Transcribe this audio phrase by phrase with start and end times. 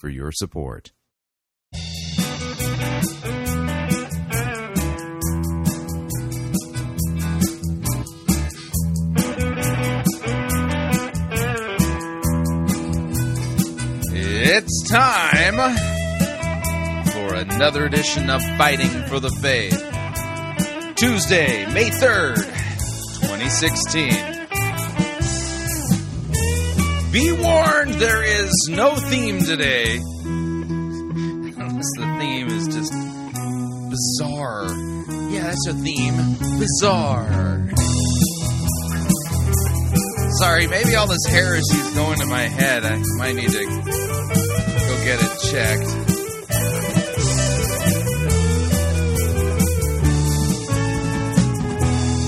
[0.00, 0.92] for your support.
[14.12, 15.76] It's time
[17.04, 19.76] for another edition of Fighting for the Faith.
[20.96, 24.39] Tuesday, May 3rd, 2016.
[27.12, 29.98] Be warned, there is no theme today.
[31.96, 32.92] the theme is just
[33.90, 34.68] bizarre.
[35.32, 36.14] Yeah, that's a theme.
[36.60, 37.68] Bizarre.
[40.38, 42.84] Sorry, maybe all this heresy is going to my head.
[42.84, 45.99] I might need to go get it checked.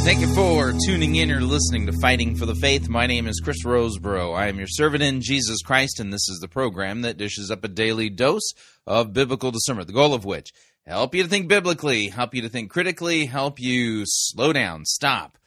[0.05, 2.89] Thank you for tuning in or listening to Fighting for the Faith.
[2.89, 4.36] My name is Chris Rosebrough.
[4.36, 7.62] I am your servant in Jesus Christ, and this is the program that dishes up
[7.62, 8.53] a daily dose
[8.84, 10.53] of biblical discernment, the goal of which
[10.84, 15.39] help you to think biblically, help you to think critically, help you slow down, stop,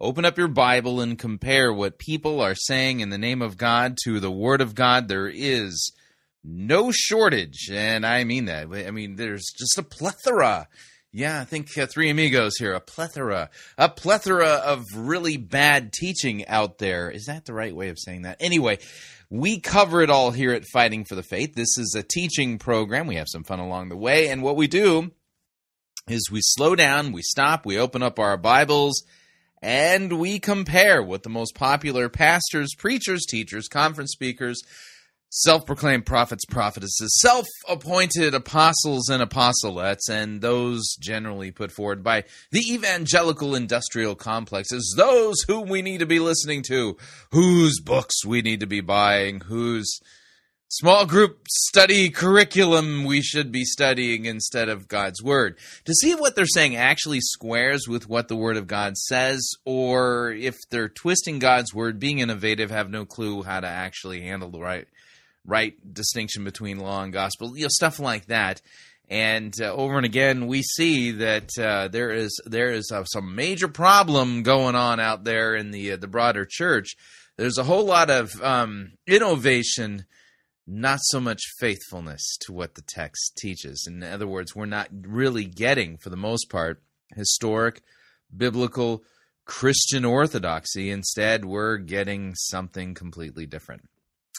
[0.00, 3.96] open up your Bible, and compare what people are saying in the name of God
[4.04, 5.08] to the Word of God.
[5.08, 5.92] There is
[6.44, 8.68] no shortage, and I mean that.
[8.72, 10.68] I mean, there's just a plethora
[11.16, 13.48] yeah, I think uh, Three Amigos here, a plethora,
[13.78, 17.08] a plethora of really bad teaching out there.
[17.08, 18.38] Is that the right way of saying that?
[18.40, 18.80] Anyway,
[19.30, 21.54] we cover it all here at Fighting for the Faith.
[21.54, 23.06] This is a teaching program.
[23.06, 25.12] We have some fun along the way, and what we do
[26.08, 29.04] is we slow down, we stop, we open up our Bibles,
[29.62, 34.60] and we compare what the most popular pastors, preachers, teachers, conference speakers,
[35.34, 42.22] self proclaimed prophets, prophetesses, self appointed apostles and apostolettes, and those generally put forward by
[42.52, 46.96] the evangelical industrial complexes, those whom we need to be listening to,
[47.32, 49.98] whose books we need to be buying, whose
[50.68, 55.58] small group study curriculum we should be studying instead of God's Word.
[55.84, 60.30] To see what they're saying actually squares with what the Word of God says, or
[60.30, 64.60] if they're twisting God's Word, being innovative, have no clue how to actually handle the
[64.60, 64.86] right
[65.46, 68.60] right distinction between law and gospel, you know, stuff like that.
[69.08, 73.34] And uh, over and again, we see that uh, there is there is uh, some
[73.34, 76.96] major problem going on out there in the uh, the broader church.
[77.36, 80.06] There's a whole lot of um, innovation,
[80.66, 83.86] not so much faithfulness to what the text teaches.
[83.86, 86.80] In other words, we're not really getting, for the most part,
[87.14, 87.82] historic,
[88.34, 89.02] biblical,
[89.44, 90.90] Christian orthodoxy.
[90.90, 93.82] Instead, we're getting something completely different.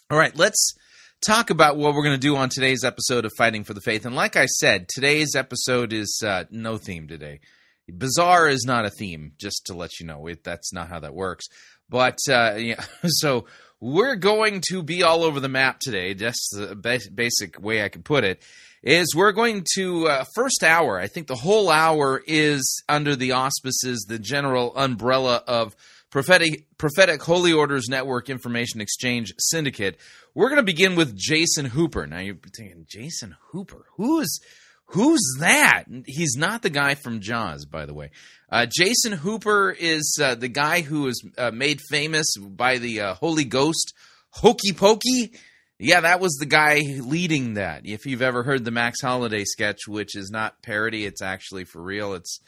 [0.10, 0.74] All right, let's
[1.22, 4.06] talk about what we're going to do on today's episode of Fighting for the Faith.
[4.06, 7.40] And like I said, today's episode is uh, no theme today.
[7.88, 10.28] Bizarre is not a theme, just to let you know.
[10.28, 11.46] It, that's not how that works.
[11.90, 13.46] But uh, yeah, so
[13.80, 16.14] we're going to be all over the map today.
[16.14, 18.42] Just the basic way I can put it
[18.82, 21.00] is we're going to uh, first hour.
[21.00, 25.76] I think the whole hour is under the auspices, the general umbrella of
[26.12, 30.00] prophetic prophetic Holy Orders Network Information Exchange Syndicate.
[30.36, 32.06] We're going to begin with Jason Hooper.
[32.06, 34.42] Now you're thinking, Jason Hooper, who's
[34.88, 35.86] who's that?
[36.06, 38.12] He's not the guy from Jaws, by the way.
[38.50, 43.14] Uh, Jason Hooper is uh, the guy who was uh, made famous by the uh,
[43.16, 43.94] Holy Ghost
[44.32, 45.32] Hokey Pokey.
[45.80, 47.86] Yeah, that was the guy leading that.
[47.86, 51.82] If you've ever heard the Max Holiday sketch, which is not parody, it's actually for
[51.82, 52.14] real.
[52.14, 52.42] It's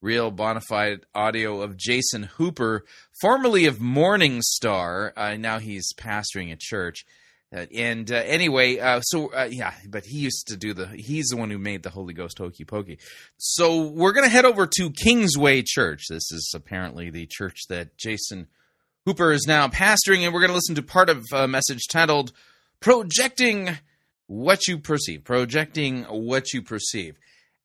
[0.00, 2.84] real bona fide audio of Jason Hooper,
[3.20, 5.12] formerly of Morning Star.
[5.14, 7.04] Uh, now he's pastoring a church.
[7.54, 10.88] And uh, anyway, uh, so uh, yeah, but he used to do the.
[10.88, 12.98] He's the one who made the Holy Ghost hokey pokey.
[13.36, 16.06] So we're gonna head over to Kingsway Church.
[16.08, 18.48] This is apparently the church that Jason
[19.04, 22.32] Hooper is now pastoring, and we're gonna listen to part of a message titled
[22.80, 23.78] "Projecting
[24.26, 27.16] What You Perceive." Projecting what you perceive.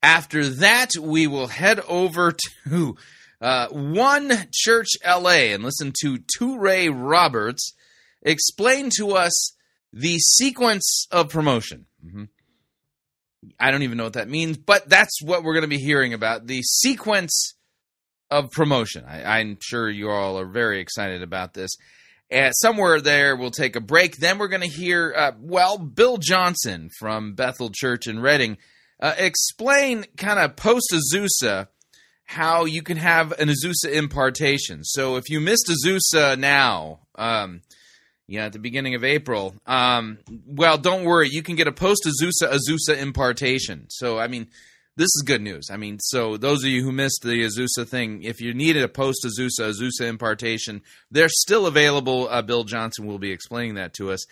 [0.04, 2.36] After that, we will head over
[2.68, 2.96] to
[3.42, 7.74] uh, One Church LA and listen to Touré Roberts
[8.22, 9.54] explain to us
[9.94, 11.86] the sequence of promotion.
[12.06, 12.26] Mm-hmm.
[13.60, 16.14] I don't even know what that means, but that's what we're going to be hearing
[16.14, 17.56] about the sequence
[18.30, 19.06] of promotion.
[19.08, 21.72] I, am sure you all are very excited about this.
[22.30, 24.18] And somewhere there, we'll take a break.
[24.18, 28.58] Then we're going to hear, uh, well, Bill Johnson from Bethel Church in Redding
[29.00, 31.68] uh, explain kind of post Azusa
[32.26, 34.84] how you can have an Azusa impartation.
[34.84, 37.62] So if you missed Azusa now, um,
[38.30, 41.30] yeah, at the beginning of April, um, well, don't worry.
[41.32, 43.88] You can get a post Azusa Azusa impartation.
[43.90, 44.48] So, I mean,
[44.96, 45.70] this is good news.
[45.72, 48.88] I mean, so those of you who missed the Azusa thing, if you needed a
[48.88, 52.28] post Azusa Azusa impartation, they're still available.
[52.30, 54.24] Uh, Bill Johnson will be explaining that to us.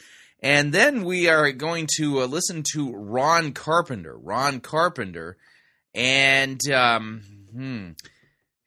[0.41, 4.15] And then we are going to uh, listen to Ron Carpenter.
[4.15, 5.37] Ron Carpenter.
[5.95, 7.91] And um, hmm,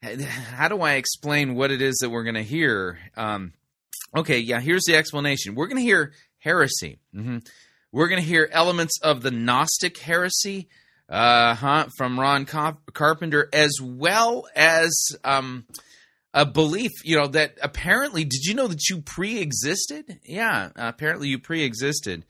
[0.23, 2.99] how do I explain what it is that we're going to hear?
[3.15, 3.53] Um,
[4.15, 5.55] okay, yeah, here's the explanation.
[5.55, 6.99] We're going to hear heresy.
[7.15, 7.39] Mm-hmm.
[7.91, 10.69] We're going to hear elements of the Gnostic heresy
[11.09, 14.93] uh, huh, from Ron Carpenter, as well as
[15.25, 15.65] um,
[16.33, 20.19] a belief, you know, that apparently, did you know that you pre existed?
[20.23, 22.25] Yeah, apparently you pre existed.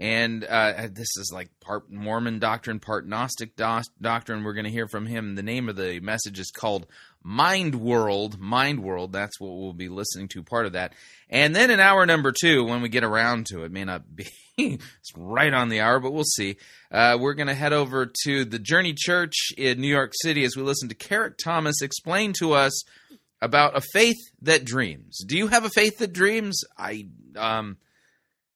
[0.00, 4.44] And uh, this is like part Mormon doctrine, part Gnostic do- doctrine.
[4.44, 5.34] We're going to hear from him.
[5.34, 6.86] The name of the message is called
[7.22, 8.38] Mind World.
[8.38, 9.12] Mind World.
[9.12, 10.92] That's what we'll be listening to, part of that.
[11.30, 14.26] And then in hour number two, when we get around to it, may not be
[14.58, 16.56] it's right on the hour, but we'll see.
[16.90, 20.56] Uh, we're going to head over to the Journey Church in New York City as
[20.56, 22.84] we listen to Kerrick Thomas explain to us
[23.42, 25.18] about a faith that dreams.
[25.26, 26.60] Do you have a faith that dreams?
[26.78, 27.78] I, um,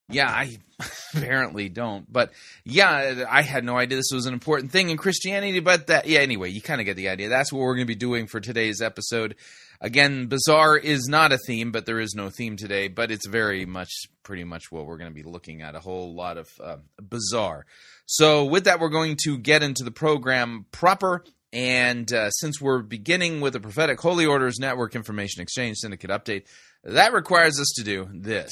[0.09, 0.57] yeah, I
[1.15, 2.11] apparently don't.
[2.11, 2.31] But
[2.63, 5.59] yeah, I had no idea this was an important thing in Christianity.
[5.59, 7.29] But that, yeah, anyway, you kind of get the idea.
[7.29, 9.35] That's what we're going to be doing for today's episode.
[9.81, 12.87] Again, bizarre is not a theme, but there is no theme today.
[12.87, 13.91] But it's very much,
[14.23, 17.65] pretty much what we're going to be looking at a whole lot of uh, bizarre.
[18.05, 21.23] So, with that, we're going to get into the program proper.
[21.51, 26.43] And uh, since we're beginning with the Prophetic Holy Orders Network Information Exchange Syndicate update,
[26.83, 28.51] that requires us to do this.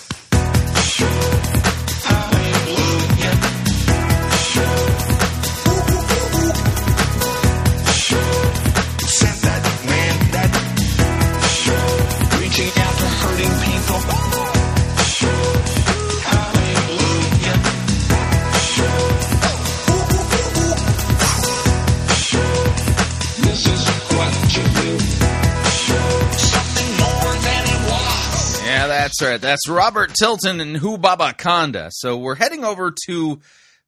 [29.21, 29.41] That's right.
[29.41, 31.89] That's Robert Tilton and Hubaba Kanda.
[31.91, 33.39] So we're heading over to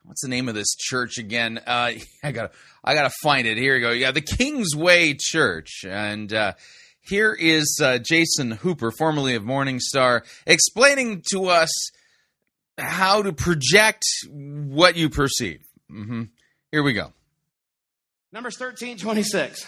[0.04, 1.60] what's the name of this church again?
[1.66, 1.94] Uh,
[2.24, 2.52] I gotta
[2.84, 3.58] I gotta find it.
[3.58, 3.90] Here we go.
[3.90, 6.54] Yeah, the Kingsway Church, and uh,
[7.02, 11.72] here is uh, Jason Hooper, formerly of Morning Star, explaining to us
[12.78, 15.64] how to project what you perceive.
[15.92, 16.26] Mm-hmm.
[16.72, 17.12] Here we go.
[18.32, 19.68] Numbers thirteen twenty six.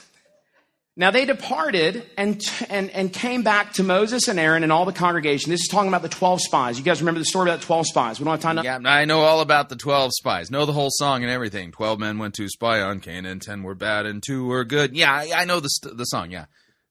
[0.98, 4.94] Now they departed and, and, and came back to Moses and Aaron and all the
[4.94, 5.50] congregation.
[5.50, 6.78] This is talking about the 12 spies.
[6.78, 8.20] You guys remember the story about the 12 spies?
[8.20, 8.64] We don't have time to.
[8.64, 10.50] Yeah, I know all about the 12 spies.
[10.50, 11.74] Know the whole song and everything.
[11.74, 14.96] 12 men went to spy on Canaan, 10 were bad and 2 were good.
[14.96, 16.46] Yeah, I, I know the, the song, yeah.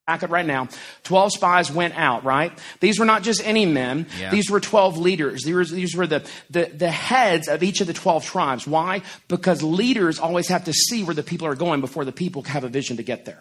[0.06, 0.68] Back up right now.
[1.04, 2.52] 12 spies went out, right?
[2.80, 4.06] These were not just any men.
[4.20, 4.30] Yeah.
[4.30, 5.44] These were 12 leaders.
[5.44, 8.66] These were, these were the, the, the heads of each of the 12 tribes.
[8.66, 9.00] Why?
[9.28, 12.64] Because leaders always have to see where the people are going before the people have
[12.64, 13.40] a vision to get there.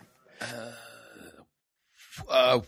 [2.29, 2.61] Uh,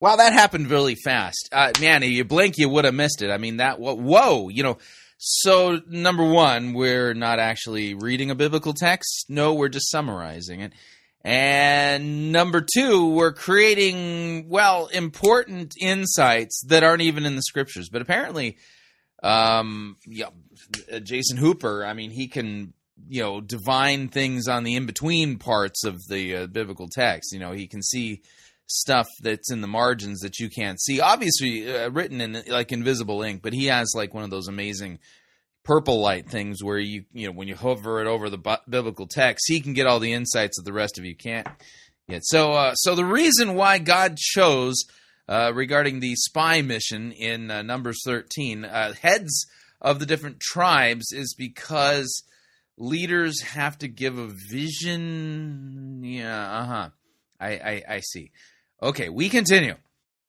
[0.00, 1.48] wow, that happened really fast.
[1.52, 3.30] Uh, man, if you blink, you would have missed it.
[3.30, 4.78] I mean, that whoa, you know.
[5.16, 9.26] So number one, we're not actually reading a biblical text.
[9.30, 10.74] No, we're just summarizing it.
[11.22, 17.88] And number two, we're creating well important insights that aren't even in the scriptures.
[17.88, 18.58] But apparently,
[19.22, 20.28] um, yeah,
[21.02, 21.86] Jason Hooper.
[21.86, 22.73] I mean, he can
[23.08, 27.32] you know divine things on the in between parts of the uh, biblical text.
[27.32, 28.22] You know, he can see
[28.66, 31.00] stuff that's in the margins that you can't see.
[31.00, 34.98] Obviously, uh, written in like invisible ink, but he has like one of those amazing
[35.64, 39.06] purple light things where you you know when you hover it over the bu- biblical
[39.06, 41.48] text, he can get all the insights that the rest of you can't.
[42.06, 44.84] Yet, so uh, so the reason why God chose
[45.28, 49.46] uh, regarding the spy mission in uh, Numbers thirteen uh, heads
[49.80, 52.22] of the different tribes is because
[52.76, 56.00] leaders have to give a vision.
[56.04, 56.90] Yeah, uh huh.
[57.40, 58.30] I, I, I see.
[58.82, 59.74] Okay, we continue.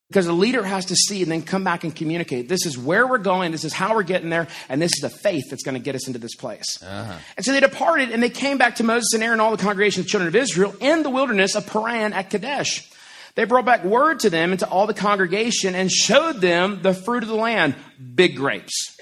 [0.09, 2.47] Because the leader has to see and then come back and communicate.
[2.47, 3.51] This is where we're going.
[3.51, 4.47] This is how we're getting there.
[4.69, 6.81] And this is the faith that's going to get us into this place.
[6.83, 7.17] Uh-huh.
[7.35, 9.63] And so they departed and they came back to Moses and Aaron and all the
[9.63, 12.87] congregation of the children of Israel in the wilderness of Paran at Kadesh.
[13.33, 16.93] They brought back word to them and to all the congregation and showed them the
[16.93, 17.75] fruit of the land,
[18.13, 18.94] big grapes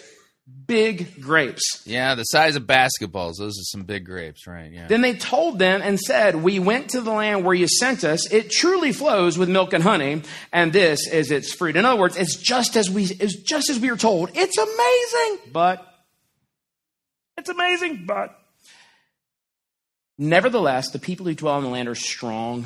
[0.67, 1.83] big grapes.
[1.85, 3.37] Yeah, the size of basketballs.
[3.37, 4.71] Those are some big grapes, right?
[4.71, 4.87] Yeah.
[4.87, 8.31] Then they told them and said, We went to the land where you sent us.
[8.31, 11.75] It truly flows with milk and honey, and this is its fruit.
[11.75, 14.31] In other words, it's just as we it's just as we were told.
[14.33, 15.85] It's amazing, but
[17.37, 18.37] it's amazing, but
[20.17, 22.65] nevertheless, the people who dwell in the land are strong.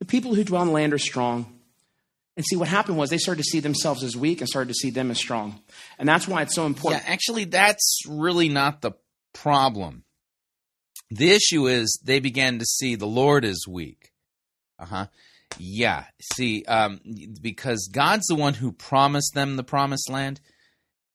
[0.00, 1.53] The people who dwell in the land are strong.
[2.36, 4.74] And see, what happened was they started to see themselves as weak and started to
[4.74, 5.60] see them as strong.
[5.98, 7.04] And that's why it's so important.
[7.04, 8.92] Yeah, actually, that's really not the
[9.32, 10.04] problem.
[11.10, 14.10] The issue is they began to see the Lord is weak.
[14.78, 15.06] Uh huh.
[15.58, 16.04] Yeah.
[16.34, 17.00] See, um,
[17.40, 20.40] because God's the one who promised them the promised land.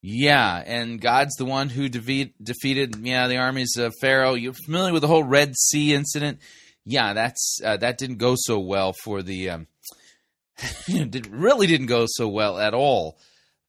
[0.01, 4.33] Yeah, and God's the one who defeat, defeated yeah the armies of Pharaoh.
[4.33, 6.39] You're familiar with the whole Red Sea incident?
[6.85, 9.67] Yeah, that's uh, that didn't go so well for the um,
[10.87, 13.17] did, really didn't go so well at all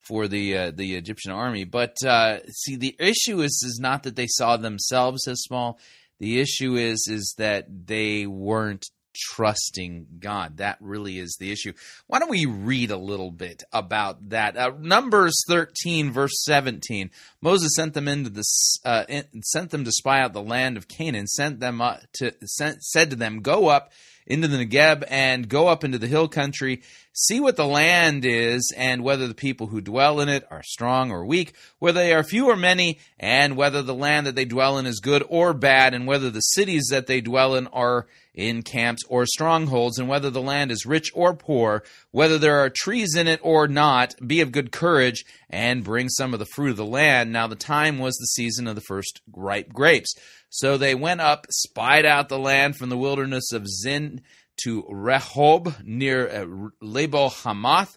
[0.00, 1.64] for the uh, the Egyptian army.
[1.64, 5.78] But uh, see, the issue is is not that they saw themselves as small.
[6.18, 10.58] The issue is is that they weren't trusting God.
[10.58, 11.72] That really is the issue.
[12.06, 14.56] Why don't we read a little bit about that?
[14.56, 17.10] Uh, Numbers 13, verse 17.
[17.40, 18.44] Moses sent them into the
[18.84, 19.04] uh,
[19.42, 21.26] sent them to spy out the land of Canaan.
[21.26, 21.82] Sent them
[22.14, 23.92] to sent, said to them, "Go up."
[24.30, 28.72] into the Negeb and go up into the hill country, see what the land is,
[28.76, 32.22] and whether the people who dwell in it are strong or weak, whether they are
[32.22, 35.94] few or many, and whether the land that they dwell in is good or bad,
[35.94, 40.30] and whether the cities that they dwell in are in camps or strongholds, and whether
[40.30, 44.40] the land is rich or poor, whether there are trees in it or not, be
[44.40, 47.32] of good courage, and bring some of the fruit of the land.
[47.32, 50.14] Now the time was the season of the first ripe grapes.
[50.48, 54.22] So they went up, spied out the land from the wilderness of Zin
[54.64, 57.96] to Rehob near uh, Lebo Hamath.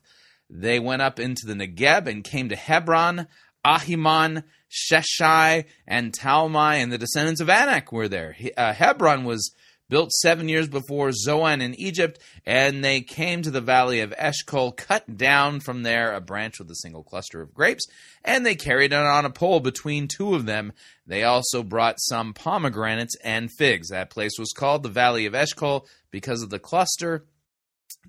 [0.50, 3.28] They went up into the Negeb and came to Hebron,
[3.66, 8.36] Ahiman, Sheshai, and Talmai, and the descendants of Anak were there.
[8.56, 9.52] Uh, Hebron was
[9.94, 14.72] built seven years before Zoan in Egypt, and they came to the valley of Eshcol,
[14.72, 17.86] cut down from there a branch with a single cluster of grapes,
[18.26, 20.74] and they carried it on a pole between two of them.
[21.06, 23.90] They also brought some pomegranates and figs.
[23.90, 27.26] That place was called the Valley of Eshcol because of the cluster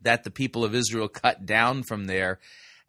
[0.00, 2.38] that the people of Israel cut down from there.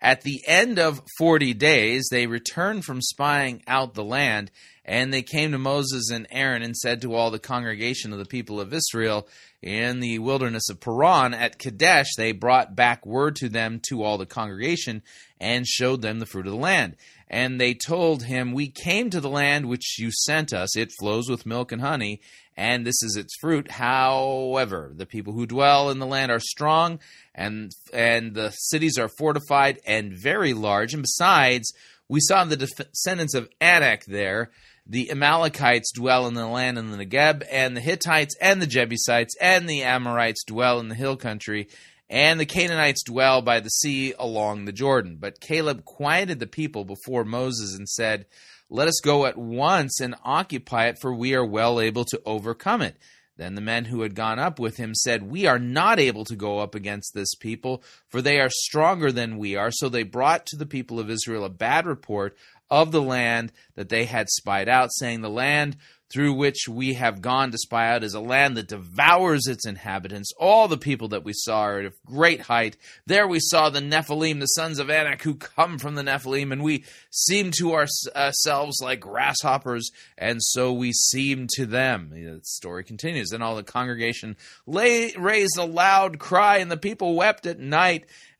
[0.01, 4.51] At the end of 40 days, they returned from spying out the land
[4.85, 8.25] and they came to Moses and Aaron and said to all the congregation of the
[8.25, 9.27] people of Israel
[9.61, 14.19] in the wilderness of Paran at Kadesh, they brought back word to them to all
[14.19, 15.01] the congregation
[15.39, 16.95] and showed them the fruit of the land.
[17.27, 20.77] And they told him, We came to the land which you sent us.
[20.77, 22.21] It flows with milk and honey,
[22.55, 23.71] and this is its fruit.
[23.71, 26.99] However, the people who dwell in the land are strong,
[27.33, 30.93] and and the cities are fortified and very large.
[30.93, 31.73] And besides,
[32.07, 34.51] we saw the descendants of Anak there
[34.87, 39.35] the Amalekites dwell in the land in the Negeb, and the Hittites and the Jebusites
[39.41, 41.67] and the Amorites dwell in the hill country,
[42.07, 45.17] and the Canaanites dwell by the sea along the Jordan.
[45.19, 48.27] But Caleb quieted the people before Moses and said,
[48.69, 52.83] Let us go at once and occupy it, for we are well able to overcome
[52.83, 52.95] it.
[53.37, 56.35] Then the men who had gone up with him said, We are not able to
[56.35, 59.71] go up against this people, for they are stronger than we are.
[59.71, 62.37] So they brought to the people of Israel a bad report
[62.69, 65.77] of the land that they had spied out, saying, The land
[66.11, 70.31] through which we have gone to spy out is a land that devours its inhabitants.
[70.39, 72.77] All the people that we saw are of great height.
[73.05, 76.63] There we saw the Nephilim, the sons of Anak, who come from the Nephilim, and
[76.63, 82.11] we seem to ourselves like grasshoppers, and so we seem to them.
[82.11, 83.29] The story continues.
[83.29, 88.05] Then all the congregation lay, raised a loud cry, and the people wept at night.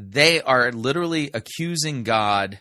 [0.00, 2.60] they are literally accusing God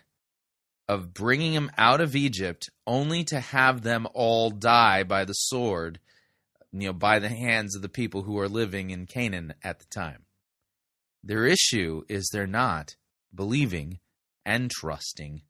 [0.88, 6.00] of bringing him out of Egypt only to have them all die by the sword.
[6.72, 9.86] you know, by the hands of the people who are living in Canaan at the
[9.86, 10.26] time.
[11.24, 12.96] Their issue is they're not
[13.34, 14.00] believing
[14.46, 15.44] and trusting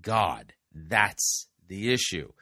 [0.00, 0.52] God.
[0.74, 2.32] That's the issue.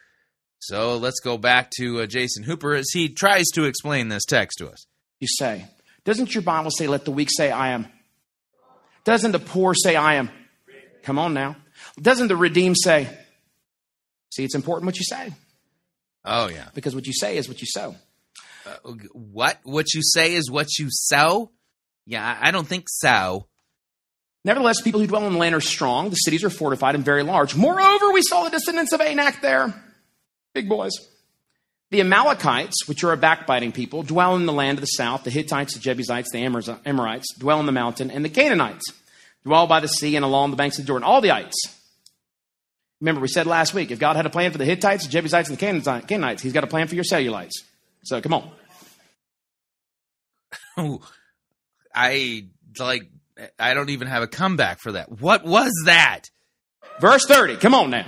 [0.59, 4.59] So let's go back to uh, Jason Hooper as he tries to explain this text
[4.59, 4.85] to us.
[5.21, 5.67] You say,
[6.05, 7.87] doesn't your Bible say, let the weak say, I am?
[9.05, 10.31] Doesn't the poor say, I am?
[11.03, 11.57] Come on now.
[12.01, 13.09] Doesn't the redeemed say,
[14.31, 15.33] see, it's important what you say?
[16.25, 16.69] Oh, yeah.
[16.75, 17.97] Because what you say is what you sow.
[18.67, 19.59] Uh, what?
[19.65, 21.51] What you say is what you sow?
[22.07, 23.47] Yeah, I don't think so.
[24.45, 26.11] Nevertheless, people who dwell in the land are strong.
[26.11, 27.55] The cities are fortified and very large.
[27.55, 29.75] Moreover, we saw the descendants of Anak there.
[30.55, 30.93] Big boys.
[31.91, 35.25] The Amalekites, which are a backbiting people, dwell in the land of the south.
[35.25, 38.11] The Hittites, the Jebusites, the Amorites dwell in the mountain.
[38.11, 38.93] And the Canaanites
[39.45, 41.05] dwell by the sea and along the banks of the Jordan.
[41.05, 41.57] All the ites.
[43.01, 45.49] Remember, we said last week, if God had a plan for the Hittites, the Jebusites,
[45.49, 47.55] and the Canaanites, he's got a plan for your cellulites.
[48.05, 48.51] So come on.
[50.77, 51.01] Oh,
[51.95, 52.47] I
[52.79, 53.11] like
[53.59, 55.11] I don't even have a comeback for that.
[55.21, 56.31] What was that?
[57.01, 57.57] Verse 30.
[57.57, 58.07] Come on now.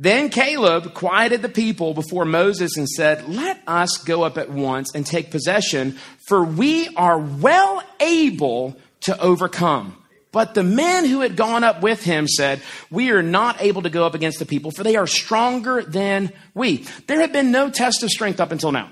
[0.00, 4.94] Then Caleb quieted the people before Moses and said, Let us go up at once
[4.94, 9.94] and take possession, for we are well able to overcome.
[10.32, 13.90] But the men who had gone up with him said, We are not able to
[13.90, 16.86] go up against the people, for they are stronger than we.
[17.06, 18.88] There had been no test of strength up until now.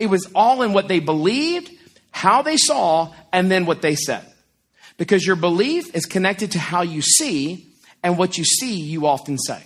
[0.00, 1.70] It was all in what they believed
[2.10, 4.26] how they saw, and then what they said.
[4.96, 7.68] Because your belief is connected to how you see,
[8.02, 9.62] and what you see, you often say.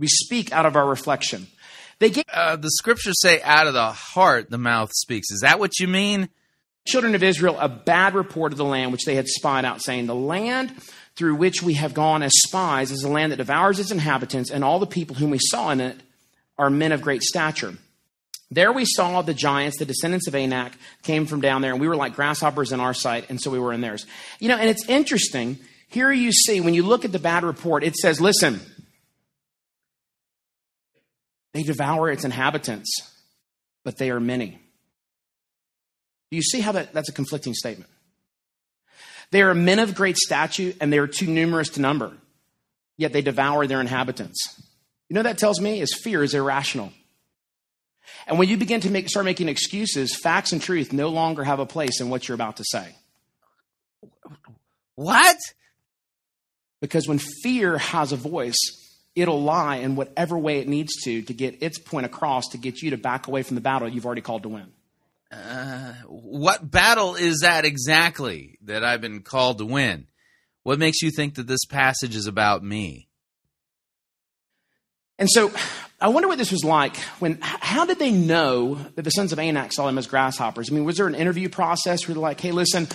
[0.00, 1.46] We speak out of our reflection.
[2.00, 5.30] They gave, uh, the scriptures say, out of the heart the mouth speaks.
[5.30, 6.30] Is that what you mean?
[6.86, 10.06] Children of Israel, a bad report of the land which they had spied out, saying,
[10.06, 10.72] The land
[11.14, 14.64] through which we have gone as spies is a land that devours its inhabitants, and
[14.64, 16.00] all the people whom we saw in it
[16.58, 17.74] are men of great stature.
[18.50, 21.86] There we saw the giants, the descendants of Anak, came from down there, and we
[21.86, 24.06] were like grasshoppers in our sight, and so we were in theirs.
[24.38, 25.58] You know, and it's interesting.
[25.88, 28.60] Here you see, when you look at the bad report, it says, listen,
[31.52, 32.90] they devour its inhabitants,
[33.84, 34.60] but they are many.
[36.30, 37.90] Do you see how that, that's a conflicting statement?
[39.30, 42.12] They are men of great stature, and they are too numerous to number,
[42.96, 44.60] yet they devour their inhabitants.
[45.08, 46.92] You know that tells me is fear is irrational.
[48.26, 51.58] And when you begin to make, start making excuses, facts and truth no longer have
[51.58, 52.94] a place in what you're about to say.
[54.94, 55.36] What?
[56.80, 58.58] Because when fear has a voice,
[59.20, 62.82] it'll lie in whatever way it needs to to get its point across to get
[62.82, 64.72] you to back away from the battle you've already called to win.
[65.30, 70.06] Uh, what battle is that exactly that I've been called to win?
[70.62, 73.08] What makes you think that this passage is about me?
[75.18, 75.52] And so
[76.00, 79.38] I wonder what this was like when, how did they know that the sons of
[79.38, 80.70] Anak saw them as grasshoppers?
[80.70, 82.88] I mean, was there an interview process where they're like, hey, listen,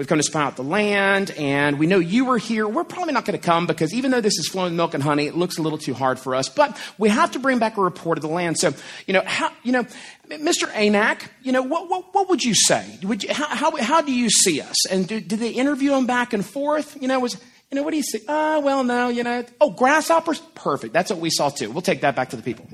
[0.00, 2.66] we've come to spy out the land and we know you were here.
[2.66, 5.26] We're probably not going to come because even though this is flowing milk and honey,
[5.26, 7.82] it looks a little too hard for us, but we have to bring back a
[7.82, 8.56] report of the land.
[8.58, 8.72] So,
[9.06, 9.84] you know, how, you know,
[10.30, 10.74] Mr.
[10.74, 12.98] Anak, you know, what, what, what would you say?
[13.02, 14.86] Would you, how, how, how do you see us?
[14.86, 16.96] And did, did they interview him back and forth?
[16.98, 17.38] You know, was,
[17.70, 18.22] you know, what do you see?
[18.26, 19.44] Ah, uh, well, no, you know.
[19.60, 20.38] Oh, grasshoppers?
[20.54, 20.94] Perfect.
[20.94, 21.70] That's what we saw too.
[21.70, 22.66] We'll take that back to the people.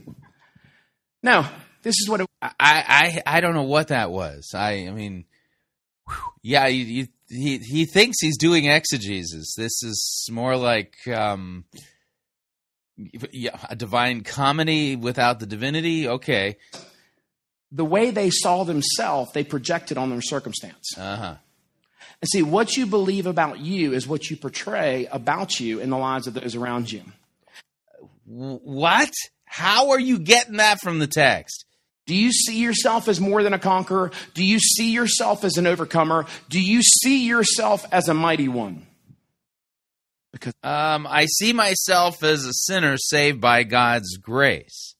[1.25, 1.51] Now,
[1.83, 4.53] this is what it, I, I I don't know what that was.
[4.55, 5.25] I I mean,
[6.07, 9.55] whew, yeah, you, you, he he thinks he's doing exegesis.
[9.57, 11.65] This is more like um,
[13.33, 16.09] yeah, a divine comedy without the divinity.
[16.09, 16.57] Okay,
[17.71, 20.97] the way they saw themselves, they projected on their circumstance.
[20.97, 21.35] Uh huh.
[22.23, 25.99] And see, what you believe about you is what you portray about you in the
[25.99, 27.03] lives of those around you.
[28.25, 29.12] What?
[29.45, 31.65] How are you getting that from the text?
[32.07, 34.12] Do you see yourself as more than a conqueror?
[34.35, 36.27] Do you see yourself as an overcomer?
[36.49, 38.87] Do you see yourself as a mighty one?
[40.33, 44.95] Because um, I see myself as a sinner saved by God's grace.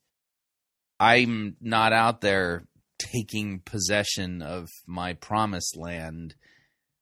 [0.99, 2.67] I'm not out there
[2.99, 6.35] taking possession of my promised land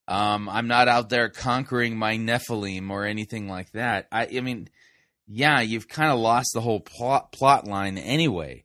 [0.06, 4.06] um, I'm not out there conquering my Nephilim or anything like that.
[4.12, 4.68] I, I mean,
[5.26, 8.64] yeah, you've kind of lost the whole plot, plot line anyway.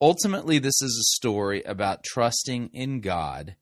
[0.00, 3.56] Ultimately, this is a story about trusting in God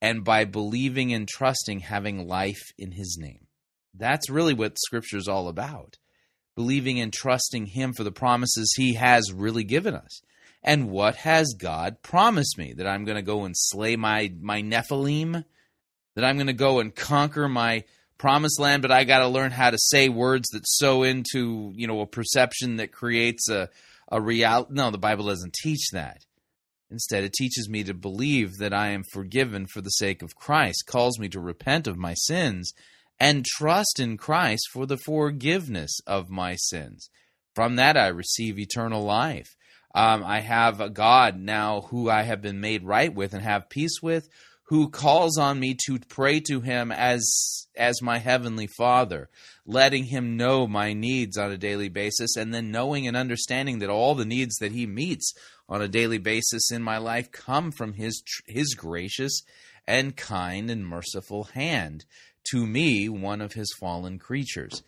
[0.00, 3.46] and by believing and trusting, having life in His name.
[3.94, 5.96] That's really what Scripture is all about.
[6.56, 10.22] Believing and trusting Him for the promises He has really given us.
[10.62, 12.72] And what has God promised me?
[12.72, 15.44] That I'm going to go and slay my, my Nephilim?
[16.14, 17.84] that I'm going to go and conquer my
[18.18, 21.86] promised land, but I got to learn how to say words that sow into, you
[21.86, 23.68] know, a perception that creates a,
[24.12, 24.74] a reality.
[24.74, 26.18] No, the Bible doesn't teach that.
[26.90, 30.84] Instead, it teaches me to believe that I am forgiven for the sake of Christ,
[30.86, 32.72] calls me to repent of my sins,
[33.18, 37.08] and trust in Christ for the forgiveness of my sins.
[37.54, 39.56] From that, I receive eternal life.
[39.94, 43.70] Um, I have a God now who I have been made right with and have
[43.70, 44.28] peace with,
[44.64, 49.30] who calls on me to pray to him as as my heavenly father
[49.64, 53.90] letting him know my needs on a daily basis and then knowing and understanding that
[53.90, 55.32] all the needs that he meets
[55.68, 59.42] on a daily basis in my life come from his his gracious
[59.86, 62.04] and kind and merciful hand
[62.50, 64.82] to me one of his fallen creatures.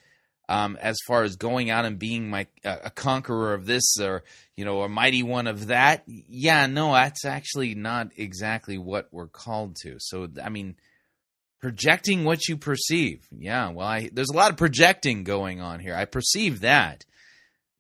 [0.47, 4.25] Um, as far as going out and being my uh, a conqueror of this or
[4.57, 9.27] you know a mighty one of that yeah no that's actually not exactly what we're
[9.27, 9.97] called to.
[10.01, 10.77] So i mean
[11.65, 15.95] projecting what you perceive yeah well I, there's a lot of projecting going on here
[15.95, 17.07] i perceive that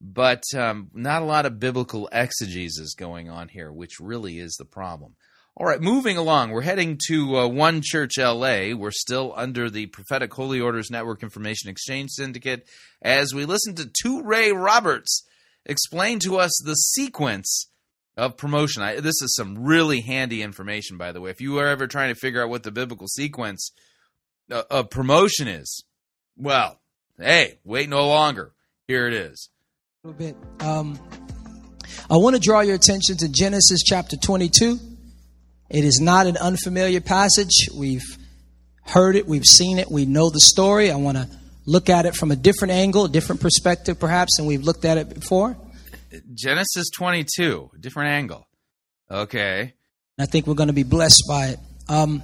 [0.01, 4.65] but um, not a lot of biblical exegesis going on here which really is the
[4.65, 5.17] problem
[5.57, 6.51] all right, moving along.
[6.51, 8.75] We're heading to uh, One Church LA.
[8.75, 12.69] We're still under the Prophetic Holy Orders Network Information Exchange Syndicate
[13.03, 15.23] as we listen to Touré Roberts
[15.65, 17.69] explain to us the sequence
[18.17, 18.83] of promotion.
[18.83, 21.31] I, this is some really handy information, by the way.
[21.31, 23.73] If you are ever trying to figure out what the biblical sequence
[24.51, 25.85] uh, of promotion is,
[26.37, 26.81] well,
[27.19, 28.53] hey, wait no longer.
[28.87, 29.51] Here it is.
[30.05, 30.37] A little bit.
[30.61, 30.99] Um,
[32.11, 34.79] I want to draw your attention to Genesis chapter 22
[35.71, 37.69] it is not an unfamiliar passage.
[37.75, 38.05] We've
[38.83, 40.91] heard it, we've seen it, we know the story.
[40.91, 41.29] I want to
[41.67, 44.99] look at it from a different angle, a different perspective, perhaps, than we've looked at
[44.99, 45.57] it before.
[46.35, 48.47] Genesis 22, different angle.
[49.11, 49.75] Okay.
[50.19, 51.59] I think we're going to be blessed by it.
[51.89, 52.23] Um,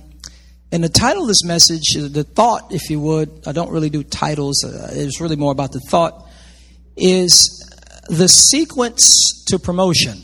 [0.72, 4.05] and the title of this message, the thought, if you would, I don't really do
[4.05, 6.29] titles, uh, it's really more about the thought,
[6.96, 7.57] is
[8.09, 10.18] the sequence to promotion.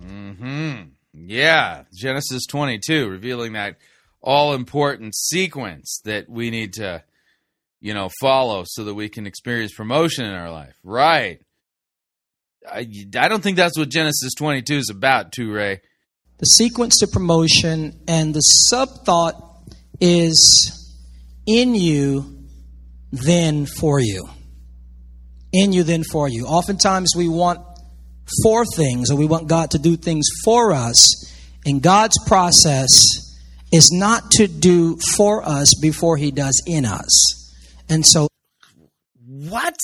[0.00, 0.82] hmm
[1.12, 3.76] yeah, Genesis 22, revealing that
[4.22, 7.02] all important sequence that we need to,
[7.80, 10.74] you know, follow so that we can experience promotion in our life.
[10.82, 11.42] Right.
[12.70, 15.80] I, I don't think that's what Genesis 22 is about, Touré.
[16.38, 19.34] The sequence to promotion and the sub thought
[20.00, 20.96] is
[21.46, 22.46] in you,
[23.10, 24.28] then for you.
[25.52, 26.46] In you, then for you.
[26.46, 27.60] Oftentimes we want
[28.42, 31.24] for things, or we want God to do things for us.
[31.64, 32.90] And God's process
[33.72, 37.54] is not to do for us before He does in us.
[37.88, 38.28] And so,
[39.24, 39.76] what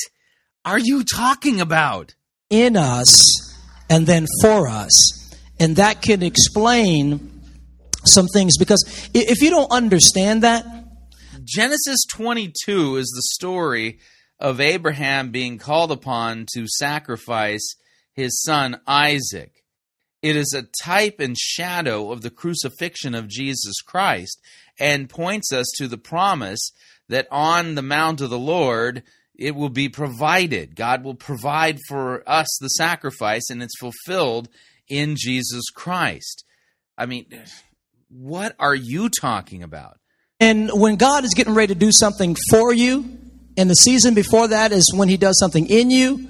[0.65, 2.15] are you talking about?
[2.51, 3.55] In us
[3.89, 5.35] and then for us.
[5.59, 7.31] And that can explain
[8.05, 10.67] some things because if you don't understand that,
[11.45, 13.99] Genesis 22 is the story
[14.39, 17.77] of Abraham being called upon to sacrifice
[18.13, 19.63] his son Isaac.
[20.23, 24.41] It is a type and shadow of the crucifixion of Jesus Christ
[24.79, 26.71] and points us to the promise
[27.09, 29.03] that on the mount of the Lord
[29.37, 30.77] it will be provided.
[30.77, 34.49] God will provide for us the sacrifice, and it's fulfilled
[34.89, 36.45] in Jesus Christ.
[36.97, 37.27] I mean,
[38.09, 39.99] what are you talking about?
[40.41, 43.19] And when God is getting ready to do something for you,
[43.57, 46.29] and the season before that is when He does something in you,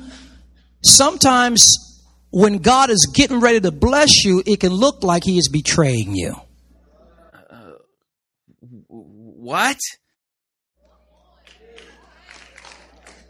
[0.82, 5.48] sometimes when God is getting ready to bless you, it can look like He is
[5.48, 6.34] betraying you.
[7.50, 7.72] Uh,
[8.88, 9.78] what?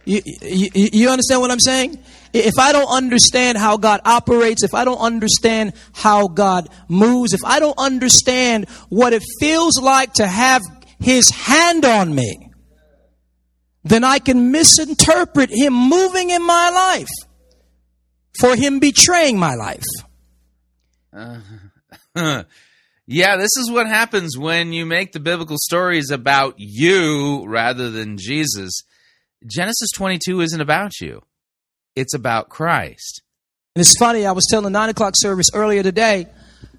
[0.05, 1.99] You, you, you understand what I'm saying?
[2.33, 7.45] If I don't understand how God operates, if I don't understand how God moves, if
[7.45, 10.63] I don't understand what it feels like to have
[11.01, 12.51] His hand on me,
[13.85, 17.09] then I can misinterpret Him moving in my life
[18.39, 19.85] for him betraying my life.
[21.13, 21.41] Uh,
[23.07, 28.19] yeah, this is what happens when you make the biblical stories about you rather than
[28.19, 28.83] Jesus.
[29.47, 31.23] Genesis 22 isn't about you,
[31.97, 33.23] it's about Christ.
[33.77, 36.27] And it's funny, I was telling the 9 o'clock service earlier today,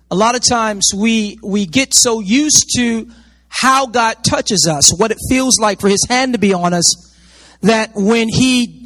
[0.10, 3.10] a lot of times we, we get so used to
[3.50, 7.14] how God touches us, what it feels like for His hand to be on us,
[7.62, 8.86] that when He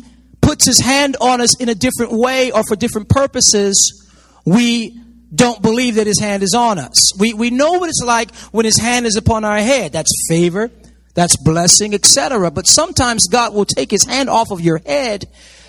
[0.49, 4.09] puts his hand on us in a different way or for different purposes,
[4.45, 4.99] we
[5.33, 7.15] don't believe that his hand is on us.
[7.19, 9.91] We, we know what it's like when his hand is upon our head.
[9.91, 10.71] That's favor,
[11.19, 12.49] that's blessing, etc.
[12.49, 15.25] But sometimes God will take his hand off of your head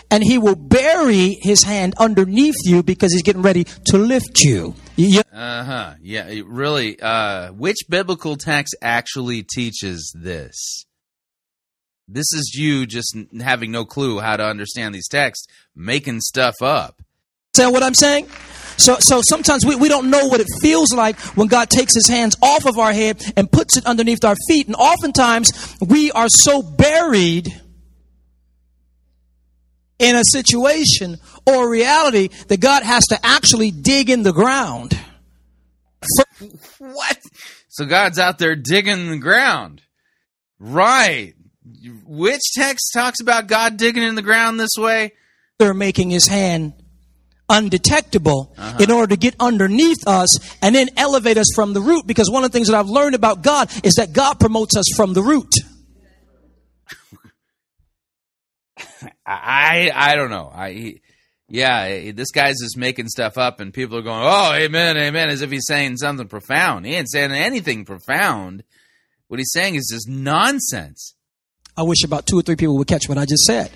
[0.08, 4.76] and he will bury his hand underneath you because he's getting ready to lift you.
[4.94, 5.94] you uh huh.
[6.00, 7.00] Yeah, really.
[7.00, 10.86] Uh, which biblical text actually teaches this?
[12.06, 17.02] This is you just having no clue how to understand these texts, making stuff up.
[17.54, 18.28] That what I'm saying?
[18.80, 22.08] So, so sometimes we, we don't know what it feels like when God takes his
[22.08, 24.66] hands off of our head and puts it underneath our feet.
[24.66, 27.48] And oftentimes we are so buried
[29.98, 34.98] in a situation or reality that God has to actually dig in the ground.
[36.78, 37.18] What?
[37.68, 39.82] So God's out there digging the ground.
[40.58, 41.34] Right.
[42.06, 45.12] Which text talks about God digging in the ground this way?
[45.58, 46.79] They're making his hand
[47.50, 48.78] undetectable uh-huh.
[48.80, 52.06] in order to get underneath us and then elevate us from the root.
[52.06, 54.86] Because one of the things that I've learned about God is that God promotes us
[54.96, 55.52] from the root.
[59.26, 60.50] I I don't know.
[60.54, 61.00] I
[61.52, 65.42] yeah, this guy's just making stuff up, and people are going, "Oh, amen, amen," as
[65.42, 66.86] if he's saying something profound.
[66.86, 68.62] He ain't saying anything profound.
[69.26, 71.14] What he's saying is just nonsense.
[71.76, 73.70] I wish about two or three people would catch what I just said.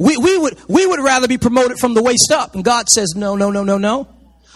[0.00, 2.54] We, we, would, we would rather be promoted from the waist up.
[2.54, 4.08] And God says, no, no, no, no, no.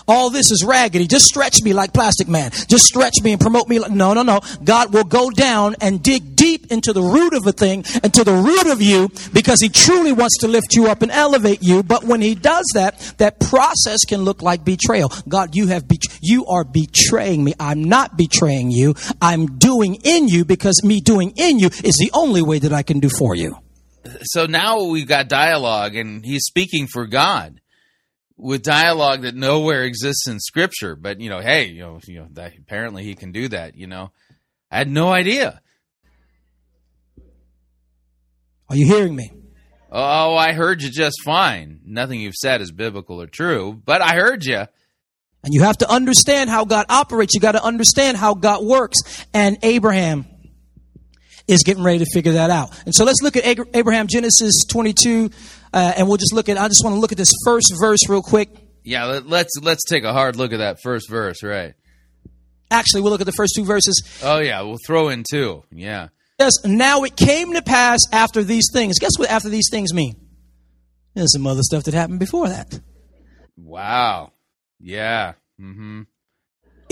[0.09, 1.07] All this is raggedy.
[1.07, 2.51] Just stretch me like Plastic Man.
[2.51, 3.79] Just stretch me and promote me.
[3.79, 4.41] Like, no, no, no.
[4.63, 8.25] God will go down and dig deep into the root of a thing and to
[8.25, 11.83] the root of you because He truly wants to lift you up and elevate you.
[11.83, 15.11] But when He does that, that process can look like betrayal.
[15.29, 17.55] God, you have be- you are betraying me.
[17.61, 18.95] I'm not betraying you.
[19.21, 22.83] I'm doing in you because me doing in you is the only way that I
[22.83, 23.57] can do for you.
[24.23, 27.61] So now we've got dialogue, and He's speaking for God
[28.37, 30.97] with dialogue that nowhere exists in scripture.
[30.97, 33.77] But you know, hey, you know, you know, that, apparently he can do that.
[33.77, 34.11] You know,
[34.71, 35.61] I had no idea.
[38.69, 39.31] Are you hearing me?
[39.93, 41.81] Oh, I heard you just fine.
[41.85, 44.65] Nothing you've said is biblical or true, but I heard you.
[45.45, 47.35] And you have to understand how God operates.
[47.35, 48.99] You got to understand how God works.
[49.33, 50.27] And Abraham
[51.47, 52.71] is getting ready to figure that out.
[52.85, 55.31] And so let's look at Abraham, Genesis 22,
[55.73, 56.57] uh, and we'll just look at.
[56.57, 58.49] I just want to look at this first verse real quick.
[58.83, 61.75] Yeah, let, let's let's take a hard look at that first verse, right?
[62.71, 64.03] Actually, we'll look at the first two verses.
[64.23, 65.63] Oh yeah, we'll throw in two.
[65.71, 66.09] Yeah.
[66.39, 66.53] Yes.
[66.65, 68.99] Now it came to pass after these things.
[68.99, 69.31] Guess what?
[69.31, 70.17] After these things mean?
[71.15, 72.81] There's some other stuff that happened before that.
[73.57, 74.33] Wow.
[74.81, 75.35] Yeah.
[75.61, 76.03] Mm-hmm.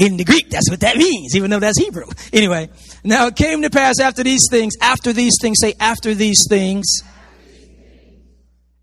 [0.03, 2.07] In the Greek, that's what that means, even though that's Hebrew.
[2.33, 2.71] Anyway,
[3.05, 7.03] now it came to pass after these things, after these things, say after these things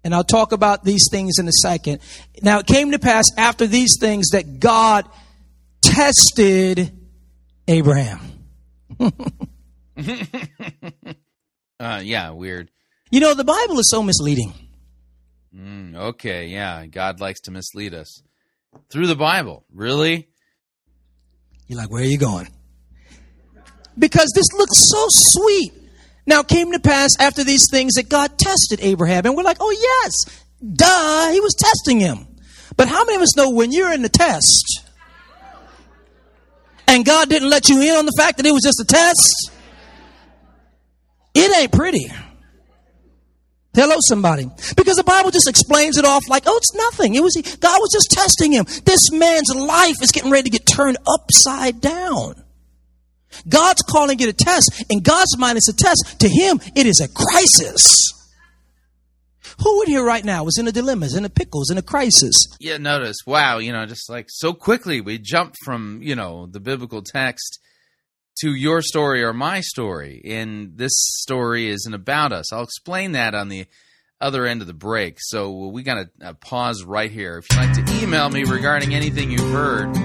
[0.03, 1.99] and I'll talk about these things in a second.
[2.41, 5.05] Now, it came to pass after these things that God
[5.81, 6.97] tested
[7.67, 8.19] Abraham.
[11.79, 12.71] uh, yeah, weird.
[13.11, 14.53] You know, the Bible is so misleading.
[15.55, 16.85] Mm, okay, yeah.
[16.85, 18.23] God likes to mislead us
[18.89, 19.65] through the Bible.
[19.73, 20.28] Really?
[21.69, 22.47] You're like, where are you going?
[23.97, 25.71] Because this looks so sweet.
[26.25, 29.25] Now came to pass after these things that God tested Abraham.
[29.27, 30.41] And we're like, oh, yes,
[30.75, 32.27] duh, he was testing him.
[32.75, 34.81] But how many of us know when you're in the test
[36.87, 39.51] and God didn't let you in on the fact that it was just a test?
[41.35, 42.11] It ain't pretty.
[43.73, 44.49] Hello, somebody.
[44.75, 47.15] Because the Bible just explains it off like, oh, it's nothing.
[47.15, 48.65] It was God was just testing him.
[48.85, 52.43] This man's life is getting ready to get turned upside down.
[53.47, 54.83] God's calling it a test.
[54.89, 56.19] In God's mind, it's a test.
[56.19, 58.09] To him, it is a crisis.
[59.63, 61.77] Who in here right now is in a dilemma, is in a pickle, is in
[61.77, 62.45] a crisis?
[62.59, 66.61] Yeah, notice, wow, you know, just like so quickly we jump from, you know, the
[66.61, 67.59] biblical text
[68.41, 70.21] to your story or my story.
[70.25, 72.51] And this story isn't about us.
[72.53, 73.65] I'll explain that on the
[74.21, 75.17] other end of the break.
[75.19, 77.37] So we got to pause right here.
[77.37, 79.95] If you'd like to email me regarding anything you've heard,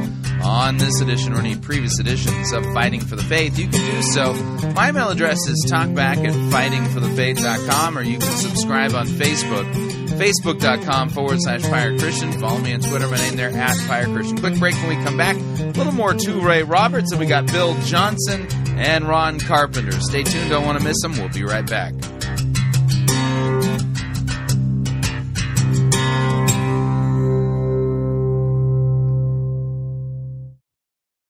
[0.44, 4.03] on this edition or any previous editions of Fighting for the Faith, you can do
[4.03, 4.35] so.
[4.74, 9.72] My email address is talkback at fightingforthefaith.com or you can subscribe on Facebook,
[10.18, 12.33] facebook.com forward slash Pirate Christian.
[12.33, 14.38] Follow me on Twitter, my name there at Pirate Christian.
[14.38, 15.37] Quick break when we come back.
[15.37, 18.46] A little more Touré Roberts, and we got Bill Johnson
[18.77, 19.92] and Ron Carpenter.
[19.92, 21.12] Stay tuned, don't want to miss them.
[21.12, 21.94] We'll be right back.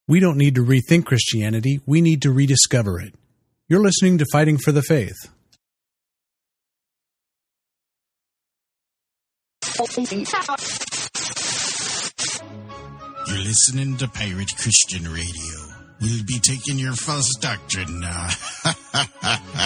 [0.07, 3.15] We don't need to rethink Christianity, we need to rediscover it.
[3.67, 5.15] You're listening to Fighting for the Faith.
[13.27, 15.75] You're listening to Pirate Christian Radio.
[15.99, 18.27] We'll be taking your false doctrine now.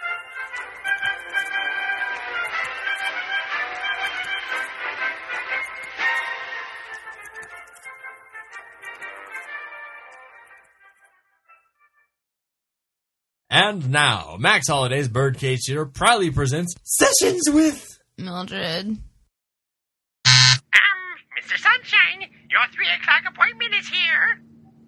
[13.53, 18.87] And now, Max Holiday's Birdcage Theater proudly presents Sessions with Mildred.
[18.87, 18.97] Um,
[20.25, 21.57] Mr.
[21.57, 24.41] Sunshine, your three o'clock appointment is here.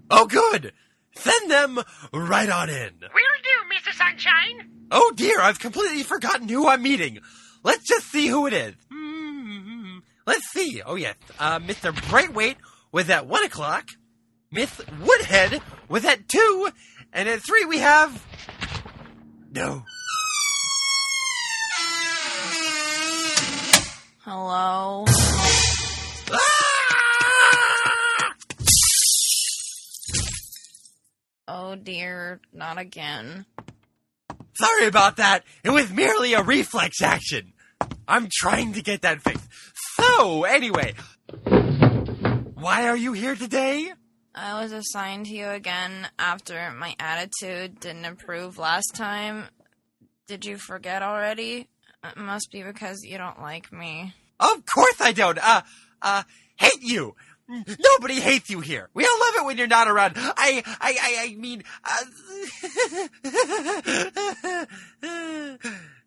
[0.10, 0.71] Oh, good.
[1.15, 1.78] Send them
[2.13, 2.91] right on in.
[3.02, 3.93] Will do, Mr.
[3.93, 4.69] Sunshine.
[4.91, 7.19] Oh dear, I've completely forgotten who I'm meeting.
[7.63, 8.76] Let's just see who it is.
[8.91, 10.82] Hmm, Let's see.
[10.86, 11.93] Oh yes, uh, Mr.
[12.10, 12.58] Brightweight
[12.93, 13.89] was at one o'clock.
[14.52, 16.69] Miss Woodhead was at two,
[17.13, 18.26] and at three we have
[19.52, 19.84] no.
[24.19, 25.06] Hello.
[26.32, 26.39] Ah!
[31.47, 33.45] Oh dear, not again.
[34.56, 35.43] Sorry about that.
[35.63, 37.54] It was merely a reflex action.
[38.08, 39.47] I'm trying to get that fixed.
[39.95, 40.93] So, anyway,
[42.56, 43.91] why are you here today?
[44.35, 49.45] I was assigned to you again after my attitude didn't improve last time.
[50.27, 51.67] Did you forget already?
[52.03, 54.13] It must be because you don't like me.
[54.39, 55.37] Of course I don't.
[55.37, 55.61] Uh,
[56.01, 56.23] uh,
[56.55, 57.15] hate you.
[57.47, 58.89] Nobody hates you here.
[58.93, 60.13] We all love it when you're not around.
[60.17, 62.05] I, I, I, I mean, uh,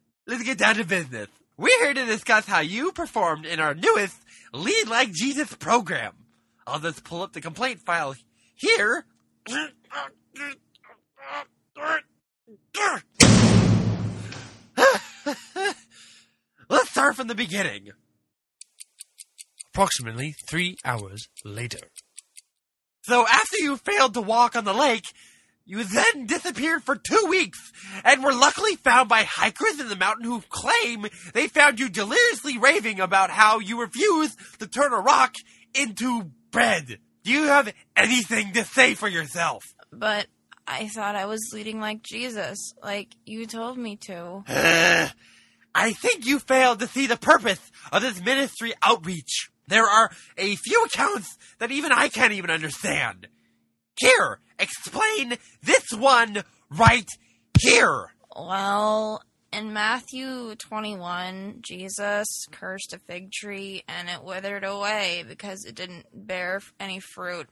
[0.26, 1.28] let's get down to business.
[1.56, 4.16] We're here to discuss how you performed in our newest
[4.52, 6.12] Lead Like Jesus program.
[6.66, 8.16] I'll just pull up the complaint file
[8.55, 9.05] here.
[16.68, 17.90] Let's start from the beginning.
[19.72, 21.90] approximately three hours later.
[23.02, 25.05] So after you failed to walk on the lake,
[25.64, 27.59] you then disappeared for two weeks
[28.05, 32.59] and were luckily found by hikers in the mountain who claim they found you deliriously
[32.59, 35.35] raving about how you refused to turn a rock
[35.74, 36.99] into bread.
[37.23, 39.62] Do you have anything to say for yourself?
[39.92, 40.27] But
[40.66, 44.42] I thought I was leading like Jesus, like you told me to.
[45.75, 47.61] I think you failed to see the purpose
[47.92, 49.51] of this ministry outreach.
[49.69, 53.29] There are a few accounts that even I can't even understand.
[54.01, 57.09] Here, explain this one right
[57.61, 58.14] here.
[58.35, 59.21] Well,
[59.52, 66.06] in Matthew 21, Jesus cursed a fig tree and it withered away because it didn't
[66.12, 67.48] bear any fruit.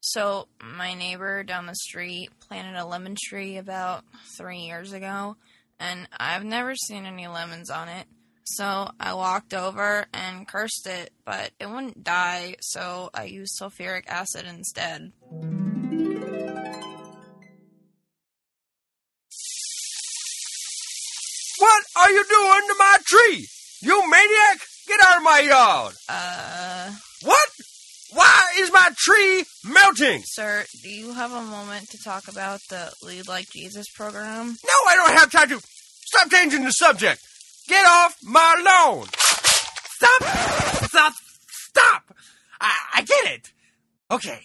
[0.00, 4.04] So, my neighbor down the street planted a lemon tree about
[4.38, 5.36] three years ago,
[5.78, 8.06] and I've never seen any lemons on it.
[8.44, 14.06] So, I walked over and cursed it, but it wouldn't die, so I used sulfuric
[14.08, 15.12] acid instead.
[21.70, 23.46] What are you doing to my tree?
[23.80, 24.58] You maniac!
[24.88, 25.94] Get out of my yard!
[26.08, 26.90] Uh.
[27.22, 27.48] What?
[28.12, 30.22] Why is my tree melting?
[30.24, 34.48] Sir, do you have a moment to talk about the Lead Like Jesus program?
[34.48, 35.60] No, I don't have time to.
[35.60, 37.22] Stop changing the subject.
[37.68, 39.06] Get off my lawn.
[39.94, 40.88] Stop.
[40.88, 41.12] Stop.
[41.46, 42.14] Stop.
[42.60, 43.52] I, I get it.
[44.10, 44.40] Okay.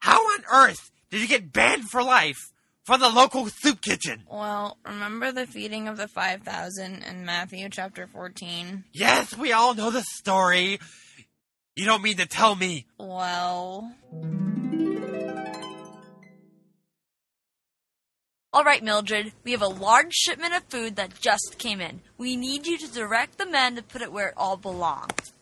[0.00, 2.50] How on earth did you get banned for life
[2.90, 4.24] from the local soup kitchen?
[4.28, 8.82] Well, remember the feeding of the 5,000 in Matthew chapter 14?
[8.92, 10.80] Yes, we all know the story.
[11.76, 12.86] You don't mean to tell me.
[12.98, 13.94] Well.
[18.52, 22.00] All right, Mildred, we have a large shipment of food that just came in.
[22.18, 25.32] We need you to direct the men to put it where it all belongs.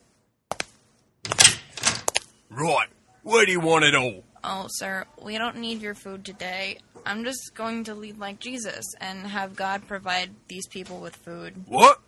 [2.51, 2.89] Right.
[3.23, 4.23] Where do you want it all?
[4.45, 6.79] Oh, sir, we don't need your food today.
[7.05, 11.65] I'm just going to lead like Jesus and have God provide these people with food.
[11.67, 12.01] What?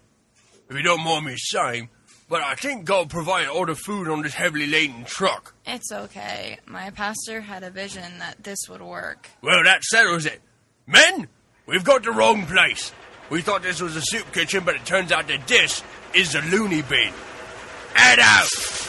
[0.68, 1.88] If you don't mind me saying,
[2.28, 5.52] but I think God provided all the food on this heavily laden truck.
[5.66, 6.58] It's okay.
[6.66, 9.28] My pastor had a vision that this would work.
[9.42, 10.40] Well, that settles it.
[10.86, 11.26] Men,
[11.66, 12.92] we've got the wrong place.
[13.30, 15.82] We thought this was a soup kitchen, but it turns out that this
[16.14, 17.12] is a loony bin.
[17.94, 18.79] Head out!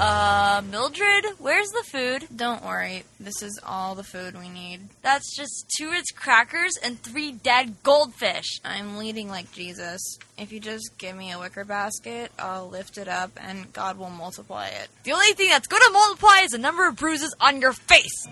[0.00, 2.28] Uh, Mildred, where's the food?
[2.34, 4.80] Don't worry, this is all the food we need.
[5.02, 8.60] That's just two Ritz crackers and three dead goldfish.
[8.64, 10.00] I'm leading like Jesus.
[10.36, 14.10] If you just give me a wicker basket, I'll lift it up and God will
[14.10, 14.88] multiply it.
[15.02, 18.28] The only thing that's going to multiply is the number of bruises on your face.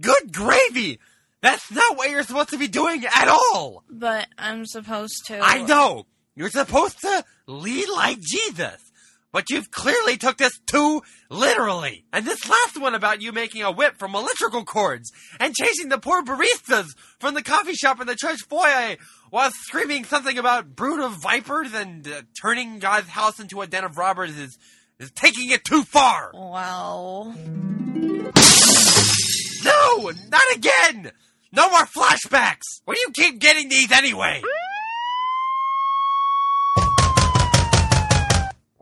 [0.00, 0.98] Good gravy!
[1.42, 3.82] That's not what you're supposed to be doing at all.
[3.90, 5.40] But I'm supposed to.
[5.42, 6.06] I know.
[6.34, 8.78] You're supposed to lead like Jesus.
[9.32, 12.04] But you've clearly took this too literally.
[12.12, 15.10] And this last one about you making a whip from electrical cords
[15.40, 18.96] and chasing the poor baristas from the coffee shop in the church foyer
[19.30, 23.84] while screaming something about brood of vipers and uh, turning God's house into a den
[23.84, 24.58] of robbers is,
[24.98, 26.30] is taking it too far.
[26.34, 27.34] Wow.
[29.64, 31.10] No, not again.
[31.52, 32.82] No more flashbacks.
[32.84, 34.42] Where do you keep getting these anyway?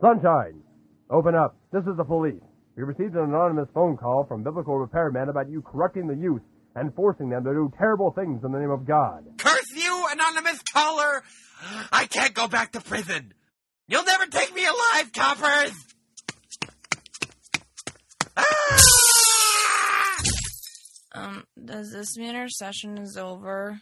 [0.01, 0.63] Sunshine,
[1.11, 1.55] open up.
[1.71, 2.41] This is the police.
[2.75, 6.41] We received an anonymous phone call from biblical repairmen about you corrupting the youth
[6.75, 9.25] and forcing them to do terrible things in the name of God.
[9.37, 11.21] Curse you, anonymous caller!
[11.91, 13.33] I can't go back to prison.
[13.87, 15.73] You'll never take me alive, coppers!
[21.13, 23.81] Um, does this mean our session is over?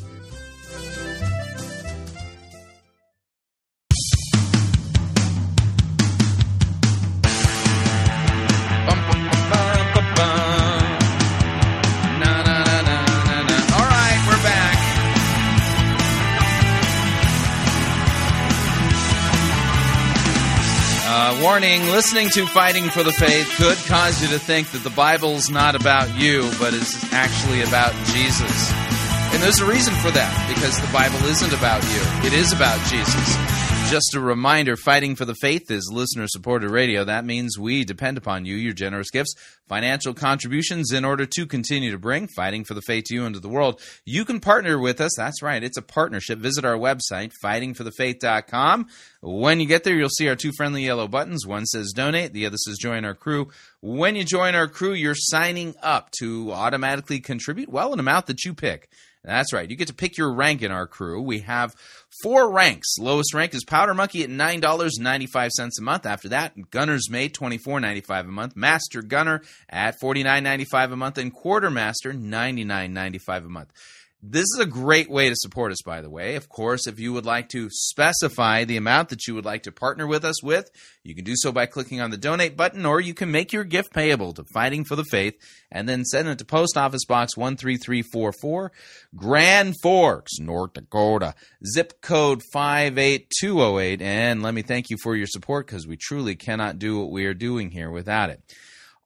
[21.61, 25.51] Warning listening to Fighting for the Faith could cause you to think that the Bible's
[25.51, 28.71] not about you, but is actually about Jesus.
[29.31, 32.81] And there's a reason for that, because the Bible isn't about you, it is about
[32.89, 33.70] Jesus.
[33.91, 37.03] Just a reminder Fighting for the Faith is listener supported radio.
[37.03, 39.35] That means we depend upon you, your generous gifts,
[39.67, 43.41] financial contributions in order to continue to bring Fighting for the Faith to you into
[43.41, 43.81] the world.
[44.05, 45.11] You can partner with us.
[45.17, 46.39] That's right, it's a partnership.
[46.39, 48.87] Visit our website, fightingforthefaith.com.
[49.19, 51.45] When you get there, you'll see our two friendly yellow buttons.
[51.45, 53.49] One says donate, the other says join our crew.
[53.81, 58.45] When you join our crew, you're signing up to automatically contribute, well, an amount that
[58.45, 58.87] you pick.
[59.23, 59.69] That's right.
[59.69, 61.21] You get to pick your rank in our crew.
[61.21, 61.75] We have
[62.23, 62.97] four ranks.
[62.97, 66.07] Lowest rank is Powder Monkey at nine dollars ninety five cents a month.
[66.07, 68.55] After that, Gunner's Mate twenty four ninety five a month.
[68.55, 73.45] Master Gunner at forty nine ninety five a month, and Quartermaster ninety nine ninety five
[73.45, 73.71] a month.
[74.23, 76.35] This is a great way to support us, by the way.
[76.35, 79.71] Of course, if you would like to specify the amount that you would like to
[79.71, 80.69] partner with us with,
[81.03, 83.63] you can do so by clicking on the donate button, or you can make your
[83.63, 85.33] gift payable to Fighting for the Faith
[85.71, 88.71] and then send it to Post Office Box 13344,
[89.15, 91.33] Grand Forks, North Dakota,
[91.65, 94.03] zip code 58208.
[94.03, 97.25] And let me thank you for your support because we truly cannot do what we
[97.25, 98.39] are doing here without it.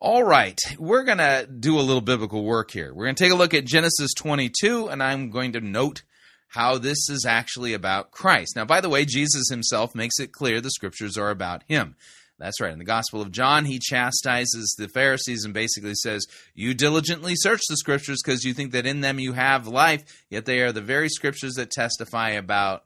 [0.05, 2.93] All right, we're going to do a little biblical work here.
[2.93, 6.03] We're going to take a look at Genesis 22, and I'm going to note
[6.49, 8.55] how this is actually about Christ.
[8.55, 11.95] Now, by the way, Jesus himself makes it clear the scriptures are about him.
[12.37, 12.71] That's right.
[12.71, 17.61] In the Gospel of John, he chastises the Pharisees and basically says, You diligently search
[17.67, 20.81] the scriptures because you think that in them you have life, yet they are the
[20.81, 22.83] very scriptures that testify about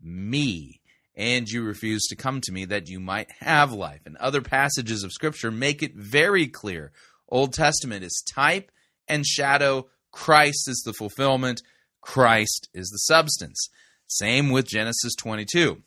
[0.00, 0.79] me.
[1.16, 4.00] And you refuse to come to me that you might have life.
[4.06, 6.92] And other passages of scripture make it very clear.
[7.28, 8.70] Old Testament is type
[9.08, 9.88] and shadow.
[10.12, 11.62] Christ is the fulfillment.
[12.00, 13.68] Christ is the substance.
[14.06, 15.82] Same with Genesis 22.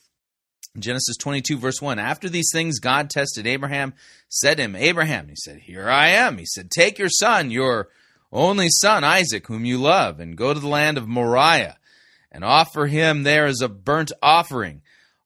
[0.80, 2.00] Genesis 22, verse 1.
[2.00, 3.94] After these things, God tested Abraham,
[4.30, 6.38] said to him, Abraham, he said, Here I am.
[6.38, 7.90] He said, Take your son, your
[8.32, 11.78] only son, Isaac, whom you love, and go to the land of Moriah,
[12.32, 14.82] and offer him there as a burnt offering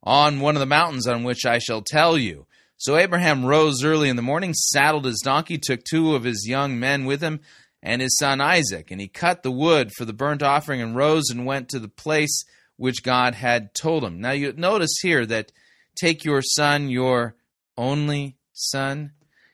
[0.08, 2.48] on one of the mountains on which I shall tell you.
[2.78, 6.80] So Abraham rose early in the morning, saddled his donkey, took two of his young
[6.80, 7.42] men with him,
[7.84, 11.26] and his son Isaac, and he cut the wood for the burnt offering, and rose
[11.30, 12.46] and went to the place
[12.78, 14.22] which God had told him.
[14.22, 15.52] Now you notice here that
[16.00, 17.36] take your son, your
[17.78, 19.12] only son.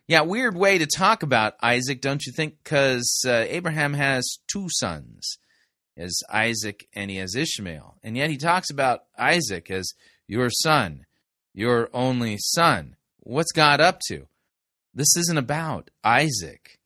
[0.07, 2.57] Yeah, weird way to talk about Isaac, don't you think?
[2.63, 5.39] Because uh, Abraham has two sons,
[5.97, 9.93] as Isaac and he has Ishmael, and yet he talks about Isaac as
[10.27, 11.05] your son,
[11.53, 12.95] your only son.
[13.19, 14.27] What's God up to?
[14.93, 16.79] This isn't about Isaac.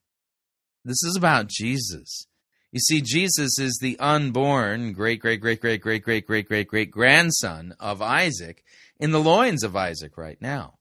[0.86, 2.28] This is about Jesus.
[2.72, 6.92] You see, Jesus is the unborn great, great, great, great, great, great, great, great, great
[6.92, 8.64] grandson of Isaac
[9.00, 10.76] in the loins of Isaac right now.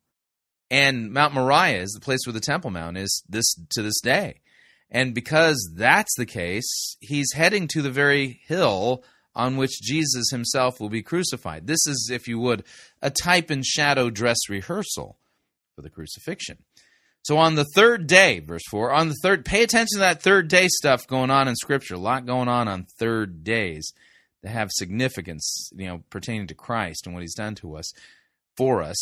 [0.71, 4.41] And Mount Moriah is the place where the Temple Mount is this to this day.
[4.91, 9.05] And because that's the case, he's heading to the very hill
[9.37, 11.67] on which Jesus himself will be crucified.
[11.67, 12.65] This is, if you would,
[13.03, 15.19] a type and shadow dress rehearsal
[15.77, 16.59] for the crucifixion.
[17.23, 20.49] So on the third day, verse 4, on the third, pay attention to that third
[20.49, 21.95] day stuff going on in Scripture.
[21.95, 23.93] A lot going on on third days
[24.43, 27.93] that have significance, you know, pertaining to Christ and what he's done to us,
[28.57, 28.97] for us.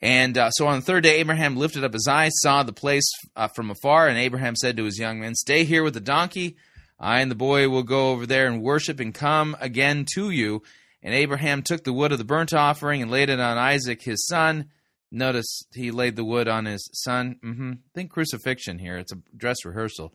[0.00, 3.10] And uh, so on the third day, Abraham lifted up his eyes, saw the place
[3.34, 6.56] uh, from afar, and Abraham said to his young men, Stay here with the donkey.
[7.00, 10.62] I and the boy will go over there and worship and come again to you.
[11.02, 14.26] And Abraham took the wood of the burnt offering and laid it on Isaac his
[14.28, 14.66] son.
[15.10, 17.36] Notice he laid the wood on his son.
[17.42, 17.72] Mm-hmm.
[17.94, 18.98] Think crucifixion here.
[18.98, 20.14] It's a dress rehearsal.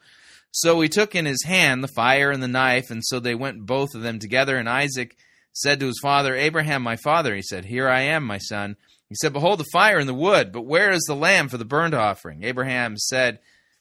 [0.51, 3.65] So he took in his hand the fire and the knife, and so they went
[3.65, 4.55] both of them together.
[4.55, 5.17] And Isaac
[5.51, 8.77] said to his father, Abraham, my father, he said, Here I am, my son.
[9.09, 11.65] He said, Behold the fire and the wood, but where is the lamb for the
[11.65, 12.43] burnt offering?
[12.43, 13.39] Abraham said,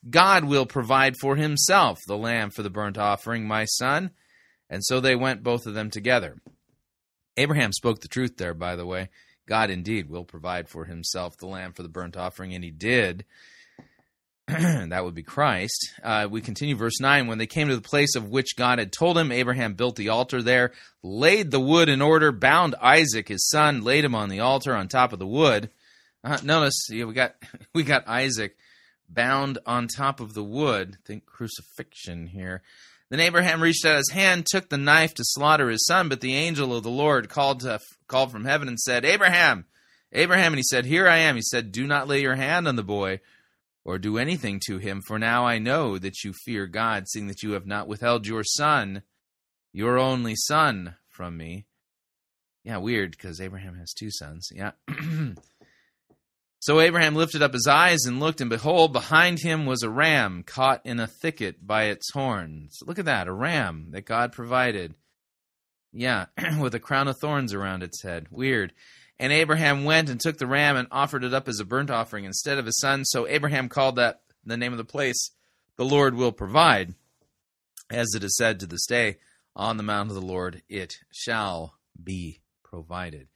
[0.09, 4.11] God will provide for himself the lamb for the burnt offering, my son.
[4.69, 6.37] And so they went both of them together.
[7.37, 9.09] Abraham spoke the truth there, by the way.
[9.47, 13.25] God indeed will provide for himself the lamb for the burnt offering, and he did.
[14.47, 15.93] that would be Christ.
[16.03, 17.27] Uh, we continue verse 9.
[17.27, 20.11] When they came to the place of which God had told him, Abraham built the
[20.11, 24.41] altar there, laid the wood in order, bound Isaac his son, laid him on the
[24.41, 25.71] altar on top of the wood.
[26.23, 27.35] Uh, notice yeah, we got
[27.75, 28.57] we got Isaac
[29.09, 30.97] bound on top of the wood.
[31.05, 32.63] Think crucifixion here.
[33.11, 36.35] Then Abraham reached out his hand, took the knife to slaughter his son, but the
[36.35, 37.79] angel of the Lord called to,
[38.09, 39.67] called from heaven and said, "Abraham,
[40.13, 42.77] Abraham!" And he said, "Here I am." He said, "Do not lay your hand on
[42.77, 43.21] the boy,
[43.85, 47.43] or do anything to him, for now I know that you fear God, seeing that
[47.43, 49.03] you have not withheld your son,
[49.73, 51.67] your only son, from me."
[52.65, 54.49] Yeah, weird because Abraham has two sons.
[54.51, 54.73] Yeah.
[56.65, 60.43] So Abraham lifted up his eyes and looked, and behold, behind him was a ram
[60.43, 62.79] caught in a thicket by its horns.
[62.87, 64.95] Look at that, a ram that God provided.
[65.93, 66.25] Yeah,
[66.59, 68.29] with a crown of thorns around its head.
[68.31, 68.73] Weird.
[69.19, 72.25] And Abraham went and took the ram and offered it up as a burnt offering
[72.25, 73.05] instead of his son.
[73.05, 75.33] So Abraham called that the name of the place,
[75.77, 76.95] the Lord will provide.
[77.91, 79.19] As it is said to this day,
[79.55, 83.29] on the mount of the Lord it shall be provided.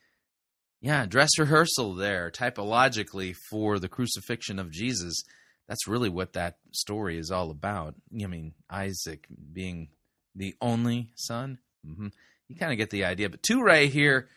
[0.81, 5.23] Yeah, dress rehearsal there, typologically, for the crucifixion of Jesus.
[5.67, 7.95] That's really what that story is all about.
[8.13, 9.89] I mean, Isaac being
[10.35, 11.59] the only son.
[11.87, 12.09] Mm-hmm.
[12.49, 13.29] You kind of get the idea.
[13.29, 14.29] But Touré here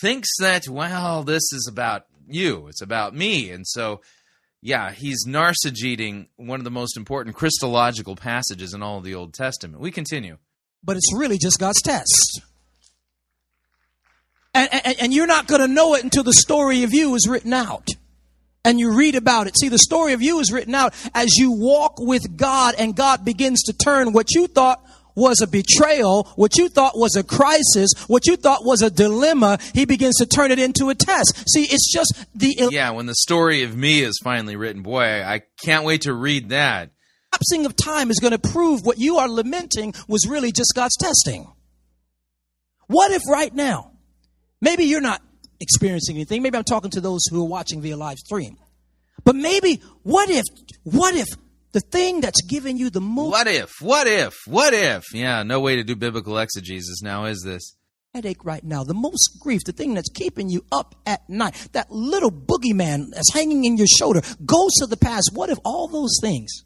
[0.00, 3.50] thinks that, well, this is about you, it's about me.
[3.50, 4.00] And so,
[4.62, 9.82] yeah, he's narcigeting one of the most important Christological passages in all the Old Testament.
[9.82, 10.38] We continue.
[10.84, 12.42] But it's really just God's test.
[14.54, 17.26] And, and, and you're not going to know it until the story of you is
[17.28, 17.88] written out.
[18.64, 19.58] And you read about it.
[19.58, 23.24] See, the story of you is written out as you walk with God and God
[23.24, 24.84] begins to turn what you thought
[25.14, 29.58] was a betrayal, what you thought was a crisis, what you thought was a dilemma,
[29.74, 31.44] he begins to turn it into a test.
[31.48, 32.68] See, it's just the.
[32.70, 36.50] Yeah, when the story of me is finally written, boy, I can't wait to read
[36.50, 36.90] that.
[37.32, 40.72] The lapsing of time is going to prove what you are lamenting was really just
[40.74, 41.50] God's testing.
[42.86, 43.91] What if right now
[44.62, 45.20] Maybe you're not
[45.60, 46.40] experiencing anything.
[46.40, 48.56] Maybe I'm talking to those who are watching via live stream.
[49.24, 50.44] But maybe, what if,
[50.84, 51.28] what if
[51.72, 53.30] the thing that's giving you the most.
[53.30, 53.70] What if?
[53.80, 54.34] What if?
[54.46, 55.04] What if?
[55.12, 57.76] Yeah, no way to do biblical exegesis now, is this?
[58.14, 61.90] Headache right now, the most grief, the thing that's keeping you up at night, that
[61.90, 65.30] little boogeyman that's hanging in your shoulder, ghosts of the past.
[65.32, 66.64] What if all those things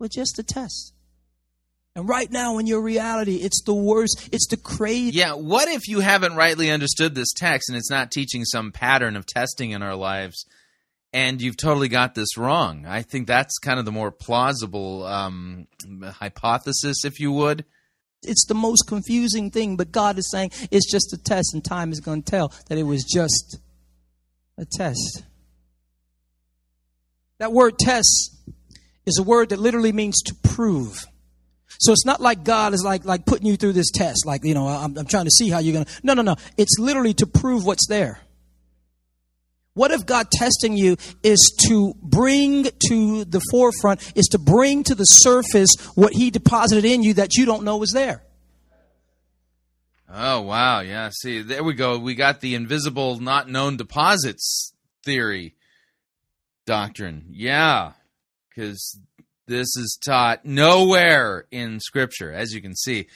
[0.00, 0.92] were just a test?
[1.96, 4.28] And right now, in your reality, it's the worst.
[4.32, 5.18] It's the crazy.
[5.18, 9.16] Yeah, what if you haven't rightly understood this text and it's not teaching some pattern
[9.16, 10.46] of testing in our lives?
[11.12, 12.86] and you've totally got this wrong.
[12.86, 15.66] I think that's kind of the more plausible um,
[16.02, 17.64] hypothesis, if you would.
[18.22, 21.90] It's the most confusing thing, but God is saying it's just a test, and time
[21.90, 23.58] is going to tell that it was just
[24.58, 25.24] a test.
[27.38, 28.36] That word test
[29.06, 31.06] is a word that literally means to prove.
[31.80, 34.54] So it's not like God is like like putting you through this test, like you
[34.54, 35.86] know I'm, I'm trying to see how you're gonna.
[36.02, 36.36] No, no, no.
[36.58, 38.20] It's literally to prove what's there.
[39.72, 44.94] What if God testing you is to bring to the forefront, is to bring to
[44.94, 48.22] the surface what He deposited in you that you don't know was there?
[50.12, 50.80] Oh, wow.
[50.80, 51.10] Yeah.
[51.12, 51.98] See, there we go.
[51.98, 54.74] We got the invisible, not known deposits
[55.04, 55.54] theory
[56.66, 57.26] doctrine.
[57.30, 57.92] Yeah.
[58.48, 58.98] Because
[59.50, 63.08] this is taught nowhere in Scripture, as you can see.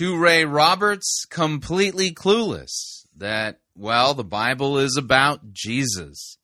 [0.00, 6.38] Touré Roberts, completely clueless that well, the Bible is about Jesus,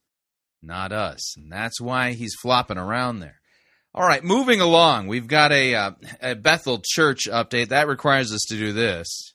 [0.62, 1.34] not us.
[1.36, 3.40] And that's why he's flopping around there.
[3.94, 5.06] All right, moving along.
[5.06, 7.68] We've got a, uh, a Bethel church update.
[7.68, 9.32] That requires us to do this.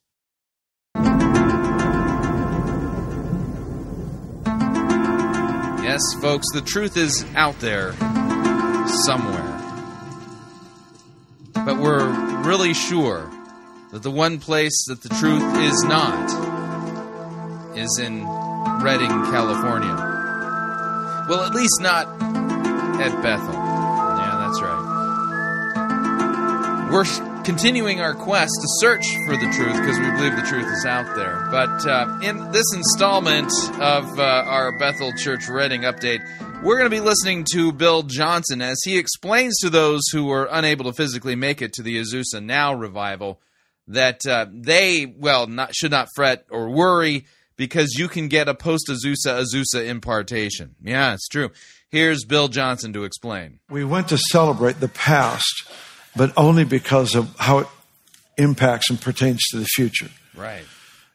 [5.84, 7.93] Yes, folks, the truth is out there
[9.06, 9.47] somewhere.
[11.68, 12.07] But we're
[12.43, 13.30] really sure
[13.91, 16.32] that the one place that the truth is not
[17.78, 18.26] is in
[18.82, 19.93] Redding, California.
[21.28, 22.07] Well, at least not
[23.01, 23.53] at Bethel.
[23.53, 24.88] Yeah, that's right.
[26.89, 30.86] We're continuing our quest to search for the truth because we believe the truth is
[30.86, 31.49] out there.
[31.51, 33.51] But uh, in this installment
[33.82, 36.22] of uh, our Bethel Church Redding update,
[36.64, 40.49] we're going to be listening to Bill Johnson as he explains to those who were
[40.51, 43.39] unable to physically make it to the Azusa Now revival
[43.88, 48.53] that uh, they, well, not, should not fret or worry because you can get a
[48.53, 50.76] post Azusa Azusa impartation.
[50.82, 51.51] Yeah, it's true.
[51.89, 53.60] Here's Bill Johnson to explain.
[53.70, 55.72] We went to celebrate the past,
[56.16, 57.68] but only because of how it
[58.38, 60.10] impacts and pertains to the future.
[60.36, 60.66] Right.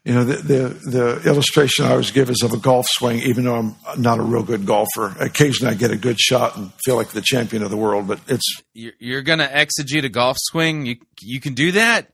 [0.05, 3.44] You know, the, the, the illustration I always give is of a golf swing, even
[3.44, 5.14] though I'm not a real good golfer.
[5.20, 8.18] Occasionally I get a good shot and feel like the champion of the world, but
[8.26, 8.62] it's.
[8.74, 10.86] You're, you're going to exegete a golf swing?
[10.86, 12.09] You, you can do that?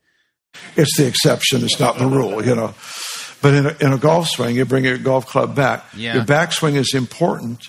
[0.76, 2.74] It's the exception, it's not the rule, you know.
[3.40, 5.84] But in a, in a golf swing, you bring your golf club back.
[5.96, 6.14] Yeah.
[6.16, 7.68] Your backswing is important.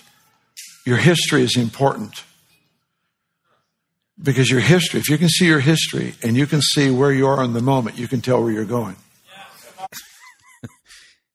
[0.84, 2.24] Your history is important.
[4.22, 7.26] Because your history, if you can see your history and you can see where you
[7.26, 8.96] are in the moment, you can tell where you're going.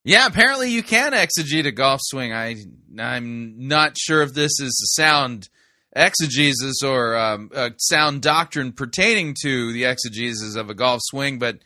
[0.06, 2.32] Yeah, apparently you can exegete a golf swing.
[2.32, 2.58] I
[2.99, 5.49] I'm not sure if this is a sound
[5.95, 11.58] exegesis or um, a sound doctrine pertaining to the exegesis of a golf swing, but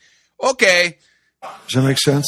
[0.41, 0.97] okay.
[1.41, 2.25] Does that make sense?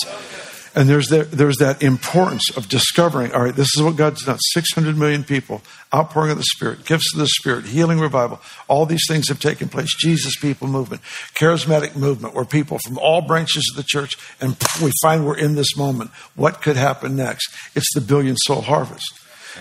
[0.74, 4.38] And there's that, there's that importance of discovering, all right, this is what God's done.
[4.39, 5.61] 600 million people,
[5.93, 8.39] outpouring of the Spirit, gifts of the Spirit, healing revival.
[8.69, 9.93] All these things have taken place.
[9.99, 11.01] Jesus people movement,
[11.36, 15.55] charismatic movement, where people from all branches of the church, and we find we're in
[15.55, 16.11] this moment.
[16.36, 17.53] What could happen next?
[17.76, 19.11] It's the billion soul harvest.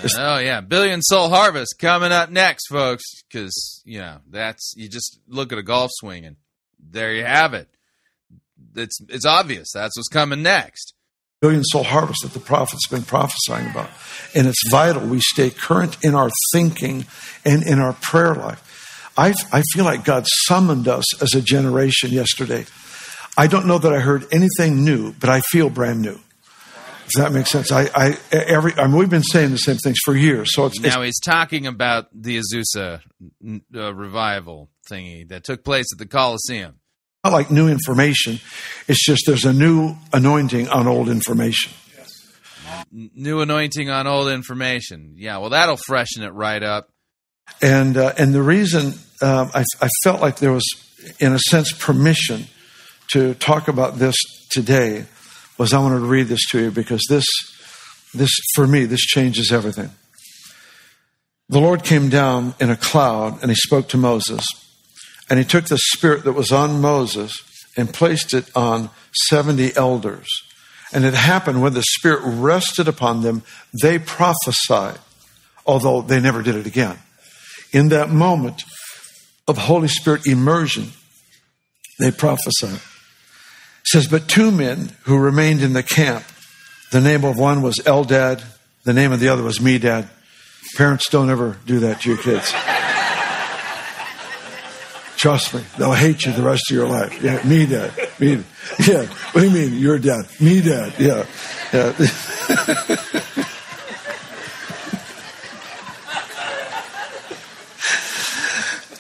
[0.04, 3.02] It's oh yeah, billion soul harvest coming up next, folks.
[3.28, 6.36] Because you know that's you just look at a golf swing and
[6.78, 7.68] there you have it
[8.76, 10.94] it's it's obvious that's what's coming next.
[11.40, 13.88] Billion soul harvest that the prophet's been prophesying about.
[14.34, 17.06] And it's vital we stay current in our thinking
[17.46, 19.12] and in our prayer life.
[19.16, 22.66] I, I feel like God summoned us as a generation yesterday.
[23.38, 26.18] I don't know that I heard anything new, but I feel brand new.
[27.04, 27.72] Does that make sense?
[27.72, 30.54] I, I every I mean, we've been saying the same things for years.
[30.54, 33.00] So it's now it's, he's talking about the Azusa
[33.74, 36.79] uh, revival thingy that took place at the Coliseum
[37.24, 38.40] not like new information.
[38.88, 41.72] It's just there's a new anointing on old information.
[42.92, 45.14] New anointing on old information.
[45.16, 46.88] Yeah, well, that'll freshen it right up.
[47.62, 50.64] And uh, and the reason um, I, I felt like there was,
[51.18, 52.46] in a sense, permission
[53.12, 54.16] to talk about this
[54.50, 55.04] today
[55.58, 57.24] was I wanted to read this to you because this
[58.14, 59.90] this for me this changes everything.
[61.48, 64.44] The Lord came down in a cloud and he spoke to Moses.
[65.30, 67.40] And he took the spirit that was on Moses
[67.76, 68.90] and placed it on
[69.28, 70.26] 70 elders.
[70.92, 73.44] And it happened when the spirit rested upon them,
[73.80, 74.98] they prophesied.
[75.66, 76.98] although they never did it again.
[77.72, 78.64] In that moment
[79.46, 80.88] of Holy Spirit immersion,
[82.00, 82.80] they prophesied.
[82.80, 86.24] It says, But two men who remained in the camp,
[86.90, 88.42] the name of one was Eldad,
[88.84, 90.08] the name of the other was Medad.
[90.76, 92.52] Parents don't ever do that to your kids.
[95.20, 97.22] Trust me, they'll hate you the rest of your life.
[97.22, 97.92] Yeah, me dad.
[98.18, 98.42] Me,
[98.88, 99.04] yeah.
[99.04, 100.24] What do you mean, your dad?
[100.40, 100.94] Me dad.
[100.98, 101.26] Yeah.
[101.74, 101.88] Yeah.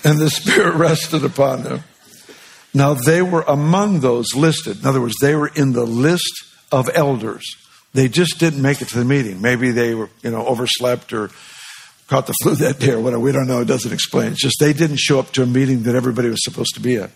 [0.04, 1.84] and the Spirit rested upon them.
[2.74, 4.80] Now they were among those listed.
[4.80, 7.46] In other words, they were in the list of elders.
[7.94, 9.40] They just didn't make it to the meeting.
[9.40, 11.30] Maybe they were, you know, overslept or
[12.10, 13.22] caught the flu that day or whatever.
[13.22, 13.62] We don't know.
[13.62, 14.32] It doesn't explain.
[14.32, 16.96] It's just they didn't show up to a meeting that everybody was supposed to be
[16.96, 17.10] at.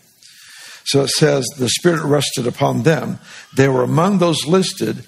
[0.87, 3.19] So it says the Spirit rested upon them.
[3.57, 5.05] They were among those listed,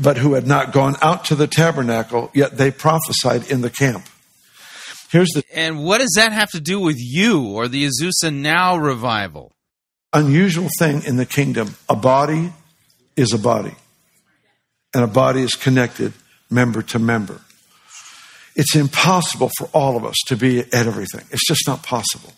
[0.00, 4.06] but who had not gone out to the tabernacle, yet they prophesied in the camp.
[5.10, 8.76] Here's the And what does that have to do with you or the Azusa Now
[8.76, 9.52] revival?
[10.12, 12.52] unusual thing in the kingdom a body
[13.16, 13.74] is a body,
[14.94, 16.12] and a body is connected
[16.50, 17.40] member to member.
[18.56, 21.24] It's impossible for all of us to be at everything.
[21.30, 22.32] It's just not possible.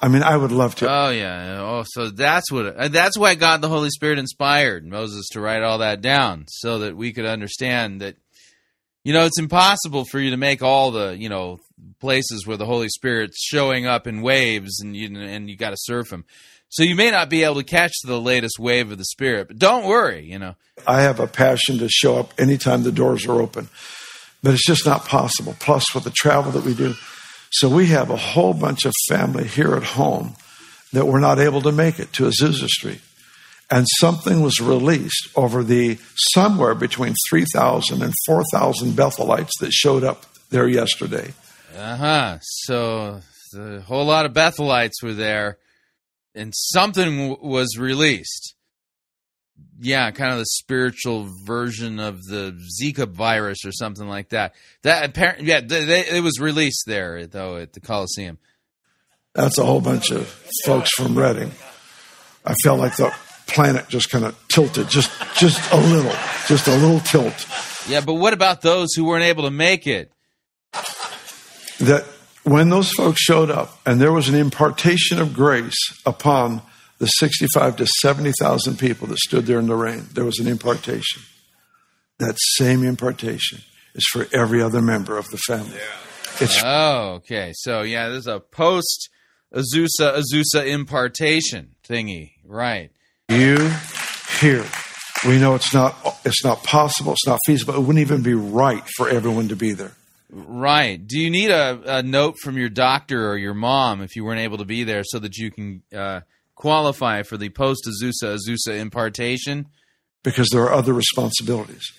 [0.00, 0.88] I mean, I would love to.
[0.90, 1.58] Oh yeah.
[1.60, 2.66] Oh, so that's what.
[2.76, 6.80] uh, That's why God the Holy Spirit inspired Moses to write all that down, so
[6.80, 8.16] that we could understand that.
[9.04, 11.58] You know, it's impossible for you to make all the you know
[12.00, 15.76] places where the Holy Spirit's showing up in waves, and you and you got to
[15.78, 16.24] surf him.
[16.68, 19.58] So you may not be able to catch the latest wave of the Spirit, but
[19.58, 20.24] don't worry.
[20.24, 20.54] You know,
[20.86, 23.68] I have a passion to show up anytime the doors are open,
[24.42, 25.54] but it's just not possible.
[25.60, 26.94] Plus, with the travel that we do,
[27.50, 30.34] so we have a whole bunch of family here at home
[30.92, 33.00] that were not able to make it to Azusa Street.
[33.70, 35.98] And something was released over the
[36.34, 41.32] somewhere between 3,000 and 4,000 Bethelites that showed up there yesterday.
[41.76, 42.38] uh huh.
[42.40, 43.20] So
[43.56, 45.56] a whole lot of Bethelites were there,
[46.34, 48.54] and something w- was released.
[49.84, 54.54] Yeah, kind of the spiritual version of the Zika virus or something like that.
[54.82, 58.38] That apparently, yeah, they, they, it was released there though at the Coliseum.
[59.34, 60.28] That's a whole bunch of
[60.64, 61.50] folks from Redding.
[62.44, 63.12] I felt like the
[63.48, 66.12] planet just kind of tilted, just just a little,
[66.46, 67.46] just a little tilt.
[67.88, 70.12] Yeah, but what about those who weren't able to make it?
[71.80, 72.04] That
[72.44, 75.76] when those folks showed up and there was an impartation of grace
[76.06, 76.62] upon
[77.02, 81.20] the 65 to 70,000 people that stood there in the rain, there was an impartation.
[82.20, 83.58] That same impartation
[83.96, 85.80] is for every other member of the family.
[86.40, 87.50] It's oh, okay.
[87.56, 89.10] So yeah, there's a post
[89.52, 92.92] Azusa Azusa impartation thingy, right?
[93.28, 93.56] you
[94.38, 94.64] here.
[95.26, 97.74] We know it's not it's not possible, it's not feasible.
[97.74, 99.92] It wouldn't even be right for everyone to be there.
[100.30, 101.04] Right.
[101.04, 104.40] Do you need a, a note from your doctor or your mom if you weren't
[104.40, 106.20] able to be there so that you can uh,
[106.62, 109.66] qualify for the post Azusa Azusa impartation?
[110.22, 111.92] because there are other responsibilities.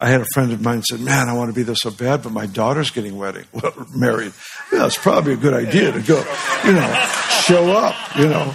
[0.00, 2.22] I had a friend of mine said, "Man, I want to be there so bad,
[2.24, 4.32] but my daughter's getting wedding, well, married.
[4.72, 6.18] Yeah, it's probably a good idea to go,
[6.64, 7.08] you know,
[7.46, 7.94] show up.
[8.18, 8.54] You know."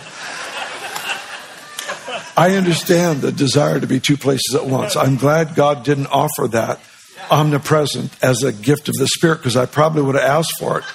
[2.36, 4.96] I understand the desire to be two places at once.
[4.96, 6.80] I'm glad God didn't offer that
[7.30, 10.86] omnipresent as a gift of the Spirit because I probably would have asked for it,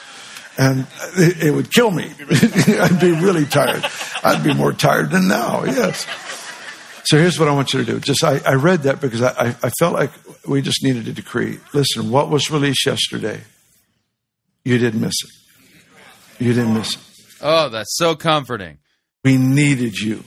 [0.56, 0.86] and
[1.16, 2.04] it, it would kill me.
[2.30, 3.84] I'd be really tired.
[4.22, 5.64] I'd be more tired than now.
[5.64, 6.06] Yes.
[7.04, 8.00] So here's what I want you to do.
[8.00, 10.10] Just I, I read that because I, I, I felt like
[10.46, 11.58] we just needed a decree.
[11.72, 13.40] Listen, what was released yesterday,
[14.64, 16.42] you didn't miss it.
[16.42, 17.00] You didn't miss it.
[17.42, 18.78] Oh, that's so comforting.
[19.22, 20.24] We needed you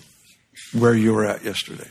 [0.74, 1.88] where you were at yesterday.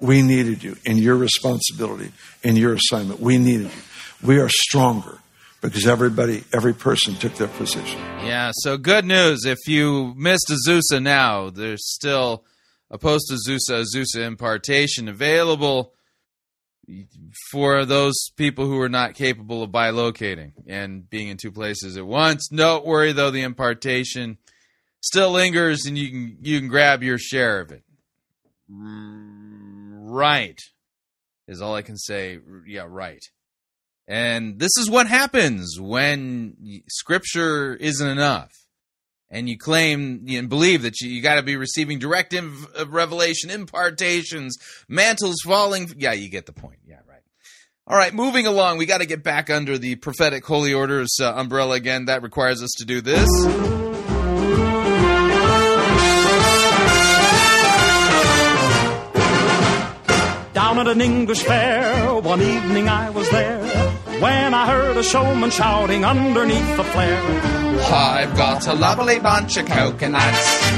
[0.00, 2.12] We needed you in your responsibility,
[2.42, 3.20] in your assignment.
[3.20, 3.82] We needed you.
[4.26, 5.19] We are stronger
[5.60, 7.98] because everybody, every person took their position.
[8.24, 9.44] Yeah, so good news.
[9.44, 12.44] If you missed Azusa now, there's still
[12.90, 15.92] a post Azusa Azusa impartation available
[17.52, 22.06] for those people who are not capable of bilocating and being in two places at
[22.06, 22.48] once.
[22.48, 24.38] Don't worry though, the impartation
[25.00, 27.84] still lingers and you can you can grab your share of it.
[28.70, 29.20] Mm,
[30.10, 30.58] Right.
[31.46, 32.38] Is all I can say.
[32.66, 33.22] Yeah, right.
[34.10, 38.50] And this is what happens when scripture isn't enough.
[39.30, 42.88] And you claim and believe that you, you got to be receiving direct inv- uh,
[42.88, 44.58] revelation, impartations,
[44.88, 45.94] mantles falling.
[45.96, 46.80] Yeah, you get the point.
[46.84, 47.22] Yeah, right.
[47.86, 48.78] All right, moving along.
[48.78, 52.06] We got to get back under the prophetic holy orders uh, umbrella again.
[52.06, 53.28] That requires us to do this.
[60.52, 63.99] Down at an English fair, one evening I was there.
[64.20, 67.22] When I heard a showman shouting underneath the flare.
[67.92, 70.70] I've got a lovely bunch of coconuts.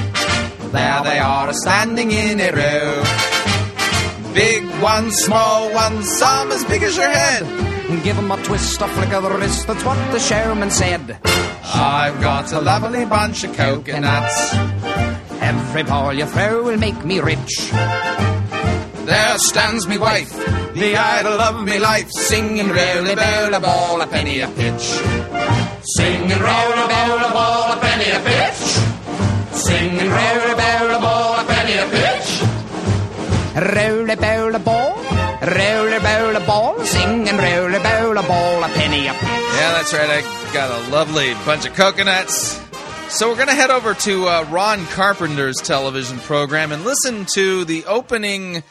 [0.71, 4.33] There they are, standing in a row.
[4.33, 7.45] Big ones, small ones, some as big as your head.
[8.03, 11.19] Give 'em a twist, a flick of the wrist, that's what the showman said.
[11.75, 14.55] I've got a lovely bunch of coconuts.
[15.41, 17.71] Every ball you throw will make me rich.
[19.05, 20.31] There stands me wife,
[20.75, 24.83] the idol of me life, singing roly bowl a ball a penny a pitch.
[25.97, 28.63] Singing roly bowl a ball a penny a pitch.
[29.57, 32.43] Singing roly bowl a ball a penny a pitch.
[33.75, 34.97] Roll a bowl a ball,
[35.43, 39.13] roll a bowl a ball, sing and roll a bowl a ball a penny a
[39.13, 39.21] pitch.
[39.21, 40.09] Yeah, that's right.
[40.11, 42.61] I got a lovely bunch of coconuts.
[43.09, 47.67] So we're going to head over to uh, Ron Carpenter's television program and listen to
[47.67, 48.63] the opening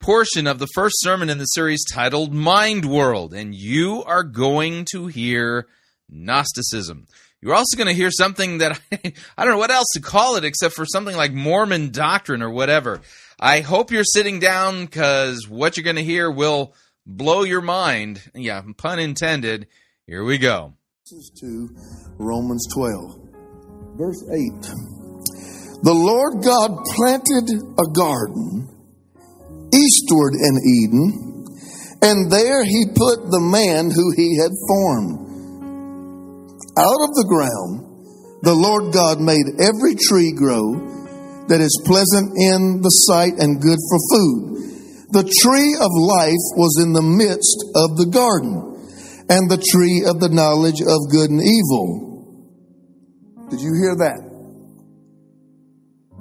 [0.00, 3.34] portion of the first sermon in the series titled Mind World.
[3.34, 5.66] And you are going to hear
[6.08, 7.06] Gnosticism.
[7.42, 10.36] You're also going to hear something that I, I don't know what else to call
[10.36, 13.00] it except for something like Mormon doctrine or whatever.
[13.38, 16.74] I hope you're sitting down because what you're going to hear will
[17.06, 18.22] blow your mind.
[18.34, 19.68] Yeah, pun intended.
[20.06, 20.74] Here we go.
[21.40, 21.68] To
[22.18, 23.18] Romans 12,
[23.96, 24.62] verse 8.
[25.82, 28.79] The Lord God planted a garden
[29.74, 31.46] eastward in Eden,
[32.02, 35.30] and there he put the man who he had formed.
[36.78, 40.80] Out of the ground, the Lord God made every tree grow
[41.48, 44.50] that is pleasant in the sight and good for food.
[45.12, 48.70] The tree of life was in the midst of the garden,
[49.28, 52.10] and the tree of the knowledge of good and evil.
[53.50, 54.22] Did you hear that?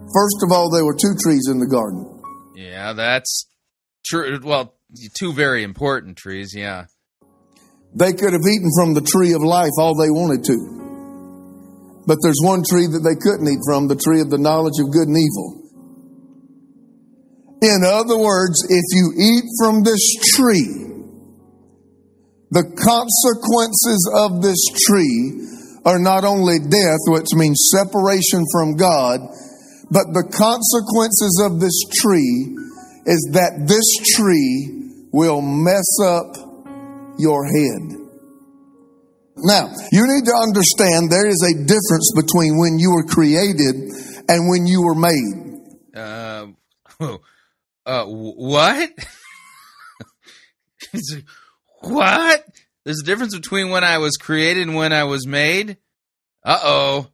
[0.09, 2.18] First of all, there were two trees in the garden.
[2.59, 3.47] Yeah, that's
[4.05, 4.37] true.
[4.43, 4.75] Well,
[5.17, 6.87] two very important trees, yeah.
[7.95, 12.03] They could have eaten from the tree of life all they wanted to.
[12.05, 14.91] But there's one tree that they couldn't eat from, the tree of the knowledge of
[14.91, 15.55] good and evil.
[17.63, 20.03] In other words, if you eat from this
[20.35, 20.99] tree,
[22.51, 25.47] the consequences of this tree
[25.85, 29.21] are not only death, which means separation from God,
[29.91, 32.55] but the consequences of this tree
[33.05, 33.85] is that this
[34.15, 36.35] tree will mess up
[37.17, 37.99] your head.
[39.41, 43.75] Now, you need to understand there is a difference between when you were created
[44.27, 45.95] and when you were made.
[45.95, 46.47] Uh,
[47.85, 48.89] uh what?
[51.81, 52.45] what?
[52.83, 55.77] There's a difference between when I was created and when I was made?
[56.43, 57.07] Uh oh.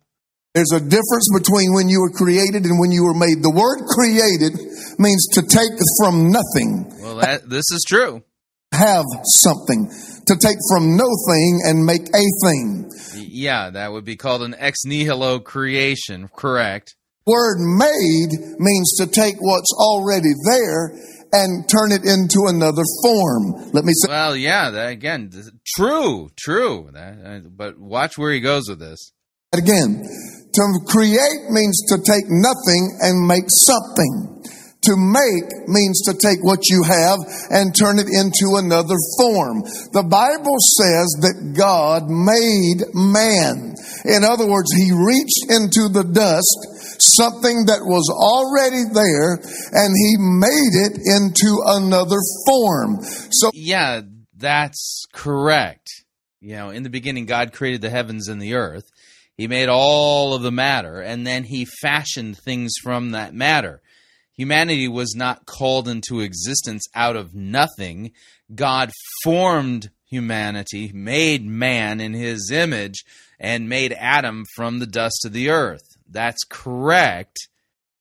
[0.56, 3.44] There's a difference between when you were created and when you were made.
[3.44, 4.56] The word created
[4.98, 6.96] means to take from nothing.
[7.04, 8.24] Well, that, this is true.
[8.72, 9.04] Have
[9.44, 9.92] something.
[10.28, 12.90] To take from no thing and make a thing.
[13.16, 16.96] Yeah, that would be called an ex nihilo creation, correct?
[17.28, 20.96] Word made means to take what's already there
[21.34, 23.72] and turn it into another form.
[23.74, 24.08] Let me say.
[24.08, 25.32] Well, yeah, that, again,
[25.76, 26.90] true, true.
[26.94, 29.12] That, uh, but watch where he goes with this.
[29.60, 30.04] Again,
[30.56, 34.32] to create means to take nothing and make something.
[34.86, 37.18] To make means to take what you have
[37.50, 39.66] and turn it into another form.
[39.92, 43.74] The Bible says that God made man.
[44.06, 49.42] In other words, he reached into the dust, something that was already there,
[49.74, 53.02] and he made it into another form.
[53.32, 54.02] So, yeah,
[54.38, 55.90] that's correct.
[56.42, 58.92] You know, in the beginning, God created the heavens and the earth.
[59.38, 63.82] He made all of the matter, and then he fashioned things from that matter.
[64.38, 68.12] Humanity was not called into existence out of nothing.
[68.54, 68.92] God
[69.24, 73.04] formed humanity, made man in his image,
[73.40, 75.98] and made Adam from the dust of the earth.
[76.10, 77.38] That's correct.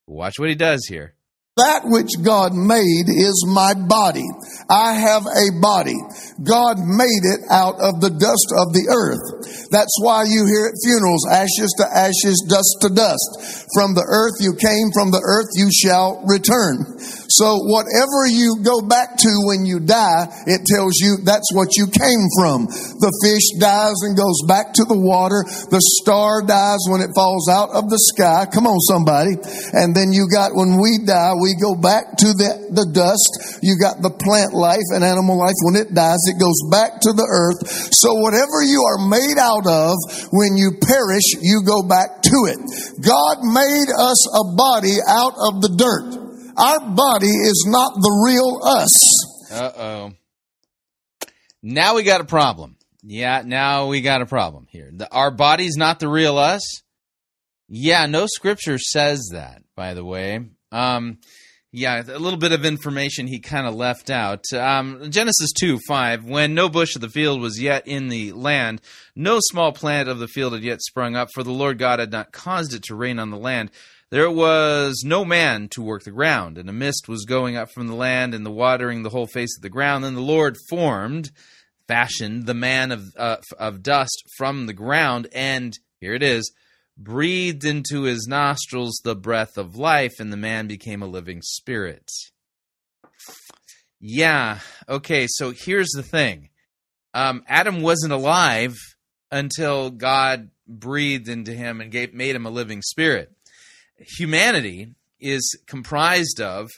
[0.07, 1.14] Watch what he does here.
[1.55, 4.27] That which God made is my body.
[4.67, 5.95] I have a body.
[6.43, 9.71] God made it out of the dust of the earth.
[9.71, 13.71] That's why you hear at funerals, ashes to ashes, dust to dust.
[13.71, 16.99] From the earth you came, from the earth you shall return.
[17.27, 21.91] So whatever you go back to when you die, it tells you that's what you
[21.91, 22.71] came from.
[23.03, 25.43] The fish dies and goes back to the water.
[25.67, 28.47] The star dies when it falls out of the sky.
[28.47, 29.35] Come on, somebody.
[29.75, 33.61] And then you got when we die, we go back to the, the dust.
[33.61, 35.53] You got the plant life and animal life.
[35.61, 37.61] When it dies, it goes back to the earth.
[37.93, 39.93] So whatever you are made out of,
[40.33, 42.59] when you perish, you go back to it.
[43.05, 46.25] God made us a body out of the dirt.
[46.57, 48.95] Our body is not the real us.
[49.51, 50.11] Uh oh.
[51.61, 52.77] Now we got a problem.
[53.03, 54.89] Yeah, now we got a problem here.
[54.91, 56.81] The, our body's not the real us.
[57.67, 60.39] Yeah, no scripture says that, by the way.
[60.71, 61.19] Um,
[61.75, 64.45] yeah, a little bit of information he kind of left out.
[64.53, 66.23] Um, Genesis 2 5.
[66.23, 68.79] When no bush of the field was yet in the land,
[69.13, 72.13] no small plant of the field had yet sprung up, for the Lord God had
[72.13, 73.71] not caused it to rain on the land.
[74.09, 77.87] There was no man to work the ground, and a mist was going up from
[77.87, 80.05] the land and the watering the whole face of the ground.
[80.05, 81.31] Then the Lord formed,
[81.89, 86.53] fashioned the man of, uh, of dust from the ground, and here it is
[86.97, 92.09] breathed into his nostrils the breath of life, and the man became a living spirit.
[93.99, 96.49] Yeah, okay, so here's the thing
[97.13, 98.75] um, Adam wasn't alive
[99.31, 103.31] until God breathed into him and gave, made him a living spirit.
[103.97, 106.69] Humanity is comprised of,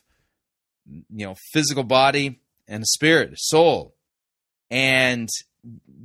[0.86, 3.96] you know, physical body and a spirit, soul.
[4.70, 5.30] And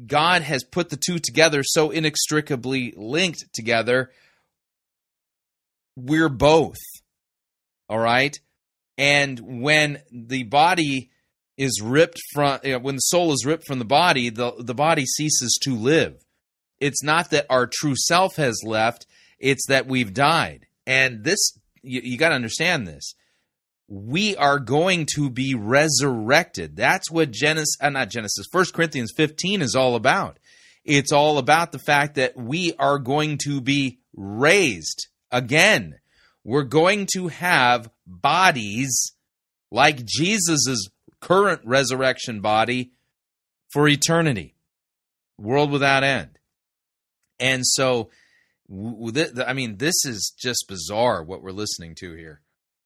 [0.07, 4.11] God has put the two together so inextricably linked together.
[5.97, 6.79] We're both.
[7.89, 8.39] All right?
[8.99, 11.11] And when the body
[11.57, 15.59] is ripped from when the soul is ripped from the body, the the body ceases
[15.63, 16.25] to live.
[16.81, 19.07] It's not that our true self has left,
[19.39, 20.67] it's that we've died.
[20.87, 21.39] And this
[21.83, 23.15] you, you got to understand this
[23.95, 26.77] we are going to be resurrected.
[26.77, 30.39] That's what Genesis, uh, not Genesis, First Corinthians 15 is all about.
[30.83, 35.97] It's all about the fact that we are going to be raised again.
[36.43, 39.13] We're going to have bodies
[39.71, 40.89] like Jesus's
[41.21, 42.93] current resurrection body
[43.75, 44.55] for eternity,
[45.37, 46.39] world without end.
[47.39, 48.09] And so,
[48.71, 52.41] I mean, this is just bizarre what we're listening to here.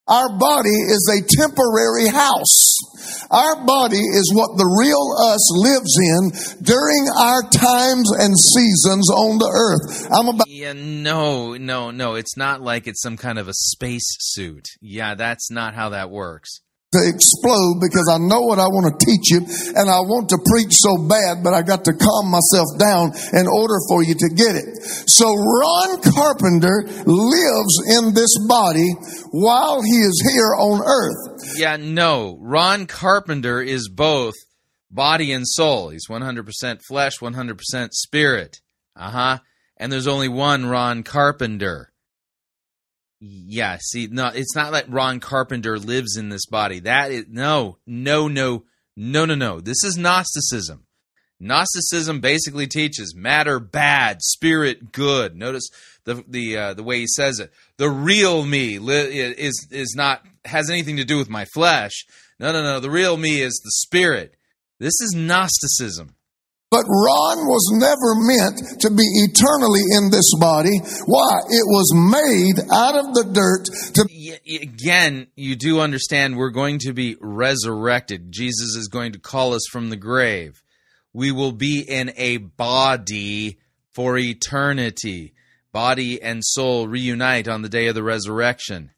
[0.09, 2.77] Our body is a temporary house.
[3.29, 9.39] Our body is what the real us lives in during our times and seasons on
[9.39, 10.07] the earth.
[10.13, 10.47] I'm about.
[10.49, 12.15] Yeah, no, no, no.
[12.15, 14.67] It's not like it's some kind of a space suit.
[14.81, 16.61] Yeah, that's not how that works
[16.93, 19.41] to explode because I know what I want to teach you
[19.75, 23.47] and I want to preach so bad, but I got to calm myself down in
[23.49, 24.67] order for you to get it.
[25.11, 28.89] So Ron Carpenter lives in this body
[29.33, 31.59] while he is here on earth.
[31.59, 32.39] Yeah, no.
[32.41, 34.35] Ron Carpenter is both
[34.91, 35.91] body and soul.
[35.91, 38.61] He's 100% flesh, 100% spirit.
[38.95, 39.39] Uh huh.
[39.77, 41.93] And there's only one Ron Carpenter.
[43.21, 46.81] Yeah, see, no, it's not like Ron Carpenter lives in this body.
[46.81, 48.65] That is no, no, no,
[48.97, 49.61] no, no, no.
[49.61, 50.87] This is Gnosticism.
[51.39, 55.37] Gnosticism basically teaches matter bad, spirit good.
[55.37, 55.69] Notice
[56.05, 57.53] the the uh, the way he says it.
[57.77, 62.07] The real me li- is is not has anything to do with my flesh.
[62.39, 62.81] No, no, no.
[62.81, 64.35] The real me is the spirit.
[64.79, 66.15] This is Gnosticism.
[66.69, 70.79] But Ron was never meant to be eternally in this body.
[71.07, 71.39] Why?
[71.49, 74.63] It was made out of the dirt to.
[74.63, 78.33] Again, you do understand we're going to be resurrected.
[78.33, 80.63] Jesus is going to call us from the grave.
[81.13, 83.59] We will be in a body
[83.95, 85.35] for eternity.
[85.73, 88.91] Body and soul reunite on the day of the resurrection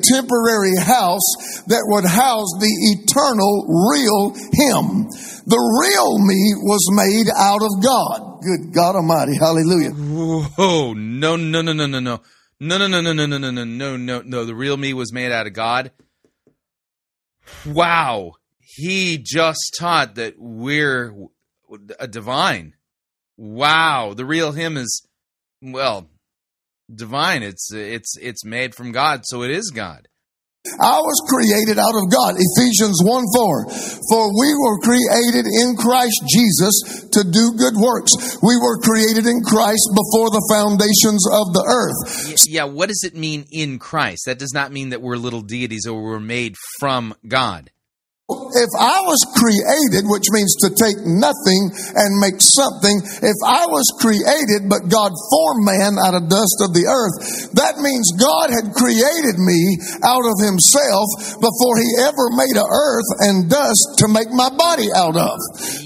[0.00, 5.08] temporary house that would house the eternal real him.
[5.44, 8.40] The real me was made out of God.
[8.42, 9.36] Good God Almighty.
[9.38, 9.90] Hallelujah.
[10.58, 12.20] Oh, no, no, no, no, no, no.
[12.60, 14.44] No, no, no, no, no, no, no, no, no, no, no.
[14.44, 15.90] The real me was made out of God.
[17.66, 18.32] Wow.
[18.60, 21.12] He just taught that we're
[21.98, 22.74] a divine.
[23.36, 24.14] Wow.
[24.14, 25.06] The real him is,
[25.60, 26.08] well,
[26.94, 27.42] divine.
[27.42, 30.08] It's it's it's made from God, so it is God.
[30.78, 32.38] I was created out of God.
[32.38, 33.66] Ephesians 1 4.
[34.10, 38.38] For we were created in Christ Jesus to do good works.
[38.42, 42.46] We were created in Christ before the foundations of the earth.
[42.46, 44.26] Yeah, what does it mean in Christ?
[44.26, 47.70] That does not mean that we're little deities or we're made from God
[48.54, 53.86] if I was created, which means to take nothing and make something, if I was
[53.96, 58.74] created, but God formed man out of dust of the earth, that means God had
[58.76, 61.06] created me out of himself
[61.40, 65.38] before he ever made a earth and dust to make my body out of.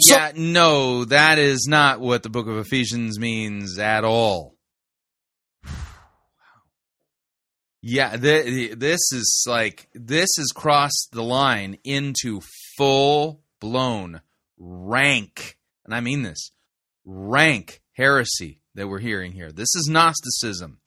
[0.02, 4.55] So, yeah, no, that is not what the book of Ephesians means at all.
[7.88, 12.40] Yeah, this is like this has crossed the line into
[12.76, 14.22] full blown
[14.58, 16.50] rank, and I mean this
[17.04, 19.52] rank heresy that we're hearing here.
[19.52, 20.80] This is Gnosticism.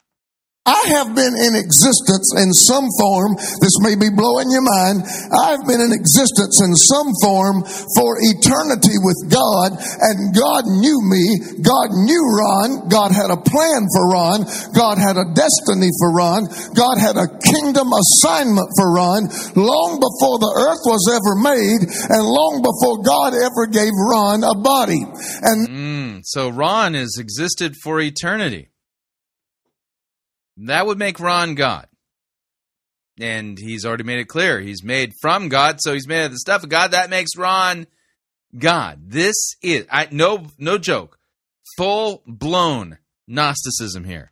[0.68, 3.32] I have been in existence in some form.
[3.64, 5.08] This may be blowing your mind.
[5.32, 7.64] I've been in existence in some form
[7.96, 11.24] for eternity with God, and God knew me.
[11.64, 12.92] God knew Ron.
[12.92, 14.44] God had a plan for Ron.
[14.76, 16.44] God had a destiny for Ron.
[16.76, 22.22] God had a kingdom assignment for Ron long before the earth was ever made and
[22.22, 25.02] long before God ever gave Ron a body.
[25.40, 28.69] And Mm, so Ron has existed for eternity.
[30.66, 31.86] That would make Ron God.
[33.18, 34.60] And he's already made it clear.
[34.60, 36.92] He's made from God, so he's made of the stuff of God.
[36.92, 37.86] That makes Ron
[38.56, 39.00] God.
[39.06, 41.18] This is I no no joke.
[41.76, 44.29] Full blown Gnosticism here.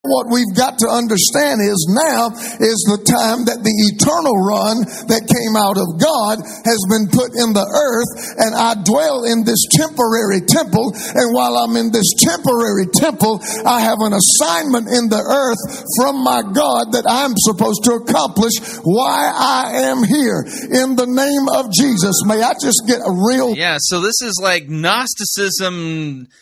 [0.00, 4.80] What we've got to understand is now is the time that the eternal Ron
[5.12, 8.08] that came out of God has been put in the earth
[8.40, 13.84] and I dwell in this temporary temple and while I'm in this temporary temple I
[13.84, 15.60] have an assignment in the earth
[16.00, 20.48] from my God that I'm supposed to accomplish why I am here.
[20.80, 24.40] In the name of Jesus may I just get a real Yeah, so this is
[24.40, 26.32] like Gnosticism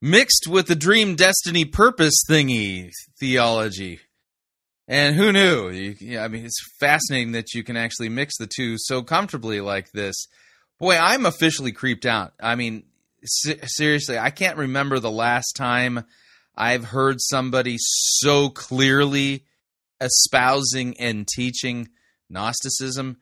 [0.00, 4.00] mixed with the dream destiny purpose thingy theology.
[4.86, 5.68] And who knew?
[5.68, 9.60] You, yeah, I mean, it's fascinating that you can actually mix the two so comfortably
[9.60, 10.26] like this.
[10.78, 12.32] Boy, I'm officially creeped out.
[12.40, 12.84] I mean,
[13.24, 16.04] se- seriously, I can't remember the last time
[16.56, 19.44] I've heard somebody so clearly
[20.00, 21.88] espousing and teaching
[22.30, 23.18] Gnosticism.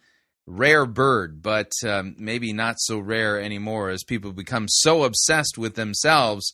[0.49, 5.75] Rare bird, but um, maybe not so rare anymore as people become so obsessed with
[5.75, 6.53] themselves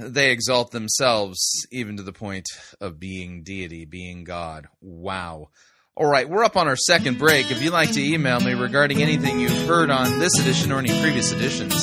[0.00, 2.46] they exalt themselves even to the point
[2.80, 4.68] of being deity, being God.
[4.80, 5.50] Wow.
[5.96, 7.50] All right, we're up on our second break.
[7.50, 10.98] If you'd like to email me regarding anything you've heard on this edition or any
[11.00, 11.74] previous editions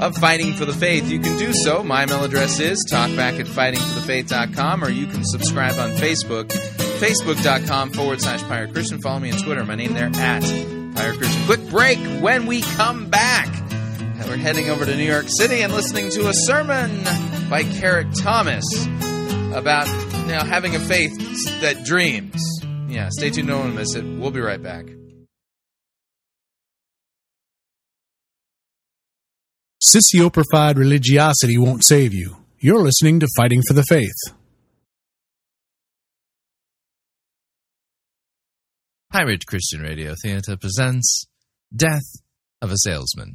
[0.00, 1.82] of Fighting for the Faith, you can do so.
[1.82, 6.46] My email address is talkback at fightingforthefaith.com, or you can subscribe on Facebook,
[7.00, 9.00] facebook.com forward slash Pirate Christian.
[9.02, 9.64] Follow me on Twitter.
[9.64, 10.42] My name there at
[10.94, 11.44] Pirate Christian.
[11.44, 13.69] Quick break when we come back.
[14.26, 17.02] We're heading over to New York City and listening to a sermon
[17.50, 18.64] by Kerrick Thomas
[19.52, 21.18] about you know, having a faith
[21.60, 22.40] that dreams.
[22.88, 24.04] Yeah, stay tuned, don't miss it.
[24.04, 24.86] We'll be right back.
[29.82, 32.36] Sissy-oprified religiosity won't save you.
[32.58, 34.34] You're listening to Fighting for the Faith.
[39.10, 41.24] Pirate Christian Radio Theater presents
[41.74, 42.22] Death
[42.62, 43.34] of a Salesman.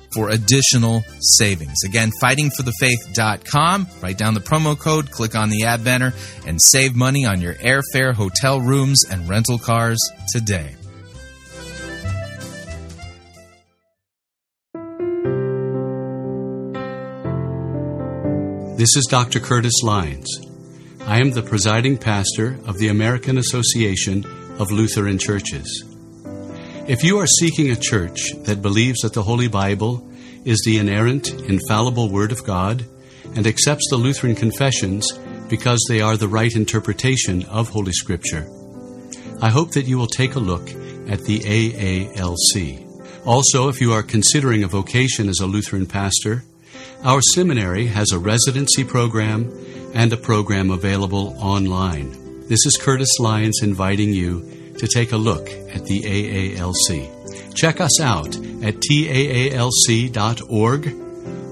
[0.13, 1.77] for additional savings.
[1.85, 3.87] Again, fightingforthefaith.com.
[4.01, 6.13] Write down the promo code, click on the ad banner,
[6.45, 9.99] and save money on your airfare, hotel rooms, and rental cars
[10.31, 10.75] today.
[18.77, 19.39] This is Dr.
[19.39, 20.27] Curtis Lyons.
[21.01, 24.25] I am the presiding pastor of the American Association
[24.57, 25.90] of Lutheran Churches.
[26.87, 30.03] If you are seeking a church that believes that the Holy Bible
[30.43, 32.83] is the inerrant, infallible Word of God
[33.35, 35.11] and accepts the Lutheran confessions
[35.47, 38.49] because they are the right interpretation of Holy Scripture,
[39.41, 40.69] I hope that you will take a look
[41.07, 43.25] at the AALC.
[43.27, 46.43] Also, if you are considering a vocation as a Lutheran pastor,
[47.03, 49.51] our seminary has a residency program
[49.93, 52.11] and a program available online.
[52.47, 57.53] This is Curtis Lyons inviting you to take a look at the AALC.
[57.53, 60.87] Check us out at taalc.org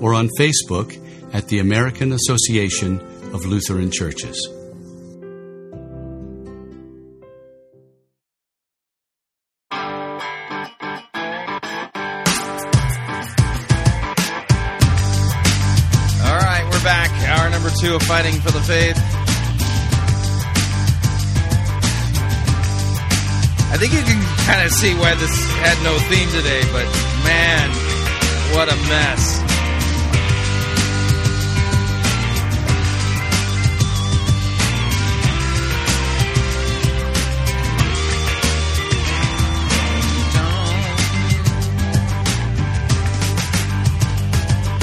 [0.02, 0.98] or on Facebook
[1.34, 3.00] at the American Association
[3.34, 4.48] of Lutheran Churches.
[16.22, 17.12] All right, we're back.
[17.28, 19.19] Hour number two of Fighting for the Faith.
[23.80, 26.84] Think you can kind of see why this had no theme today, but
[27.24, 27.70] man,
[28.54, 29.40] what a mess.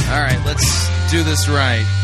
[0.09, 1.96] All right, let's do this right.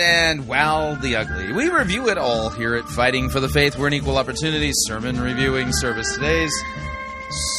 [0.00, 1.52] And well, the ugly.
[1.52, 3.78] We review it all here at Fighting for the Faith.
[3.78, 6.14] We're an equal opportunity sermon reviewing service.
[6.14, 6.52] Today's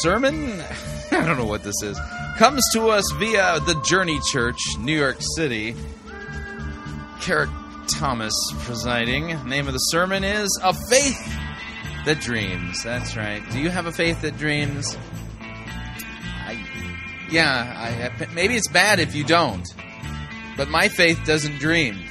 [0.00, 0.60] sermon,
[1.12, 1.98] I don't know what this is,
[2.36, 5.74] comes to us via the Journey Church, New York City.
[7.20, 7.50] Kerrick
[7.88, 9.28] Thomas presiding.
[9.48, 11.34] Name of the sermon is A Faith
[12.04, 12.82] That Dreams.
[12.82, 13.42] That's right.
[13.50, 14.96] Do you have a faith that dreams?
[15.40, 16.62] I,
[17.30, 19.66] yeah, I, maybe it's bad if you don't.
[20.56, 22.05] But my faith doesn't dream.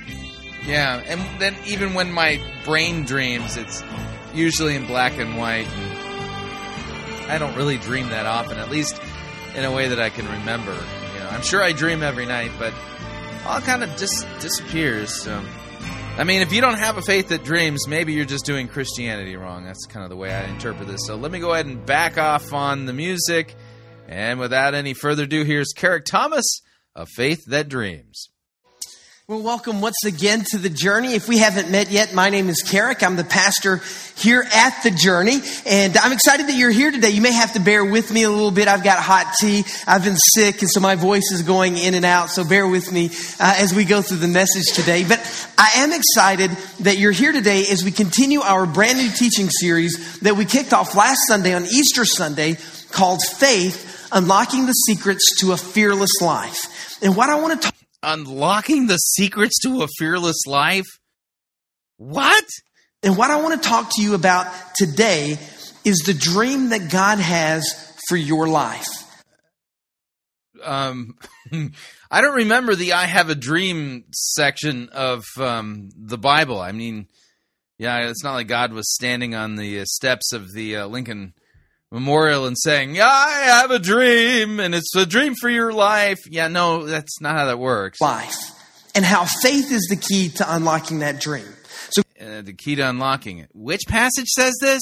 [0.67, 3.83] Yeah, and then even when my brain dreams, it's
[4.33, 5.67] usually in black and white.
[5.67, 8.99] And I don't really dream that often, at least
[9.55, 10.73] in a way that I can remember.
[10.73, 12.73] You know, I'm sure I dream every night, but
[13.45, 15.13] all kind of just disappears.
[15.13, 15.41] So,
[16.17, 19.35] I mean, if you don't have a faith that dreams, maybe you're just doing Christianity
[19.35, 19.65] wrong.
[19.65, 21.01] That's kind of the way I interpret this.
[21.05, 23.55] So let me go ahead and back off on the music.
[24.07, 26.61] And without any further ado, here's Kerrick Thomas,
[26.95, 28.29] of Faith That Dreams.
[29.27, 31.15] Well, welcome once again to the journey.
[31.15, 33.01] If we haven't met yet, my name is Kerrick.
[33.01, 33.81] I'm the pastor
[34.15, 37.09] here at the journey, and I'm excited that you're here today.
[37.09, 38.67] You may have to bear with me a little bit.
[38.67, 39.63] I've got hot tea.
[39.87, 42.29] I've been sick, and so my voice is going in and out.
[42.29, 45.03] So bear with me uh, as we go through the message today.
[45.03, 45.19] But
[45.57, 50.19] I am excited that you're here today as we continue our brand new teaching series
[50.19, 52.57] that we kicked off last Sunday on Easter Sunday
[52.91, 57.01] called Faith: Unlocking the Secrets to a Fearless Life.
[57.01, 57.74] And what I want to talk
[58.05, 60.85] Unlocking the secrets to a fearless life?
[61.97, 62.45] What?
[63.01, 65.39] And what I want to talk to you about today
[65.83, 67.65] is the dream that God has
[68.07, 68.87] for your life.
[70.63, 71.17] Um,
[72.11, 76.59] I don't remember the "I have a dream" section of um, the Bible.
[76.59, 77.07] I mean,
[77.77, 81.33] yeah, it's not like God was standing on the uh, steps of the uh, Lincoln
[81.95, 83.31] Memorial and saying, "Yeah, I
[83.61, 87.45] have a dream, and it's a dream for your life." Yeah, no, that's not how
[87.45, 88.01] that works.
[88.01, 88.35] Life,
[88.93, 91.47] and how faith is the key to unlocking that dream.
[91.91, 93.47] So, uh, the key to unlocking it.
[93.53, 94.81] Which passage says this?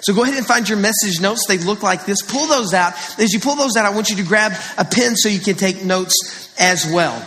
[0.00, 1.46] So go ahead and find your message notes.
[1.46, 2.20] They look like this.
[2.20, 2.94] Pull those out.
[3.20, 5.54] As you pull those out, I want you to grab a pen so you can
[5.54, 7.24] take notes as well.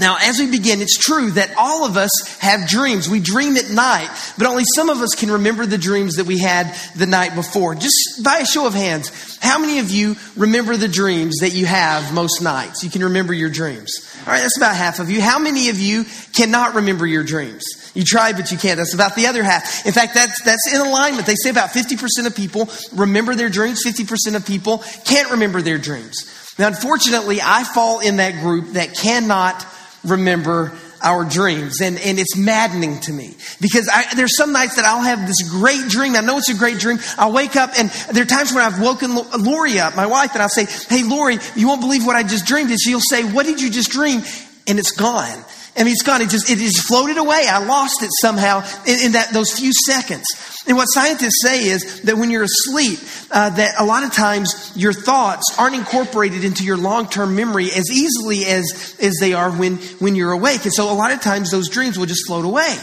[0.00, 3.08] Now, as we begin, it's true that all of us have dreams.
[3.08, 6.38] We dream at night, but only some of us can remember the dreams that we
[6.38, 7.76] had the night before.
[7.76, 11.66] Just by a show of hands, how many of you remember the dreams that you
[11.66, 12.82] have most nights?
[12.82, 13.92] You can remember your dreams.
[14.26, 15.20] All right, that's about half of you.
[15.20, 17.64] How many of you cannot remember your dreams?
[17.94, 18.78] You try, but you can't.
[18.78, 19.86] That's about the other half.
[19.86, 21.26] In fact, that's, that's in alignment.
[21.26, 25.78] They say about 50% of people remember their dreams, 50% of people can't remember their
[25.78, 26.24] dreams.
[26.58, 29.64] Now, unfortunately, I fall in that group that cannot
[30.04, 30.72] remember
[31.02, 31.80] our dreams.
[31.80, 35.48] And, and it's maddening to me because I, there's some nights that I'll have this
[35.48, 36.16] great dream.
[36.16, 36.98] I know it's a great dream.
[37.18, 40.42] I'll wake up and there are times when I've woken Lori up, my wife, and
[40.42, 42.70] I'll say, Hey, Lori, you won't believe what I just dreamed.
[42.70, 44.22] And she'll say, What did you just dream?
[44.66, 45.44] And it's gone.
[45.76, 46.22] Mean, it's gone.
[46.22, 47.46] It just, it just floated away.
[47.48, 50.24] I lost it somehow in, in that, those few seconds.
[50.66, 54.72] And what scientists say is that when you're asleep, uh, that a lot of times
[54.76, 59.76] your thoughts aren't incorporated into your long-term memory as easily as, as they are when,
[59.98, 60.64] when you're awake.
[60.64, 62.76] And so a lot of times those dreams will just float away.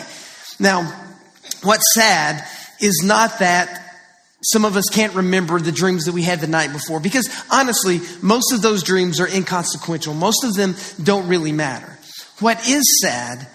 [0.59, 0.83] Now,
[1.63, 2.45] what's sad
[2.81, 3.77] is not that
[4.43, 8.01] some of us can't remember the dreams that we had the night before because honestly,
[8.21, 10.13] most of those dreams are inconsequential.
[10.13, 11.90] Most of them don't really matter.
[12.41, 13.47] What is sad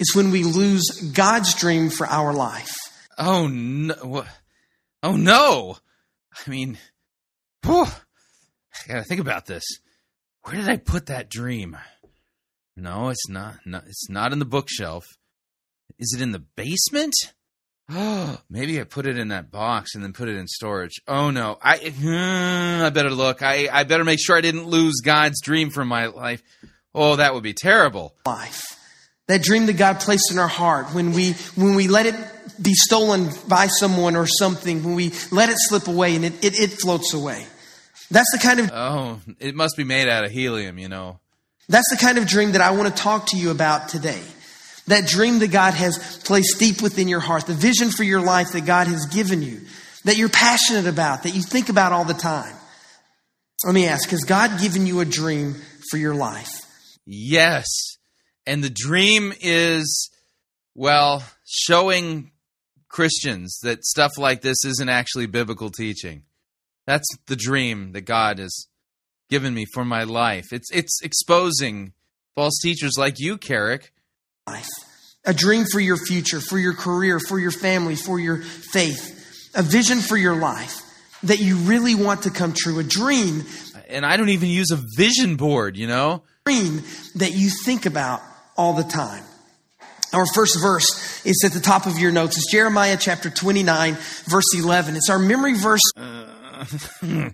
[0.00, 2.74] is when we lose God's dream for our life.
[3.16, 4.24] Oh no!
[5.00, 5.76] Oh no!
[6.34, 6.76] I mean,
[7.64, 9.62] whew, I gotta think about this.
[10.42, 11.78] Where did I put that dream?
[12.76, 13.58] No, it's not.
[13.64, 15.06] No, it's not in the bookshelf.
[16.00, 17.14] Is it in the basement?
[17.88, 21.00] Oh, maybe I put it in that box and then put it in storage.
[21.06, 23.40] Oh no, I hmm, I better look.
[23.40, 26.42] I I better make sure I didn't lose God's dream for my life.
[26.94, 28.14] Oh, that would be terrible.
[28.26, 28.78] Life.
[29.28, 32.14] That dream that God placed in our heart when we when we let it
[32.60, 36.58] be stolen by someone or something, when we let it slip away and it, it,
[36.60, 37.46] it floats away.
[38.10, 41.20] That's the kind of Oh, it must be made out of helium, you know.
[41.68, 44.20] that's the kind of dream that I want to talk to you about today.
[44.88, 48.52] That dream that God has placed deep within your heart, the vision for your life
[48.52, 49.60] that God has given you,
[50.04, 52.54] that you're passionate about, that you think about all the time.
[53.64, 55.54] Let me ask, has God given you a dream
[55.88, 56.50] for your life?
[57.04, 57.66] Yes.
[58.46, 60.10] And the dream is,
[60.74, 62.32] well, showing
[62.88, 66.22] Christians that stuff like this isn't actually biblical teaching.
[66.86, 68.66] That's the dream that God has
[69.30, 70.52] given me for my life.
[70.52, 71.92] It's it's exposing
[72.34, 73.92] false teachers like you, Kerrick.
[74.46, 74.68] Life.
[75.24, 79.50] A dream for your future, for your career, for your family, for your faith.
[79.54, 80.82] A vision for your life
[81.22, 82.80] that you really want to come true.
[82.80, 83.44] A dream
[83.88, 86.24] And I don't even use a vision board, you know?
[86.44, 86.82] Dream
[87.16, 88.20] that you think about
[88.56, 89.22] all the time.
[90.12, 92.36] Our first verse is at the top of your notes.
[92.36, 94.96] It's Jeremiah chapter 29, verse 11.
[94.96, 95.80] It's our memory verse.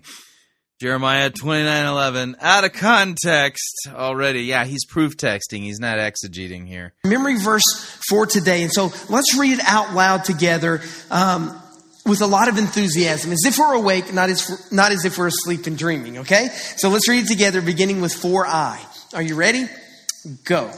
[0.79, 4.43] Jeremiah 29:11 out of context already.
[4.43, 5.59] Yeah, he's proof texting.
[5.59, 6.93] He's not exegeting here.
[7.03, 7.65] memory verse
[8.09, 8.63] for today.
[8.63, 10.81] And so let's read it out loud together
[11.11, 11.61] um,
[12.05, 15.27] with a lot of enthusiasm, as if we're awake, not as, not as if we're
[15.27, 16.47] asleep and dreaming, okay?
[16.77, 18.79] So let's read it together, beginning with 4I.
[19.13, 19.65] Are you ready?
[20.43, 20.71] Go.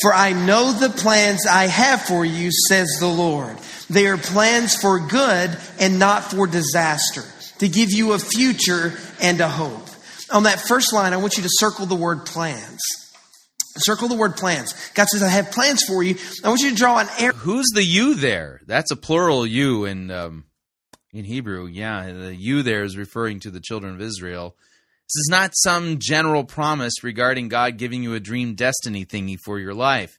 [0.00, 3.56] For I know the plans I have for you, says the Lord.
[3.90, 7.24] They are plans for good and not for disaster,
[7.58, 9.88] to give you a future and a hope.
[10.30, 12.80] On that first line, I want you to circle the word plans.
[13.78, 14.74] Circle the word plans.
[14.94, 16.16] God says, I have plans for you.
[16.44, 17.34] I want you to draw an arrow.
[17.34, 18.60] Who's the you there?
[18.66, 20.44] That's a plural you in um,
[21.12, 21.66] in Hebrew.
[21.66, 24.56] Yeah, the you there is referring to the children of Israel.
[25.08, 29.58] This is not some general promise regarding God giving you a dream destiny thingy for
[29.58, 30.18] your life.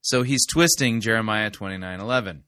[0.00, 2.44] So he's twisting Jeremiah 29:11.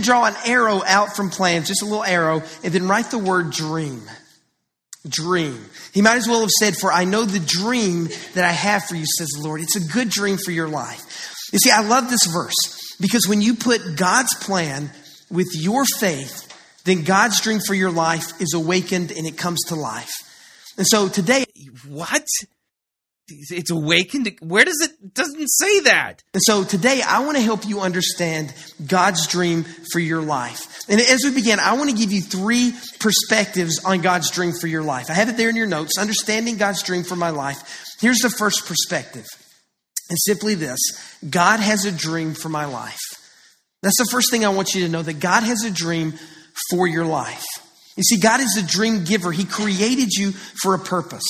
[0.00, 3.50] Draw an arrow out from plans, just a little arrow, and then write the word
[3.50, 4.02] dream.
[5.06, 5.68] Dream.
[5.92, 8.96] He might as well have said, For I know the dream that I have for
[8.96, 9.60] you, says the Lord.
[9.60, 11.02] It's a good dream for your life.
[11.52, 14.90] You see, I love this verse because when you put God's plan
[15.30, 16.50] with your faith,
[16.84, 20.23] then God's dream for your life is awakened and it comes to life.
[20.76, 21.44] And so today,
[21.88, 22.26] What?
[23.26, 24.30] It's awakened.
[24.40, 26.22] Where does it it doesn't say that?
[26.34, 28.52] And so today, I want to help you understand
[28.86, 30.80] God's dream for your life.
[30.88, 34.66] And as we begin, I want to give you three perspectives on God's dream for
[34.66, 35.10] your life.
[35.10, 37.96] I have it there in your notes Understanding God's dream for my life.
[38.00, 39.26] Here's the first perspective.
[40.10, 40.80] And simply this
[41.28, 43.00] God has a dream for my life.
[43.82, 46.14] That's the first thing I want you to know that God has a dream
[46.70, 47.44] for your life.
[47.96, 51.24] You see, God is a dream giver, He created you for a purpose.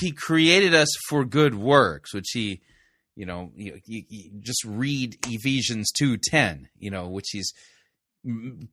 [0.00, 2.60] He created us for good works, which he,
[3.16, 7.52] you know, you, you, you just read Ephesians 2:10, you know, which he's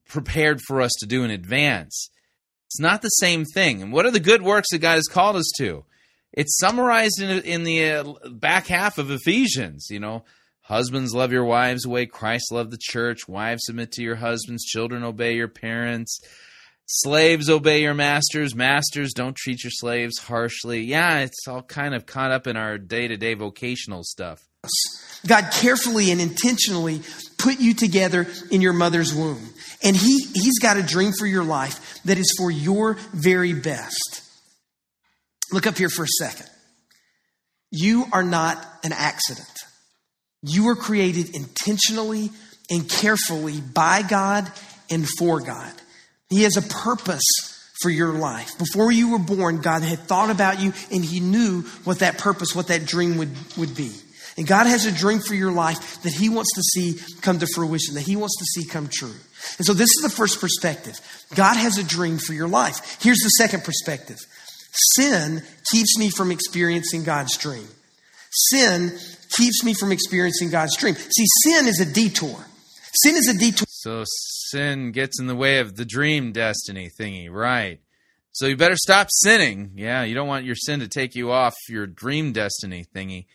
[0.10, 2.10] prepared for us to do in advance.
[2.68, 3.82] It's not the same thing.
[3.82, 5.86] And what are the good works that God has called us to?
[6.34, 10.26] It's summarized in in the uh, back half of Ephesians, you know,
[10.68, 13.28] Husbands, love your wives the way Christ loved the church.
[13.28, 14.66] Wives, submit to your husbands.
[14.66, 16.20] Children, obey your parents.
[16.88, 18.56] Slaves, obey your masters.
[18.56, 20.82] Masters, don't treat your slaves harshly.
[20.82, 24.44] Yeah, it's all kind of caught up in our day to day vocational stuff.
[25.28, 27.02] God carefully and intentionally
[27.38, 29.50] put you together in your mother's womb.
[29.84, 34.22] And he, He's got a dream for your life that is for your very best.
[35.52, 36.50] Look up here for a second.
[37.70, 39.48] You are not an accident.
[40.46, 42.30] You were created intentionally
[42.70, 44.52] and carefully by God
[44.90, 45.74] and for God.
[46.30, 47.24] He has a purpose
[47.82, 48.58] for your life.
[48.58, 52.56] Before you were born, God had thought about you and He knew what that purpose,
[52.56, 53.92] what that dream would, would be.
[54.38, 57.48] And God has a dream for your life that He wants to see come to
[57.48, 59.14] fruition, that He wants to see come true.
[59.58, 60.96] And so this is the first perspective.
[61.36, 62.98] God has a dream for your life.
[63.02, 64.18] Here's the second perspective
[64.96, 65.42] sin
[65.72, 67.68] keeps me from experiencing God's dream.
[68.52, 68.98] Sin
[69.38, 70.96] keeps me from experiencing God's dream.
[70.96, 72.46] See, sin is a detour.
[73.04, 73.66] Sin is a detour.
[73.70, 77.80] So sin gets in the way of the dream destiny thingy, right?
[78.32, 79.72] So you better stop sinning.
[79.76, 83.26] Yeah, you don't want your sin to take you off your dream destiny thingy.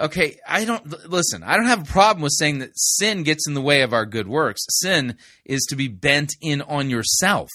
[0.00, 1.42] Okay, I don't listen.
[1.42, 4.06] I don't have a problem with saying that sin gets in the way of our
[4.06, 4.62] good works.
[4.68, 7.50] Sin is to be bent in on yourself.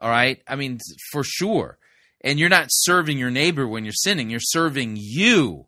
[0.00, 0.42] All right?
[0.48, 0.80] I mean,
[1.12, 1.78] for sure.
[2.22, 5.66] And you're not serving your neighbor when you're sinning, you're serving you.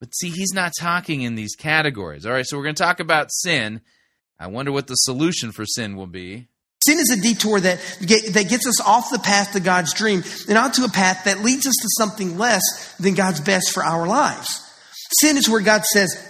[0.00, 2.24] But see, he's not talking in these categories.
[2.24, 3.82] All right, so we're going to talk about sin.
[4.38, 6.48] I wonder what the solution for sin will be.
[6.82, 10.24] Sin is a detour that, get, that gets us off the path to God's dream
[10.48, 14.06] and onto a path that leads us to something less than God's best for our
[14.06, 14.66] lives.
[15.20, 16.26] Sin is where God says,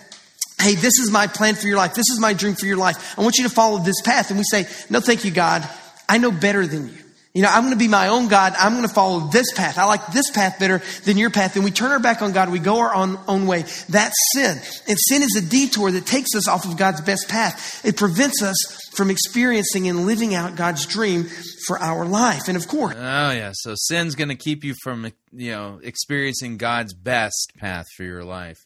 [0.60, 1.94] Hey, this is my plan for your life.
[1.94, 3.16] This is my dream for your life.
[3.16, 4.30] I want you to follow this path.
[4.30, 5.66] And we say, No, thank you, God.
[6.08, 6.98] I know better than you.
[7.32, 8.54] You know, I'm going to be my own God.
[8.58, 9.78] I'm going to follow this path.
[9.78, 11.54] I like this path better than your path.
[11.54, 12.50] And we turn our back on God.
[12.50, 13.64] We go our own, own way.
[13.88, 14.58] That's sin.
[14.88, 17.84] And sin is a detour that takes us off of God's best path.
[17.84, 18.56] It prevents us
[18.94, 21.28] from experiencing and living out God's dream
[21.66, 22.48] for our life.
[22.48, 26.56] And of course, Oh yeah, so sin's going to keep you from you know experiencing
[26.56, 28.58] God's best path for your life.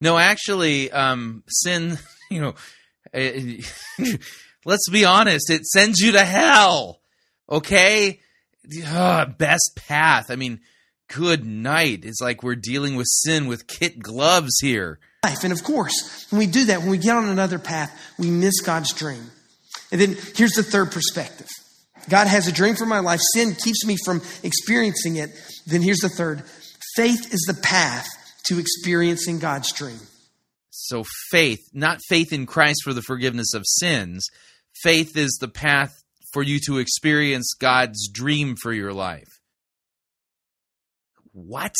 [0.00, 1.98] No, actually, um, sin,
[2.30, 2.54] you know,
[3.12, 3.60] eh,
[4.64, 6.99] let's be honest, it sends you to hell.
[7.50, 8.20] Okay,
[8.86, 10.30] Ugh, best path.
[10.30, 10.60] I mean,
[11.08, 12.04] good night.
[12.04, 14.98] It's like we're dealing with sin with kit gloves here.
[15.24, 15.44] life.
[15.44, 18.60] And of course, when we do that, when we get on another path, we miss
[18.60, 19.30] God's dream.
[19.90, 21.48] And then here's the third perspective
[22.08, 23.20] God has a dream for my life.
[23.34, 25.30] Sin keeps me from experiencing it.
[25.66, 26.42] Then here's the third
[26.96, 28.06] faith is the path
[28.44, 29.98] to experiencing God's dream.
[30.70, 34.26] So faith, not faith in Christ for the forgiveness of sins,
[34.82, 36.02] faith is the path
[36.32, 39.28] for you to experience God's dream for your life.
[41.32, 41.74] What?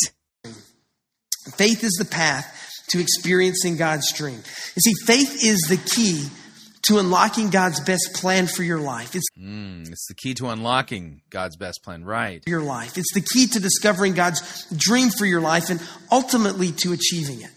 [1.55, 4.37] Faith is the path to experiencing God's dream.
[4.75, 6.27] You see, faith is the key
[6.83, 9.15] to unlocking God's best plan for your life.
[9.15, 12.43] It's Mm, it's the key to unlocking God's best plan, right?
[12.47, 12.97] your life.
[12.97, 15.79] It's the key to discovering God's dream for your life and
[16.11, 17.51] ultimately to achieving it.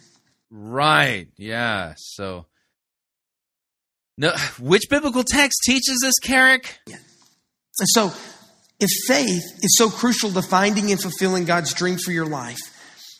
[0.51, 1.29] Right.
[1.37, 1.95] Yeah.
[1.97, 2.47] So
[4.17, 6.79] no which biblical text teaches this, Kerrick?
[6.87, 8.13] And so,
[8.79, 12.61] if faith is so crucial to finding and fulfilling God's dream for your life,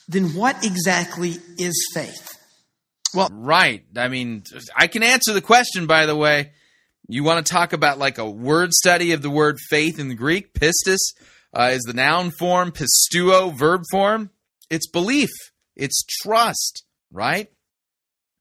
[0.09, 2.39] then what exactly is faith?
[3.15, 3.85] Well, right.
[3.97, 4.45] I mean,
[4.77, 6.53] I can answer the question by the way.
[7.07, 10.15] You want to talk about like a word study of the word faith in the
[10.15, 10.55] Greek?
[10.55, 10.99] Pistis
[11.53, 14.31] uh, is the noun form, pisteuo verb form.
[14.71, 15.31] It's belief.
[15.77, 17.51] It's trust, right?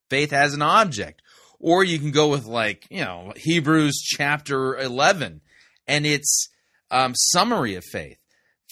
[0.09, 1.21] Faith has an object.
[1.63, 5.39] Or you can go with like, you know, Hebrews chapter 11
[5.87, 6.49] and its
[6.91, 8.17] um, summary of faith.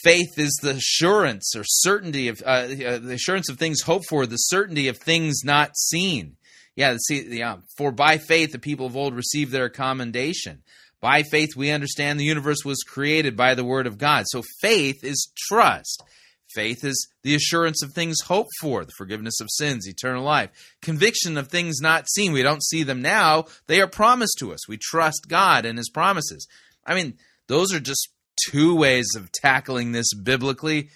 [0.04, 4.26] Faith is the assurance or certainty of uh, uh, the assurance of things hoped for,
[4.26, 6.36] the certainty of things not seen.
[6.76, 7.58] Yeah, see, yeah.
[7.78, 10.64] For by faith the people of old received their commendation.
[11.00, 14.26] By faith we understand the universe was created by the word of God.
[14.28, 16.04] So faith is trust.
[16.54, 20.50] Faith is the assurance of things hoped for, the forgiveness of sins, eternal life,
[20.82, 22.34] conviction of things not seen.
[22.34, 23.46] We don't see them now.
[23.68, 24.68] They are promised to us.
[24.68, 26.48] We trust God and his promises.
[26.86, 27.16] I mean,
[27.48, 28.10] those are just
[28.50, 30.90] two ways of tackling this biblically.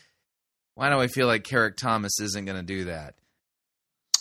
[0.76, 3.15] Why do I feel like Kerrick Thomas isn't going to do that?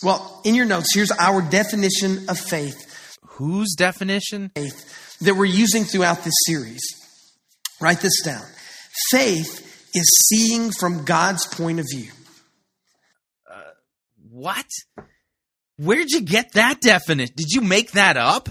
[0.03, 3.17] Well, in your notes, here's our definition of faith.
[3.23, 4.51] Whose definition?
[4.55, 6.81] Faith that we're using throughout this series.
[7.81, 8.43] Write this down.
[9.11, 12.11] Faith is seeing from God's point of view.
[13.49, 13.61] Uh,
[14.29, 14.67] what?
[15.77, 17.33] Where'd you get that definition?
[17.35, 18.49] Did you make that up?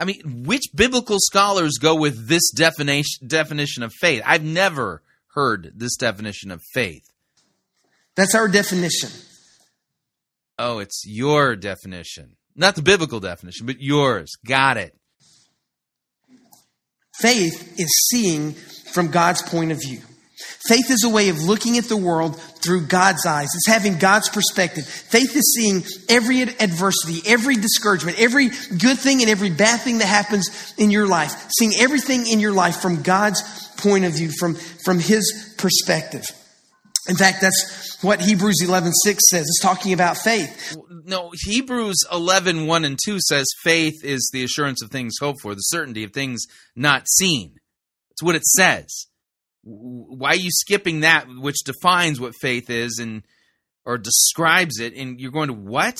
[0.00, 4.22] I mean, which biblical scholars go with this definition definition of faith?
[4.26, 5.02] I've never
[5.34, 7.04] heard this definition of faith.
[8.16, 9.10] That's our definition.
[10.58, 12.36] Oh, it's your definition.
[12.54, 14.32] Not the biblical definition, but yours.
[14.46, 14.96] Got it.
[17.14, 18.52] Faith is seeing
[18.92, 20.00] from God's point of view.
[20.36, 23.48] Faith is a way of looking at the world through God's eyes.
[23.54, 24.84] It's having God's perspective.
[24.86, 28.48] Faith is seeing every adversity, every discouragement, every
[28.78, 31.48] good thing and every bad thing that happens in your life.
[31.58, 33.42] Seeing everything in your life from God's
[33.76, 36.24] point of view, from, from His perspective.
[37.08, 39.42] In fact, that's what Hebrews 11 6 says.
[39.42, 40.76] It's talking about faith.
[41.04, 45.54] No, Hebrews 11, 1 and 2 says faith is the assurance of things hoped for,
[45.54, 47.56] the certainty of things not seen.
[48.10, 49.06] That's what it says.
[49.64, 53.22] Why are you skipping that, which defines what faith is and
[53.84, 55.96] or describes it, and you're going to what?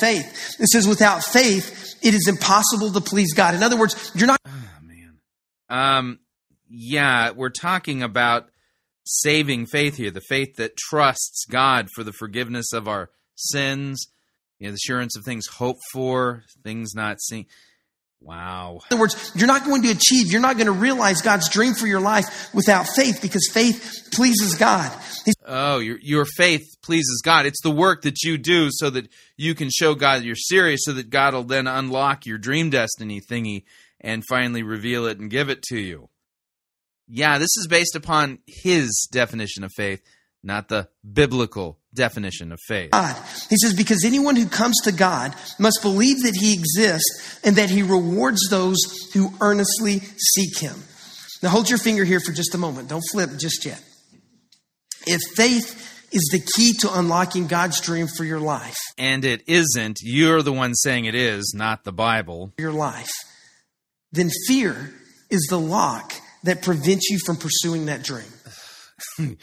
[0.00, 0.60] Faith.
[0.60, 3.54] It says, without faith, it is impossible to please God.
[3.54, 4.40] In other words, you're not.
[4.44, 5.18] Man.
[5.68, 6.18] Um,
[6.68, 8.48] yeah, we're talking about
[9.04, 14.06] saving faith here, the faith that trusts God for the forgiveness of our sins,
[14.58, 17.46] you know, the assurance of things hoped for, things not seen.
[18.24, 18.80] Wow.
[18.90, 21.74] In other words, you're not going to achieve, you're not going to realize God's dream
[21.74, 24.92] for your life without faith because faith pleases God.
[25.24, 27.46] He's Oh, your your faith pleases God.
[27.46, 30.92] It's the work that you do so that you can show God you're serious, so
[30.92, 33.64] that God will then unlock your dream destiny thingy
[34.00, 36.08] and finally reveal it and give it to you.
[37.08, 40.02] Yeah, this is based upon his definition of faith,
[40.42, 42.90] not the biblical definition of faith.
[42.92, 43.16] God.
[43.50, 47.70] He says, because anyone who comes to God must believe that He exists and that
[47.70, 48.78] He rewards those
[49.12, 50.76] who earnestly seek Him.
[51.42, 52.88] Now hold your finger here for just a moment.
[52.88, 53.82] Don't flip just yet.
[55.06, 59.98] If faith is the key to unlocking God's dream for your life, And it isn't.
[60.02, 62.52] You're the one saying it is, not the Bible.
[62.58, 63.10] your life,
[64.12, 64.92] then fear
[65.30, 66.12] is the lock
[66.44, 68.26] that prevents you from pursuing that dream?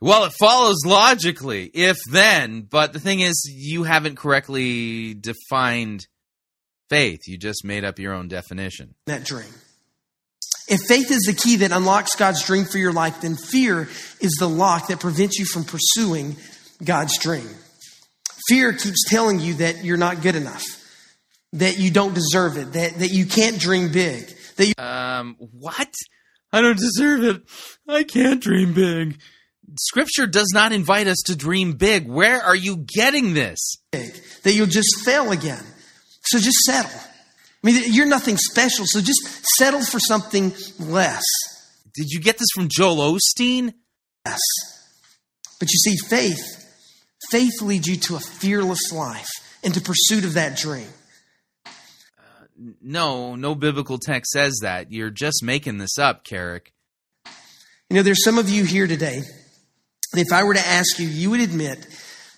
[0.00, 6.06] Well, it follows logically, if then, but the thing is, you haven't correctly defined
[6.88, 7.20] faith.
[7.26, 8.94] You just made up your own definition.
[9.06, 9.52] That dream.
[10.68, 13.88] If faith is the key that unlocks God's dream for your life, then fear
[14.20, 16.36] is the lock that prevents you from pursuing
[16.82, 17.48] God's dream.
[18.48, 20.64] Fear keeps telling you that you're not good enough,
[21.52, 24.32] that you don't deserve it, that, that you can't dream big.
[24.56, 25.92] That you- Um, what?
[26.52, 27.42] I don't deserve it.
[27.86, 29.20] I can't dream big.
[29.78, 32.08] Scripture does not invite us to dream big.
[32.08, 33.58] Where are you getting this?
[33.92, 35.64] that you'll just fail again.
[36.22, 36.90] So just settle.
[36.92, 39.20] I mean, you're nothing special, so just
[39.56, 41.24] settle for something less.
[41.94, 43.74] Did you get this from Joel Osteen?
[44.24, 44.40] Yes.
[45.58, 46.40] But you see, faith,
[47.30, 49.28] faith leads you to a fearless life
[49.62, 50.88] and to pursuit of that dream.
[51.66, 52.20] Uh,
[52.80, 54.90] no, no biblical text says that.
[54.90, 56.72] You're just making this up, Kerrick.
[57.90, 59.22] You know, there's some of you here today.
[60.14, 61.86] If I were to ask you, you would admit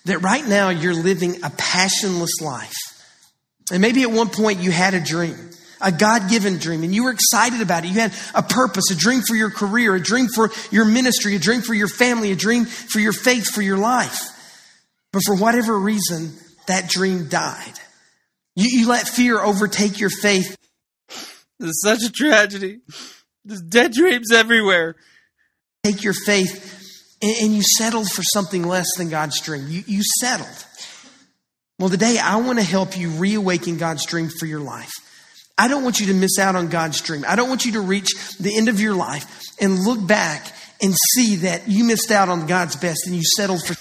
[0.05, 2.75] that right now you're living a passionless life.
[3.71, 5.49] And maybe at one point you had a dream,
[5.81, 7.87] a God given dream, and you were excited about it.
[7.87, 11.39] You had a purpose, a dream for your career, a dream for your ministry, a
[11.39, 14.19] dream for your family, a dream for your faith, for your life.
[15.11, 16.33] But for whatever reason,
[16.67, 17.73] that dream died.
[18.55, 20.57] You, you let fear overtake your faith.
[21.59, 22.79] This is such a tragedy.
[23.45, 24.95] There's dead dreams everywhere.
[25.83, 26.82] Take your faith,
[27.23, 29.65] and, and you settled for something less than God's dream.
[29.67, 30.65] You, you settled.
[31.79, 34.91] Well, today I want to help you reawaken God's dream for your life.
[35.57, 37.23] I don't want you to miss out on God's dream.
[37.27, 38.09] I don't want you to reach
[38.39, 39.25] the end of your life
[39.59, 40.51] and look back
[40.81, 43.75] and see that you missed out on God's best and you settled for.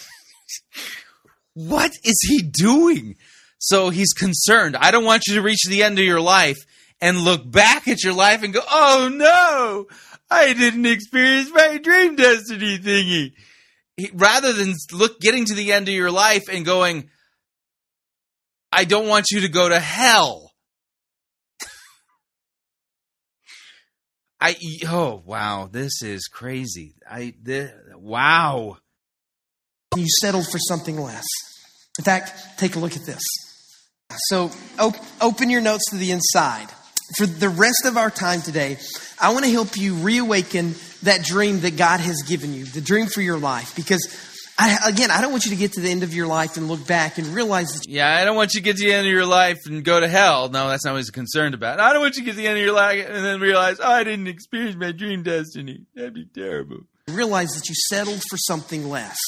[1.54, 3.16] What is he doing?
[3.58, 4.76] So he's concerned.
[4.76, 6.58] I don't want you to reach the end of your life
[7.00, 9.86] and look back at your life and go, oh no,
[10.32, 13.32] I didn't experience my dream destiny thingy.
[13.96, 17.10] He, rather than look getting to the end of your life and going,
[18.72, 20.52] I don't want you to go to hell.
[24.40, 24.56] I
[24.86, 26.94] oh wow, this is crazy.
[27.08, 28.78] I this, wow.
[29.94, 31.26] You settled for something less.
[31.98, 33.22] In fact, take a look at this.
[34.28, 36.68] So op- open your notes to the inside.
[37.16, 38.78] For the rest of our time today,
[39.20, 43.06] I want to help you reawaken that dream that God has given you, the dream
[43.06, 43.76] for your life.
[43.76, 44.06] Because,
[44.58, 46.68] I, again, I don't want you to get to the end of your life and
[46.68, 47.88] look back and realize that.
[47.88, 50.00] Yeah, I don't want you to get to the end of your life and go
[50.00, 50.48] to hell.
[50.48, 51.80] No, that's not what he's concerned about.
[51.80, 53.78] I don't want you to get to the end of your life and then realize,
[53.80, 55.86] oh, I didn't experience my dream destiny.
[55.94, 56.80] That'd be terrible.
[57.08, 59.18] Realize that you settled for something less.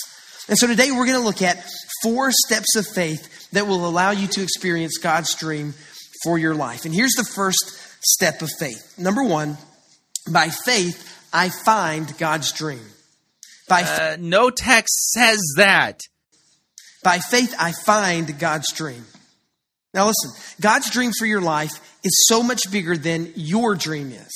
[0.49, 1.65] And so today we're going to look at
[2.03, 5.75] four steps of faith that will allow you to experience God's dream
[6.25, 6.85] for your life.
[6.85, 8.99] And here's the first step of faith.
[8.99, 9.59] Number one,
[10.31, 12.85] by faith, I find God's dream.
[13.69, 16.01] By uh, no text says that.
[17.03, 19.05] By faith, I find God's dream.
[19.93, 21.73] Now, listen, God's dream for your life
[22.03, 24.33] is so much bigger than your dream is.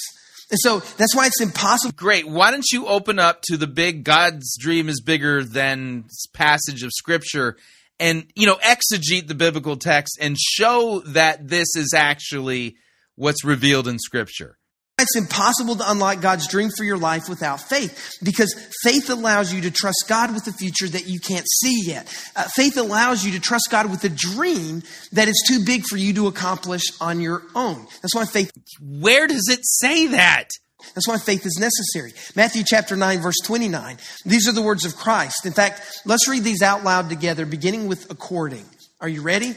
[0.51, 1.94] And so that's why it's impossible.
[1.97, 2.27] Great.
[2.27, 6.90] Why don't you open up to the big God's dream is bigger than passage of
[6.93, 7.56] scripture
[8.01, 12.77] and, you know, exegete the biblical text and show that this is actually
[13.16, 14.59] what's revealed in scripture.
[15.01, 18.53] It's impossible to unlock God's dream for your life without faith because
[18.83, 22.12] faith allows you to trust God with a future that you can't see yet.
[22.35, 25.97] Uh, faith allows you to trust God with a dream that is too big for
[25.97, 27.87] you to accomplish on your own.
[28.03, 28.51] That's why faith.
[28.81, 30.49] Where does it say that?
[30.94, 32.12] That's why faith is necessary.
[32.36, 33.98] Matthew chapter 9, verse 29.
[34.24, 35.44] These are the words of Christ.
[35.44, 38.64] In fact, let's read these out loud together, beginning with according.
[39.00, 39.55] Are you ready?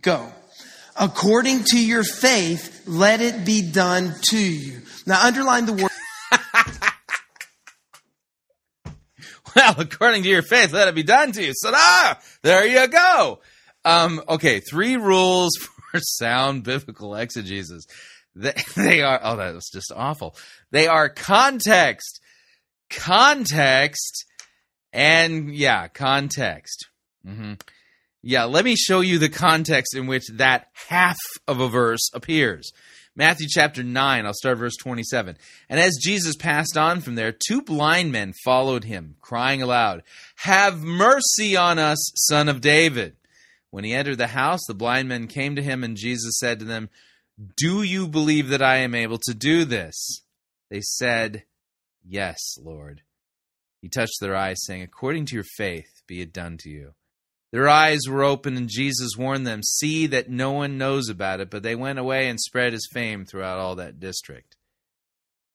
[0.00, 0.28] Go.
[0.96, 4.82] According to your faith, let it be done to you.
[5.06, 5.90] Now, underline the word.
[9.56, 11.52] well, according to your faith, let it be done to you.
[11.66, 13.40] Ah, there you go.
[13.84, 15.56] Um, okay, three rules
[15.90, 17.86] for sound biblical exegesis.
[18.34, 20.36] They, they are, oh, that was just awful.
[20.70, 22.20] They are context,
[22.90, 24.24] context,
[24.92, 26.88] and yeah, context.
[27.26, 27.54] Mm-hmm.
[28.22, 32.72] Yeah, let me show you the context in which that half of a verse appears.
[33.16, 35.36] Matthew chapter 9, I'll start verse 27.
[35.68, 40.02] And as Jesus passed on from there, two blind men followed him, crying aloud,
[40.36, 43.14] Have mercy on us, son of David.
[43.70, 46.64] When he entered the house, the blind men came to him, and Jesus said to
[46.64, 46.88] them,
[47.56, 50.22] Do you believe that I am able to do this?
[50.70, 51.44] They said,
[52.06, 53.02] Yes, Lord.
[53.80, 56.94] He touched their eyes, saying, According to your faith, be it done to you.
[57.52, 61.50] Their eyes were open, and Jesus warned them, See that no one knows about it.
[61.50, 64.56] But they went away and spread his fame throughout all that district.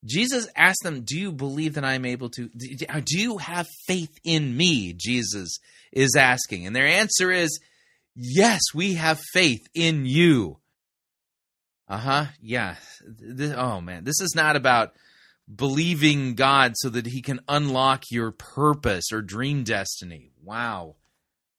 [0.06, 2.50] Jesus asked them, Do you believe that I'm able to?
[2.50, 4.94] Do you have faith in me?
[4.94, 5.60] Jesus
[5.92, 6.66] is asking.
[6.66, 7.60] And their answer is,
[8.16, 10.59] Yes, we have faith in you.
[11.90, 12.26] Uh huh.
[12.42, 12.76] Yeah.
[13.04, 14.04] This, oh, man.
[14.04, 14.94] This is not about
[15.54, 20.32] believing God so that he can unlock your purpose or dream destiny.
[20.44, 20.96] Wow.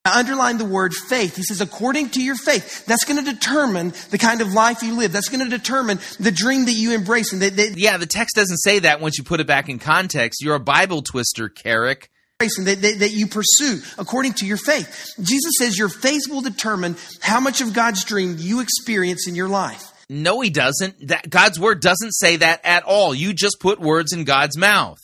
[0.04, 1.36] I underline the word faith.
[1.36, 2.86] He says, according to your faith.
[2.86, 5.12] That's going to determine the kind of life you live.
[5.12, 7.32] That's going to determine the dream that you embrace.
[7.32, 9.78] And that, that, yeah, the text doesn't say that once you put it back in
[9.78, 10.42] context.
[10.42, 12.08] You're a Bible twister, Kerrick.
[12.38, 15.12] That, that, that you pursue according to your faith.
[15.20, 19.48] Jesus says your faith will determine how much of God's dream you experience in your
[19.48, 19.89] life.
[20.12, 21.06] No, he doesn't.
[21.06, 23.14] That God's word doesn't say that at all.
[23.14, 24.98] You just put words in God's mouth.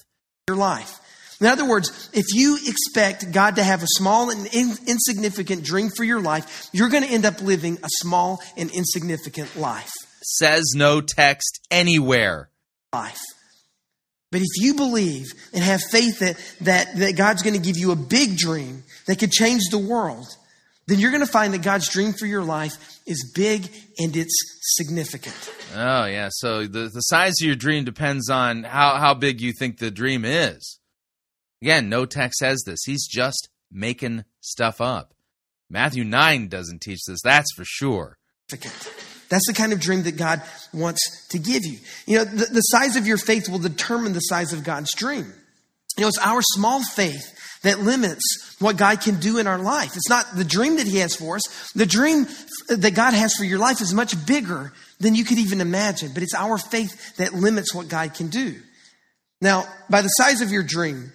[0.49, 0.99] Your life.
[1.41, 5.91] In other words, if you expect God to have a small and in, insignificant dream
[5.91, 9.93] for your life, you're going to end up living a small and insignificant life.
[10.25, 12.51] Says no text anywhere.
[12.93, 13.21] Life.
[14.33, 17.93] But if you believe and have faith that, that, that God's going to give you
[17.93, 20.27] a big dream that could change the world,
[20.87, 23.69] then you're going to find that God's dream for your life is big
[23.99, 24.35] and it's
[24.77, 25.35] significant.
[25.75, 26.29] Oh, yeah.
[26.31, 29.91] So the, the size of your dream depends on how, how big you think the
[29.91, 30.79] dream is.
[31.61, 32.81] Again, no text says this.
[32.87, 35.13] He's just making stuff up.
[35.69, 38.19] Matthew 9 doesn't teach this, that's for sure.
[38.49, 40.41] That's the kind of dream that God
[40.73, 41.79] wants to give you.
[42.07, 45.33] You know, the, the size of your faith will determine the size of God's dream.
[45.97, 49.97] You know, it's our small faith that limits what God can do in our life.
[49.97, 51.73] It's not the dream that He has for us.
[51.75, 52.27] The dream
[52.69, 56.23] that God has for your life is much bigger than you could even imagine, but
[56.23, 58.57] it's our faith that limits what God can do.
[59.41, 61.13] Now, by the size of your dream,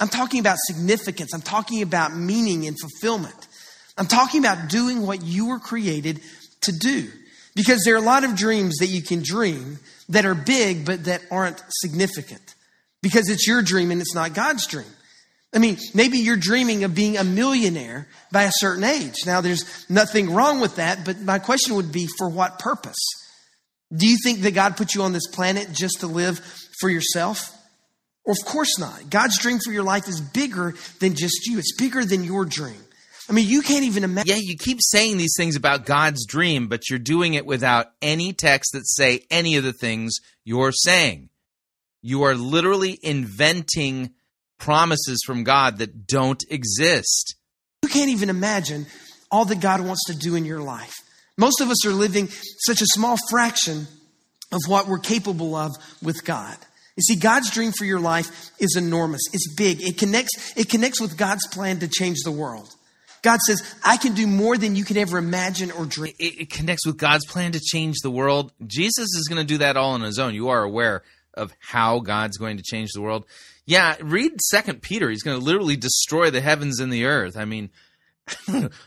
[0.00, 1.34] I'm talking about significance.
[1.34, 3.48] I'm talking about meaning and fulfillment.
[3.96, 6.20] I'm talking about doing what you were created
[6.62, 7.10] to do.
[7.56, 11.04] Because there are a lot of dreams that you can dream that are big but
[11.04, 12.54] that aren't significant.
[13.02, 14.86] Because it's your dream and it's not God's dream.
[15.54, 19.14] I mean, maybe you're dreaming of being a millionaire by a certain age.
[19.24, 22.98] Now, there's nothing wrong with that, but my question would be for what purpose?
[23.94, 26.38] Do you think that God put you on this planet just to live
[26.80, 27.50] for yourself?
[28.26, 29.08] Of course not.
[29.08, 32.84] God's dream for your life is bigger than just you, it's bigger than your dream.
[33.30, 34.36] I mean, you can't even imagine.
[34.36, 38.32] Yeah, you keep saying these things about God's dream, but you're doing it without any
[38.32, 41.28] text that say any of the things you're saying.
[42.00, 44.14] You are literally inventing
[44.58, 47.36] promises from God that don't exist.
[47.82, 48.86] You can't even imagine
[49.30, 50.94] all that God wants to do in your life.
[51.36, 52.28] Most of us are living
[52.66, 53.86] such a small fraction
[54.50, 56.56] of what we're capable of with God.
[56.96, 59.20] You see, God's dream for your life is enormous.
[59.32, 59.80] It's big.
[59.80, 62.74] It connects, it connects with God's plan to change the world.
[63.22, 66.14] God says, I can do more than you could ever imagine or dream.
[66.18, 68.52] It, it connects with God's plan to change the world.
[68.66, 70.34] Jesus is going to do that all on his own.
[70.34, 71.02] You are aware
[71.38, 73.24] of how God's going to change the world.
[73.64, 75.08] Yeah, read Second Peter.
[75.08, 77.36] He's going to literally destroy the heavens and the earth.
[77.36, 77.70] I mean,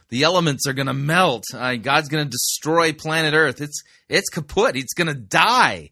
[0.09, 1.45] the elements are going to melt.
[1.53, 3.61] Uh, God's going to destroy planet Earth.
[3.61, 4.75] It's it's kaput.
[4.75, 5.89] It's going to die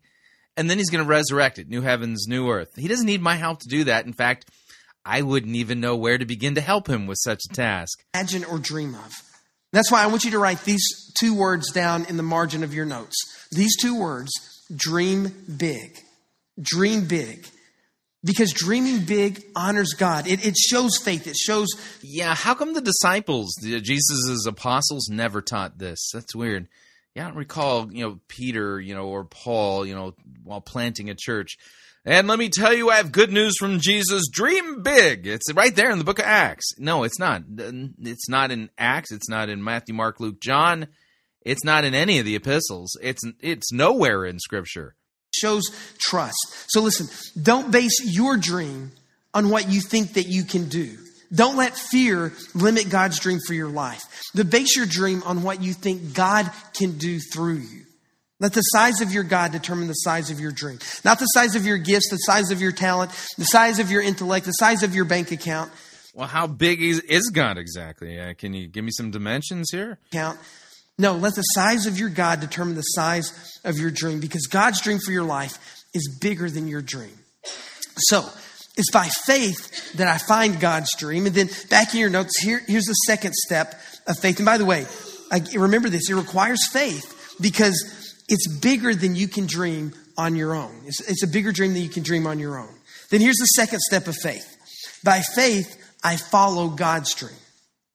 [0.59, 2.75] and then he's going to resurrect it new heavens, new earth.
[2.75, 4.05] He doesn't need my help to do that.
[4.05, 4.45] In fact,
[5.05, 8.03] I wouldn't even know where to begin to help him with such a task.
[8.13, 9.13] Imagine or dream of.
[9.71, 12.73] That's why I want you to write these two words down in the margin of
[12.73, 13.15] your notes.
[13.53, 14.31] These two words
[14.75, 15.97] dream big.
[16.61, 17.45] Dream big.
[18.23, 20.27] Because dreaming big honors God.
[20.27, 21.25] It, it shows faith.
[21.25, 21.69] It shows.
[22.01, 26.09] Yeah, how come the disciples, Jesus' apostles, never taught this?
[26.13, 26.67] That's weird.
[27.15, 31.09] Yeah, I don't recall, you know, Peter, you know, or Paul, you know, while planting
[31.09, 31.57] a church.
[32.05, 34.27] And let me tell you, I have good news from Jesus.
[34.29, 35.27] Dream big.
[35.27, 36.65] It's right there in the book of Acts.
[36.77, 37.43] No, it's not.
[37.47, 39.11] It's not in Acts.
[39.11, 40.87] It's not in Matthew, Mark, Luke, John.
[41.41, 42.97] It's not in any of the epistles.
[43.01, 44.95] It's it's nowhere in Scripture.
[45.31, 45.63] Shows
[45.99, 46.37] trust.
[46.69, 47.07] So listen,
[47.41, 48.91] don't base your dream
[49.33, 50.97] on what you think that you can do.
[51.33, 54.01] Don't let fear limit God's dream for your life.
[54.33, 57.85] But base your dream on what you think God can do through you.
[58.39, 60.79] Let the size of your God determine the size of your dream.
[61.03, 64.01] Not the size of your gifts, the size of your talent, the size of your
[64.01, 65.71] intellect, the size of your bank account.
[66.15, 68.19] Well, how big is, is God exactly?
[68.19, 69.99] Uh, can you give me some dimensions here?
[70.11, 70.39] Count.
[70.99, 74.81] No, let the size of your God determine the size of your dream because God's
[74.81, 75.57] dream for your life
[75.93, 77.17] is bigger than your dream.
[77.97, 78.29] So,
[78.77, 81.25] it's by faith that I find God's dream.
[81.25, 83.73] And then back in your notes, here, here's the second step
[84.07, 84.37] of faith.
[84.37, 84.85] And by the way,
[85.31, 90.53] I, remember this it requires faith because it's bigger than you can dream on your
[90.53, 90.81] own.
[90.85, 92.73] It's, it's a bigger dream than you can dream on your own.
[93.09, 94.99] Then here's the second step of faith.
[95.03, 97.35] By faith, I follow God's dream.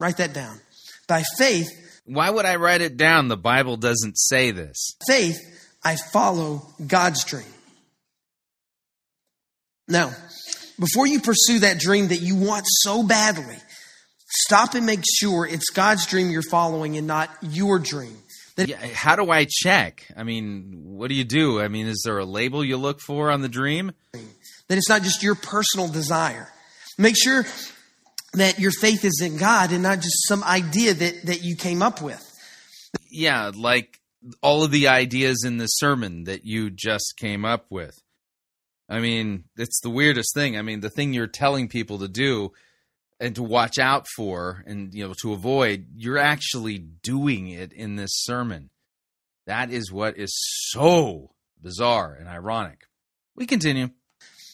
[0.00, 0.60] Write that down.
[1.06, 1.68] By faith.
[2.04, 3.28] Why would I write it down?
[3.28, 4.92] The Bible doesn't say this.
[5.06, 5.38] Faith,
[5.82, 7.46] I follow God's dream.
[9.88, 10.12] Now,
[10.78, 13.56] before you pursue that dream that you want so badly,
[14.28, 18.16] stop and make sure it's God's dream you're following and not your dream.
[18.56, 20.06] That Yeah, how do I check?
[20.16, 21.60] I mean, what do you do?
[21.60, 23.92] I mean, is there a label you look for on the dream?
[24.68, 26.48] that it's not just your personal desire.
[26.96, 27.44] Make sure
[28.34, 31.82] that your faith is in God and not just some idea that, that you came
[31.82, 32.20] up with.
[33.10, 34.00] Yeah, like
[34.42, 38.00] all of the ideas in the sermon that you just came up with.
[38.88, 40.58] I mean, it's the weirdest thing.
[40.58, 42.52] I mean, the thing you're telling people to do
[43.20, 47.96] and to watch out for and you know to avoid, you're actually doing it in
[47.96, 48.70] this sermon.
[49.46, 50.32] That is what is
[50.70, 51.30] so
[51.60, 52.82] bizarre and ironic.
[53.36, 53.90] We continue.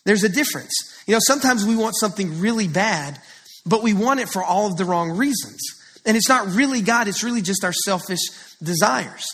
[0.04, 0.72] There's a difference.
[1.06, 3.20] You know, sometimes we want something really bad,
[3.66, 5.60] but we want it for all of the wrong reasons.
[6.06, 8.20] And it's not really God, it's really just our selfish
[8.62, 9.24] desires.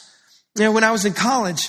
[0.56, 1.68] You know, when I was in college,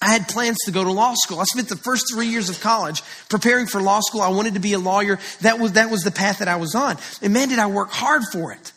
[0.00, 1.40] I had plans to go to law school.
[1.40, 4.20] I spent the first three years of college preparing for law school.
[4.20, 5.18] I wanted to be a lawyer.
[5.40, 6.96] That was, that was the path that I was on.
[7.22, 8.72] And man, did I work hard for it.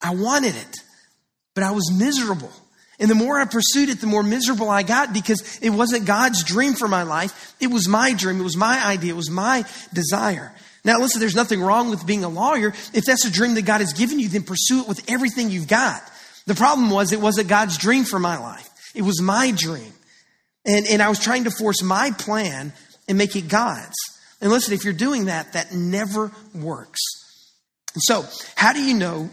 [0.00, 0.78] I wanted it,
[1.54, 2.50] but I was miserable.
[2.98, 6.44] And the more I pursued it, the more miserable I got because it wasn't God's
[6.44, 7.54] dream for my life.
[7.60, 8.40] It was my dream.
[8.40, 9.12] It was my idea.
[9.12, 10.54] It was my desire.
[10.84, 12.68] Now, listen, there's nothing wrong with being a lawyer.
[12.92, 15.68] If that's a dream that God has given you, then pursue it with everything you've
[15.68, 16.02] got.
[16.46, 18.68] The problem was it wasn't God's dream for my life.
[18.94, 19.92] It was my dream.
[20.64, 22.72] And, and I was trying to force my plan
[23.08, 23.94] and make it God's.
[24.40, 27.00] And listen, if you're doing that, that never works.
[27.96, 28.24] So,
[28.56, 29.30] how do you know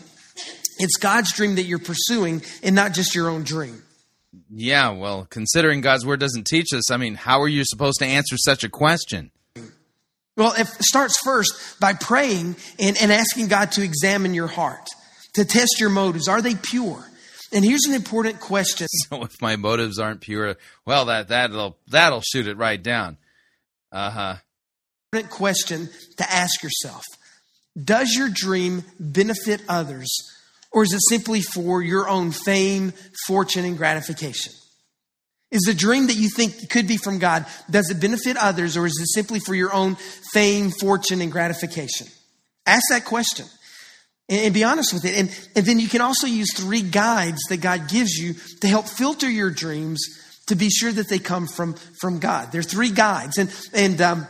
[0.78, 3.84] it's God's dream that you're pursuing and not just your own dream?
[4.52, 8.06] Yeah, well, considering God's word doesn't teach us, I mean, how are you supposed to
[8.06, 9.32] answer such a question?
[10.40, 14.88] Well, it starts first by praying and, and asking God to examine your heart,
[15.34, 16.30] to test your motives.
[16.30, 17.06] Are they pure?
[17.52, 18.88] And here's an important question.
[19.10, 20.56] So if my motives aren't pure,
[20.86, 23.18] well, that that'll that'll shoot it right down.
[23.92, 24.36] Uh huh.
[25.12, 27.04] Important question to ask yourself:
[27.78, 30.10] Does your dream benefit others,
[30.72, 32.94] or is it simply for your own fame,
[33.28, 34.54] fortune, and gratification?
[35.52, 38.86] Is the dream that you think could be from God, does it benefit others, or
[38.86, 39.96] is it simply for your own
[40.34, 42.08] fame, fortune, and gratification?
[42.68, 43.48] Ask that question
[44.30, 45.18] and, and be honest with it.
[45.18, 48.88] And, and then you can also use three guides that God gives you to help
[48.88, 50.00] filter your dreams
[50.48, 52.52] to be sure that they come from, from God.
[52.52, 53.38] There are three guides.
[53.38, 54.28] And, and um,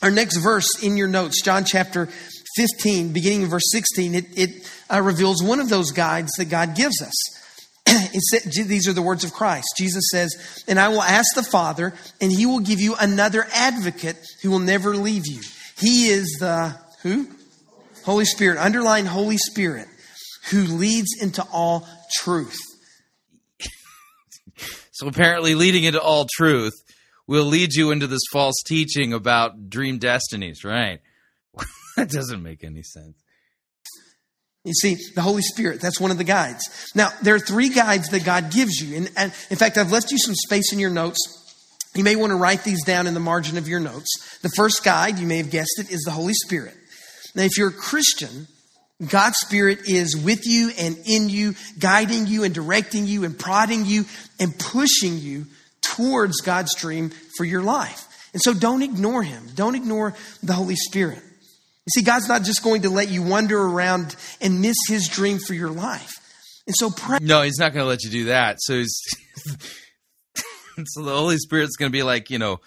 [0.00, 2.08] our next verse in your notes, John chapter
[2.56, 6.76] 15, beginning in verse 16, it, it uh, reveals one of those guides that God
[6.76, 7.41] gives us.
[8.30, 9.66] said, these are the words of Christ.
[9.76, 14.16] Jesus says, And I will ask the Father, and he will give you another advocate
[14.42, 15.40] who will never leave you.
[15.78, 17.28] He is the who?
[18.04, 18.58] Holy Spirit.
[18.58, 19.88] Underline Holy Spirit,
[20.50, 21.86] who leads into all
[22.18, 22.58] truth.
[24.94, 26.74] So apparently, leading into all truth
[27.26, 31.00] will lead you into this false teaching about dream destinies, right?
[31.96, 33.21] that doesn't make any sense.
[34.64, 36.62] You see, the Holy Spirit, that's one of the guides.
[36.94, 38.96] Now, there are three guides that God gives you.
[38.96, 41.18] And, and, in fact, I've left you some space in your notes.
[41.96, 44.38] You may want to write these down in the margin of your notes.
[44.42, 46.74] The first guide, you may have guessed it, is the Holy Spirit.
[47.34, 48.46] Now, if you're a Christian,
[49.06, 53.84] God's Spirit is with you and in you, guiding you and directing you and prodding
[53.84, 54.04] you
[54.38, 55.46] and pushing you
[55.80, 58.06] towards God's dream for your life.
[58.32, 59.48] And so don't ignore Him.
[59.54, 61.22] Don't ignore the Holy Spirit.
[61.86, 65.38] You see, God's not just going to let you wander around and miss His dream
[65.38, 66.12] for your life.
[66.66, 67.18] And so pray.
[67.20, 68.58] No, He's not going to let you do that.
[68.60, 69.00] So He's.
[70.86, 72.60] so the Holy Spirit's going to be like, you know,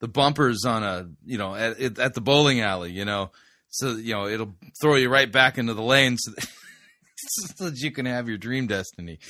[0.00, 3.30] the bumpers on a, you know, at, at the bowling alley, you know
[3.70, 6.44] so you know it'll throw you right back into the lane so that,
[7.16, 9.18] so that you can have your dream destiny.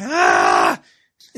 [0.00, 0.82] Ah!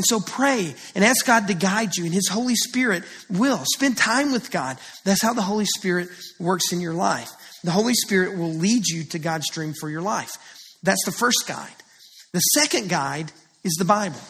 [0.01, 3.61] And so pray and ask God to guide you, and His Holy Spirit will.
[3.75, 4.79] Spend time with God.
[5.05, 6.09] That's how the Holy Spirit
[6.39, 7.29] works in your life.
[7.65, 10.31] The Holy Spirit will lead you to God's dream for your life.
[10.83, 11.75] That's the first guide.
[12.33, 13.31] The second guide
[13.63, 14.21] is the Bible.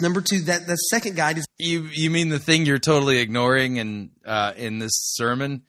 [0.00, 1.82] Number two, that the second guide is you.
[1.92, 5.64] You mean the thing you're totally ignoring in uh, in this sermon?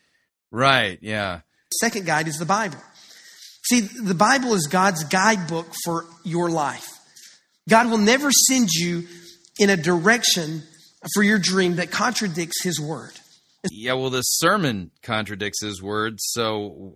[0.49, 1.41] Right, yeah.
[1.81, 2.79] Second guide is the Bible.
[3.65, 6.87] See, the Bible is God's guidebook for your life.
[7.69, 9.07] God will never send you
[9.59, 10.63] in a direction
[11.13, 13.13] for your dream that contradicts His word.
[13.71, 16.95] Yeah, well, this sermon contradicts His word, so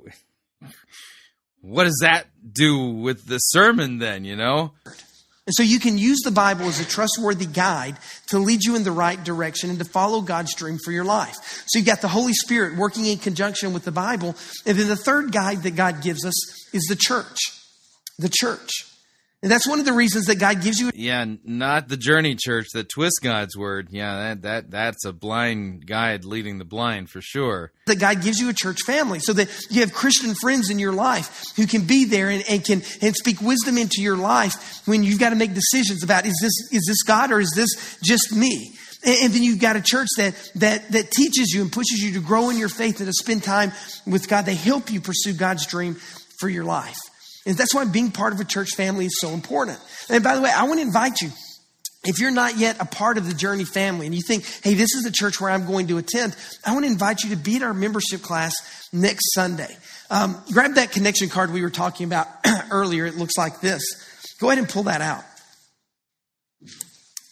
[1.61, 4.73] what does that do with the sermon then, you know?
[4.85, 7.95] And so you can use the Bible as a trustworthy guide
[8.27, 11.35] to lead you in the right direction and to follow God's dream for your life.
[11.67, 14.35] So you've got the Holy Spirit working in conjunction with the Bible.
[14.65, 16.35] And then the third guide that God gives us
[16.73, 17.37] is the church.
[18.19, 18.69] The church.
[19.43, 22.67] And that's one of the reasons that God gives you Yeah, not the Journey Church
[22.73, 23.89] that twists God's word.
[23.91, 27.71] Yeah, that that that's a blind guide leading the blind for sure.
[27.85, 30.91] that God gives you a church family so that you have Christian friends in your
[30.91, 35.03] life who can be there and, and can and speak wisdom into your life when
[35.03, 38.35] you've got to make decisions about is this is this God or is this just
[38.35, 38.73] me?
[39.05, 42.13] And, and then you've got a church that that that teaches you and pushes you
[42.13, 43.71] to grow in your faith and to spend time
[44.07, 44.45] with God.
[44.47, 45.93] They help you pursue God's dream
[46.39, 46.97] for your life.
[47.47, 49.79] And that's why being part of a church family is so important.
[50.09, 51.29] And by the way, I want to invite you
[52.03, 54.93] if you're not yet a part of the Journey family and you think, hey, this
[54.93, 57.55] is the church where I'm going to attend, I want to invite you to be
[57.55, 58.53] at our membership class
[58.91, 59.75] next Sunday.
[60.09, 62.27] Um, grab that connection card we were talking about
[62.71, 63.05] earlier.
[63.05, 63.81] It looks like this.
[64.39, 65.23] Go ahead and pull that out.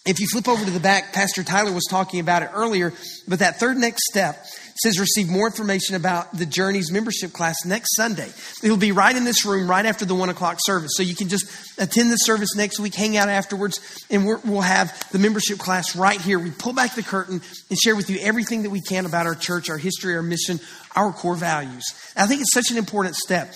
[0.05, 2.93] If you flip over to the back, Pastor Tyler was talking about it earlier,
[3.27, 4.45] but that third next step
[4.77, 8.29] says receive more information about the Journeys membership class next Sunday.
[8.61, 10.91] It'll be right in this room right after the one o'clock service.
[10.95, 11.45] So you can just
[11.79, 15.95] attend the service next week, hang out afterwards, and we're, we'll have the membership class
[15.95, 16.39] right here.
[16.39, 19.35] We pull back the curtain and share with you everything that we can about our
[19.35, 20.59] church, our history, our mission,
[20.95, 21.85] our core values.
[22.17, 23.53] I think it's such an important step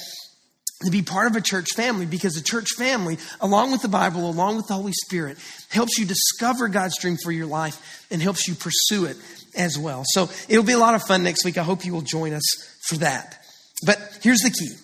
[0.85, 4.29] to be part of a church family because a church family, along with the Bible,
[4.29, 5.37] along with the Holy Spirit,
[5.69, 9.17] helps you discover God's dream for your life and helps you pursue it
[9.55, 10.03] as well.
[10.05, 11.57] So it'll be a lot of fun next week.
[11.57, 12.43] I hope you will join us
[12.87, 13.43] for that.
[13.85, 14.75] But here's the key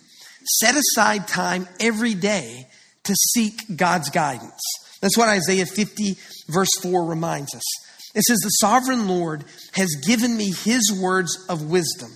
[0.59, 2.67] set aside time every day
[3.03, 4.61] to seek God's guidance.
[5.01, 6.15] That's what Isaiah 50,
[6.47, 7.63] verse 4 reminds us.
[8.15, 9.43] It says, The sovereign Lord
[9.73, 12.11] has given me his words of wisdom,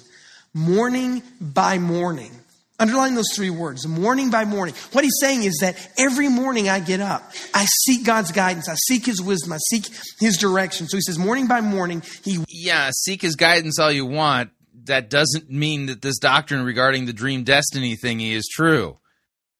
[0.53, 2.39] morning by morning.
[2.80, 4.73] Underline those three words, morning by morning.
[4.93, 7.22] What he's saying is that every morning I get up,
[7.53, 9.88] I seek God's guidance, I seek his wisdom, I seek
[10.19, 10.88] his direction.
[10.88, 14.51] So he says, morning by morning, he Yeah, seek his guidance all you want.
[14.85, 18.97] That doesn't mean that this doctrine regarding the dream destiny thingy is true.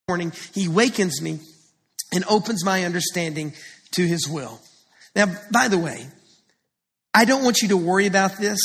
[0.08, 1.40] morning, he wakens me
[2.14, 3.54] and opens my understanding
[3.92, 4.62] to his will.
[5.16, 6.08] Now, by the way,
[7.14, 8.60] I don't want you to worry about this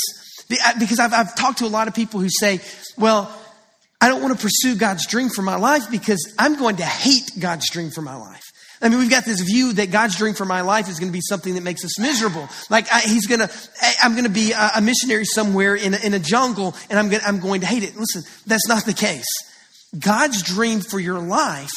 [0.79, 2.61] because I've, I've talked to a lot of people who say,
[2.97, 3.29] well,
[4.05, 7.31] I don't want to pursue God's dream for my life because I'm going to hate
[7.39, 8.43] God's dream for my life.
[8.79, 11.13] I mean, we've got this view that God's dream for my life is going to
[11.13, 12.47] be something that makes us miserable.
[12.69, 13.49] Like I, He's going to,
[14.03, 17.09] I'm going to be a, a missionary somewhere in a, in a jungle, and I'm
[17.09, 17.97] going, I'm going to hate it.
[17.97, 19.25] Listen, that's not the case.
[19.97, 21.73] God's dream for your life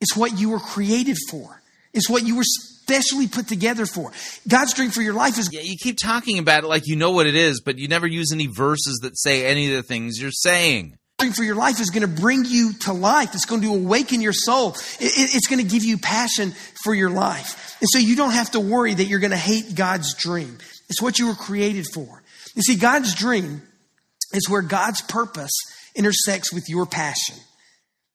[0.00, 1.62] is what you were created for.
[1.94, 4.10] It's what you were specially put together for.
[4.48, 5.50] God's dream for your life is.
[5.52, 8.08] Yeah, you keep talking about it like you know what it is, but you never
[8.08, 10.96] use any verses that say any of the things you're saying
[11.28, 13.34] for your life is going to bring you to life.
[13.34, 14.74] It's going to awaken your soul.
[14.98, 16.52] it's going to give you passion
[16.82, 17.76] for your life.
[17.80, 20.58] And so you don't have to worry that you're going to hate God's dream.
[20.88, 22.22] It's what you were created for.
[22.56, 23.62] You see, God's dream
[24.32, 25.52] is where God's purpose
[25.94, 27.36] intersects with your passion.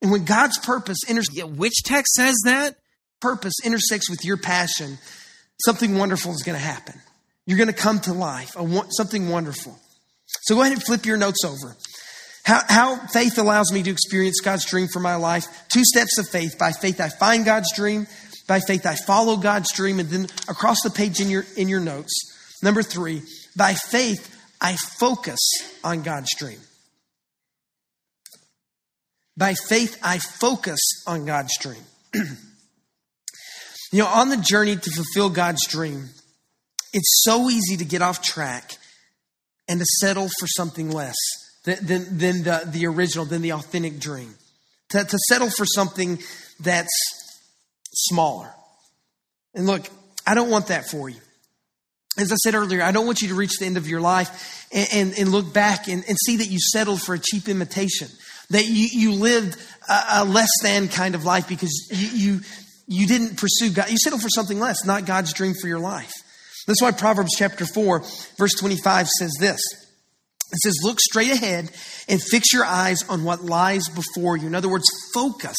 [0.02, 2.76] And when God's purpose intersects, yeah, which text says that?
[3.20, 4.98] Purpose intersects with your passion,
[5.64, 7.00] something wonderful is going to happen.
[7.46, 8.56] You're going to come to life,
[8.90, 9.78] something wonderful.
[10.42, 11.76] So go ahead and flip your notes over.
[12.46, 15.46] How, how, faith allows me to experience God's dream for my life.
[15.66, 16.56] Two steps of faith.
[16.56, 18.06] By faith, I find God's dream.
[18.46, 19.98] By faith, I follow God's dream.
[19.98, 22.12] And then across the page in your, in your notes,
[22.62, 23.22] number three,
[23.56, 25.40] by faith, I focus
[25.82, 26.60] on God's dream.
[29.36, 31.82] By faith, I focus on God's dream.
[32.14, 36.10] you know, on the journey to fulfill God's dream,
[36.92, 38.78] it's so easy to get off track
[39.66, 41.16] and to settle for something less
[41.66, 44.34] than, than the, the original, than the authentic dream.
[44.90, 46.20] To, to settle for something
[46.60, 46.88] that's
[47.92, 48.48] smaller.
[49.54, 49.88] And look,
[50.26, 51.20] I don't want that for you.
[52.18, 54.68] As I said earlier, I don't want you to reach the end of your life
[54.72, 58.08] and, and, and look back and, and, see that you settled for a cheap imitation,
[58.50, 62.40] that you, you lived a, a less than kind of life because you, you,
[62.86, 63.90] you didn't pursue God.
[63.90, 66.12] You settled for something less, not God's dream for your life.
[66.66, 68.02] That's why Proverbs chapter 4,
[68.38, 69.60] verse 25 says this.
[70.52, 71.70] It says, look straight ahead
[72.08, 74.46] and fix your eyes on what lies before you.
[74.46, 75.56] In other words, focus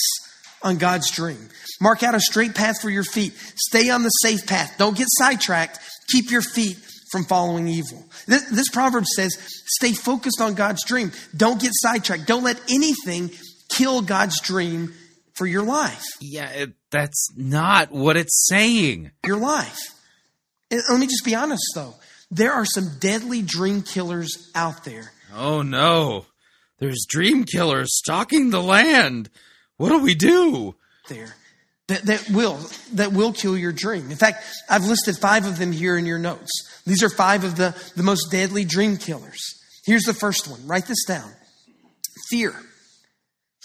[0.63, 1.49] on God's dream.
[1.81, 3.33] Mark out a straight path for your feet.
[3.55, 4.75] Stay on the safe path.
[4.77, 5.79] Don't get sidetracked.
[6.09, 6.77] Keep your feet
[7.11, 8.05] from following evil.
[8.27, 9.35] This, this proverb says,
[9.67, 11.11] stay focused on God's dream.
[11.35, 12.25] Don't get sidetracked.
[12.25, 13.29] Don't let anything
[13.69, 14.93] kill God's dream
[15.35, 16.03] for your life.
[16.19, 19.11] Yeah, it, that's not what it's saying.
[19.25, 19.93] Your life.
[20.71, 21.93] And let me just be honest, though.
[22.29, 25.11] There are some deadly dream killers out there.
[25.33, 26.25] Oh no.
[26.79, 29.29] There's dream killers stalking the land.
[29.77, 30.75] What do we do?
[31.07, 31.35] There.
[31.87, 32.59] That, that will
[32.93, 34.11] that will kill your dream.
[34.11, 36.81] In fact, I've listed five of them here in your notes.
[36.85, 39.41] These are five of the, the most deadly dream killers.
[39.85, 40.67] Here's the first one.
[40.67, 41.31] Write this down.
[42.29, 42.53] Fear.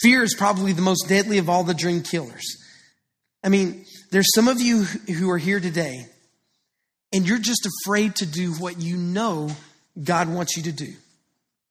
[0.01, 2.45] Fear is probably the most deadly of all the dream killers.
[3.43, 6.07] I mean, there's some of you who are here today
[7.13, 9.51] and you're just afraid to do what you know
[10.03, 10.93] God wants you to do.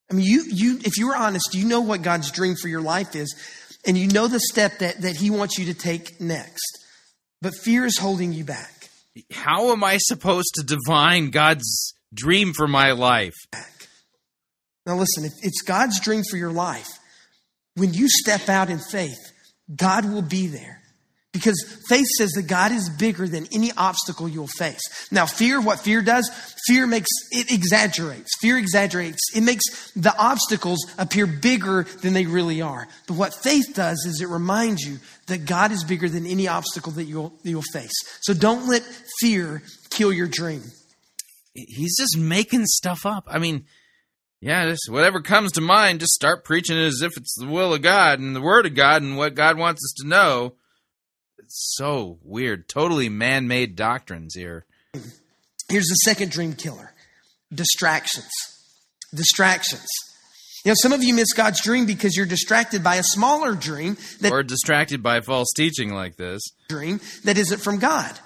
[0.10, 2.82] I mean, you, you, if you were honest, you know what God's dream for your
[2.82, 3.34] life is,
[3.86, 6.86] and you know the step that, that He wants you to take next.
[7.42, 8.90] But fear is holding you back.
[9.32, 13.36] How am I supposed to divine God's dream for my life?
[14.86, 16.90] Now, listen, if it's God's dream for your life,
[17.76, 19.32] when you step out in faith,
[19.74, 20.81] God will be there.
[21.34, 21.56] Because
[21.88, 24.82] faith says that God is bigger than any obstacle you'll face.
[25.12, 26.30] Now, fear, what fear does,
[26.68, 28.32] fear makes, it exaggerates.
[28.42, 29.20] Fear exaggerates.
[29.34, 32.86] It makes the obstacles appear bigger than they really are.
[33.08, 36.92] But what faith does is it reminds you that God is bigger than any obstacle
[36.94, 37.94] that you'll, you'll face.
[38.22, 38.84] So don't let
[39.22, 40.64] fear kill your dream.
[41.54, 43.24] He's just making stuff up.
[43.28, 43.66] I mean,
[44.42, 47.74] yeah, just whatever comes to mind, just start preaching it as if it's the will
[47.74, 50.56] of God and the word of God and what God wants us to know
[51.48, 52.68] so weird.
[52.68, 54.66] Totally man made doctrines here.
[55.70, 56.94] Here's the second dream killer
[57.54, 58.30] distractions.
[59.14, 59.88] Distractions.
[60.64, 63.98] You know, some of you miss God's dream because you're distracted by a smaller dream
[64.22, 66.42] that, or distracted by false teaching like this.
[66.70, 68.18] Dream that isn't from God.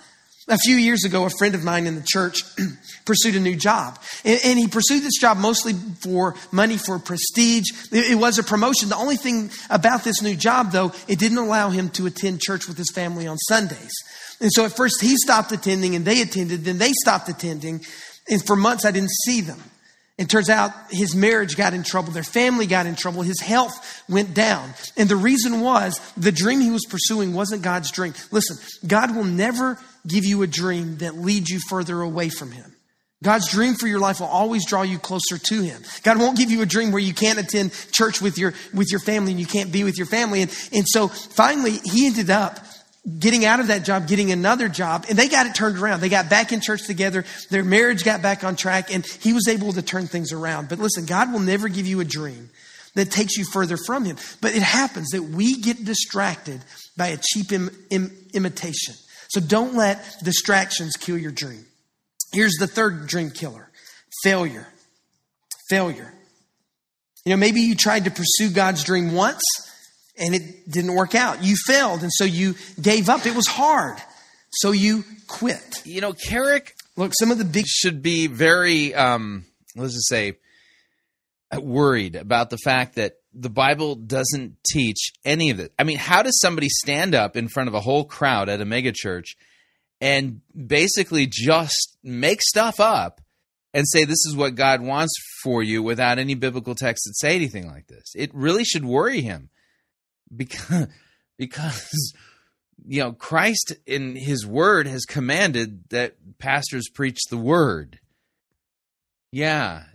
[0.48, 2.38] A few years ago, a friend of mine in the church
[3.06, 4.00] pursued a new job.
[4.24, 7.66] And, and, he pursued this job mostly for money, for prestige.
[7.92, 8.90] It, it, was a promotion.
[8.90, 12.68] The only thing about this new job, though, it didn't allow him to attend church
[12.68, 13.92] with his family on Sundays.
[14.40, 17.84] And so at first he stopped attending and they attended, then they stopped attending.
[18.30, 19.62] And for months I didn't see them.
[20.18, 24.04] It turns out his marriage got in trouble, their family got in trouble, his health
[24.08, 24.74] went down.
[24.96, 28.14] And the reason was the dream he was pursuing wasn't God's dream.
[28.32, 29.78] Listen, God will never
[30.08, 32.76] give you a dream that leads you further away from him.
[33.24, 35.82] God's dream for your life will always draw you closer to him.
[36.04, 39.00] God won't give you a dream where you can't attend church with your with your
[39.00, 40.44] family and you can't be with your family.
[40.44, 42.60] And, and so finally he ended up
[43.19, 45.99] getting out of that job, getting another job, and they got it turned around.
[45.99, 47.26] They got back in church together.
[47.49, 50.69] Their marriage got back on track, and he was able to turn things around.
[50.69, 52.49] But listen, God will never give you a dream
[52.95, 54.18] that takes you further from him.
[54.41, 56.61] But it happens that we get distracted
[56.98, 58.95] by a cheap Im- Im- imitation.
[59.30, 61.65] So don't let distractions kill your dream.
[62.34, 63.69] Here's the third dream killer
[64.23, 64.68] failure.
[65.69, 66.14] Failure.
[67.26, 69.41] You know, maybe you tried to pursue God's dream once
[70.18, 71.44] and it didn't work out.
[71.44, 73.26] You failed, and so you gave up.
[73.26, 73.98] It was hard,
[74.52, 75.82] so you quit.
[75.86, 76.76] You know, Kerrick.
[76.98, 80.38] Look, some of the big should be very, um, let's just say,
[81.54, 85.74] worried about the fact that the Bible doesn't teach any of it.
[85.78, 88.66] I mean, how does somebody stand up in front of a whole crowd at a
[88.66, 89.36] megachurch
[90.00, 93.20] and basically just make stuff up
[93.74, 95.14] and say this is what God wants
[95.44, 98.14] for you without any biblical text that say anything like this?
[98.16, 99.50] It really should worry him
[100.34, 100.88] because
[101.38, 102.14] because
[102.85, 107.99] you know Christ in his word has commanded that pastors preach the word.
[109.31, 109.84] Yeah.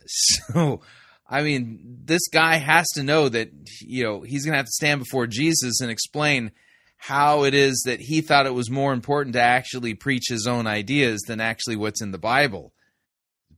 [0.53, 0.81] So
[1.29, 3.51] I mean, this guy has to know that
[3.81, 6.51] you know he's going to have to stand before Jesus and explain
[6.97, 10.67] how it is that he thought it was more important to actually preach his own
[10.67, 12.75] ideas than actually what's in the Bible.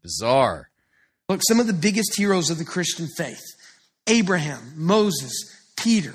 [0.03, 0.71] Bizarre.
[1.29, 3.43] Look, some of the biggest heroes of the Christian faith
[4.07, 5.33] Abraham, Moses,
[5.77, 6.15] Peter,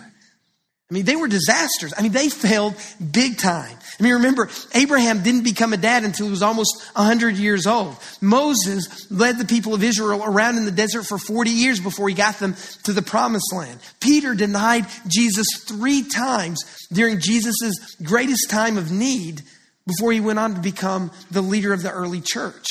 [0.89, 1.93] I mean, they were disasters.
[1.97, 2.75] I mean, they failed
[3.11, 3.77] big time.
[3.99, 7.97] I mean, remember, Abraham didn't become a dad until he was almost 100 years old.
[8.21, 12.15] Moses led the people of Israel around in the desert for 40 years before he
[12.15, 13.81] got them to the promised land.
[13.99, 19.41] Peter denied Jesus three times during Jesus' greatest time of need
[19.87, 22.65] before he went on to become the leader of the early church.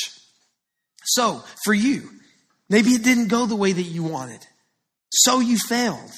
[1.04, 2.08] So, for you,
[2.70, 4.40] maybe it didn't go the way that you wanted.
[5.10, 6.12] So you failed.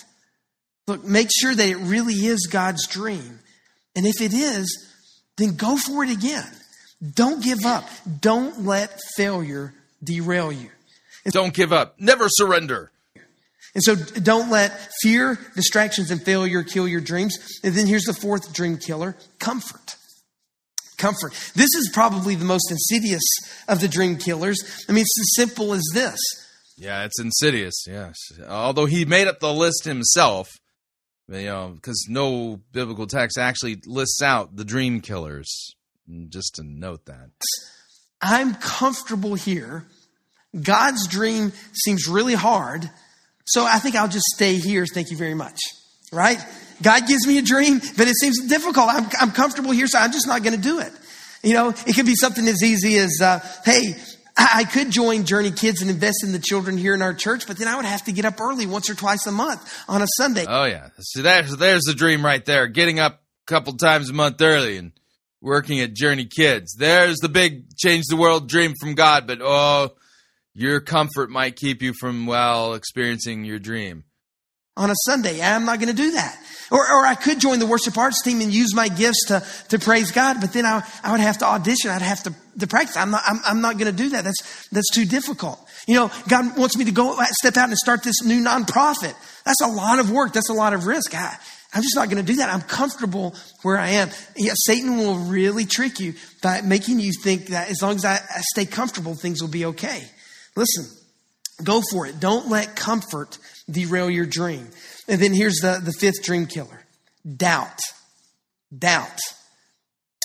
[0.88, 3.40] Look, make sure that it really is God's dream.
[3.94, 4.88] And if it is,
[5.36, 6.50] then go for it again.
[7.14, 7.88] Don't give up.
[8.20, 10.70] Don't let failure derail you.
[11.24, 12.00] And don't give up.
[12.00, 12.90] Never surrender.
[13.74, 17.36] And so don't let fear, distractions, and failure kill your dreams.
[17.62, 19.96] And then here's the fourth dream killer comfort.
[20.96, 21.32] Comfort.
[21.54, 23.22] This is probably the most insidious
[23.68, 24.58] of the dream killers.
[24.88, 26.18] I mean, it's as simple as this.
[26.76, 28.16] Yeah, it's insidious, yes.
[28.48, 30.48] Although he made up the list himself,
[31.28, 35.74] you know, because no biblical text actually lists out the dream killers.
[36.30, 37.28] Just to note that.
[38.22, 39.84] I'm comfortable here.
[40.60, 42.88] God's dream seems really hard.
[43.44, 44.86] So I think I'll just stay here.
[44.86, 45.58] Thank you very much.
[46.10, 46.38] Right?
[46.82, 48.88] God gives me a dream, but it seems difficult.
[48.88, 50.92] I'm, I'm comfortable here, so I'm just not going to do it.
[51.42, 53.94] You know, it could be something as easy as, uh, hey,
[54.38, 57.58] I could join Journey Kids and invest in the children here in our church, but
[57.58, 60.06] then I would have to get up early once or twice a month on a
[60.16, 60.44] Sunday.
[60.48, 62.68] Oh yeah, see there's there's the dream right there.
[62.68, 64.92] Getting up a couple times a month early and
[65.40, 66.74] working at Journey Kids.
[66.78, 69.90] There's the big change the world dream from God, but oh,
[70.54, 74.04] your comfort might keep you from, well, experiencing your dream.
[74.78, 76.38] On a Sunday, I'm not going to do that.
[76.70, 79.78] Or, or I could join the worship arts team and use my gifts to, to
[79.78, 81.90] praise God, but then I, I would have to audition.
[81.90, 82.96] I'd have to, to practice.
[82.96, 84.24] I'm not, I'm, I'm not going to do that.
[84.24, 85.58] That's, that's too difficult.
[85.86, 89.14] You know, God wants me to go step out and start this new nonprofit.
[89.44, 90.32] That's a lot of work.
[90.32, 91.14] That's a lot of risk.
[91.14, 91.36] I,
[91.72, 92.52] I'm just not going to do that.
[92.52, 94.10] I'm comfortable where I am.
[94.36, 98.14] Yeah, Satan will really trick you by making you think that as long as I,
[98.14, 100.02] I stay comfortable, things will be okay.
[100.54, 100.86] Listen,
[101.64, 102.20] go for it.
[102.20, 103.38] Don't let comfort
[103.70, 104.68] derail your dream.
[105.08, 106.84] And then here's the, the fifth dream killer
[107.36, 107.78] doubt.
[108.76, 109.18] Doubt.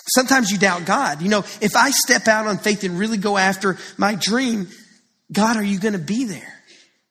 [0.08, 1.22] Sometimes you doubt God.
[1.22, 4.68] You know, if I step out on faith and really go after my dream,
[5.32, 6.54] God, are you going to be there?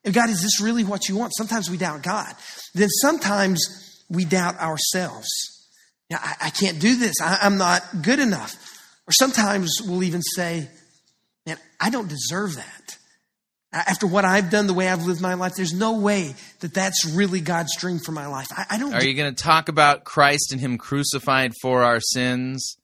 [0.05, 1.33] And God, is this really what you want?
[1.35, 2.33] Sometimes we doubt God.
[2.75, 5.27] Then sometimes we doubt ourselves.
[6.09, 7.15] You I, I, can't do this.
[7.21, 8.55] I, I'm not good enough.
[9.07, 10.67] Or sometimes we'll even say,
[11.45, 12.92] man, I don't deserve that.
[13.73, 17.05] After what I've done, the way I've lived my life, there's no way that that's
[17.05, 18.47] really God's dream for my life.
[18.51, 18.93] I, I don't.
[18.93, 22.77] Are you going to talk about Christ and Him crucified for our sins?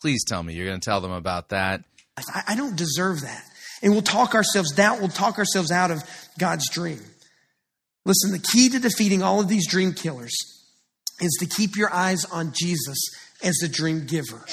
[0.00, 1.84] Please tell me you're going to tell them about that.
[2.16, 3.44] I, I don't deserve that.
[3.82, 6.02] And we'll talk ourselves down, we'll talk ourselves out of
[6.38, 7.00] God's dream.
[8.04, 10.34] Listen, the key to defeating all of these dream killers
[11.20, 12.98] is to keep your eyes on Jesus
[13.42, 14.44] as the dream giver.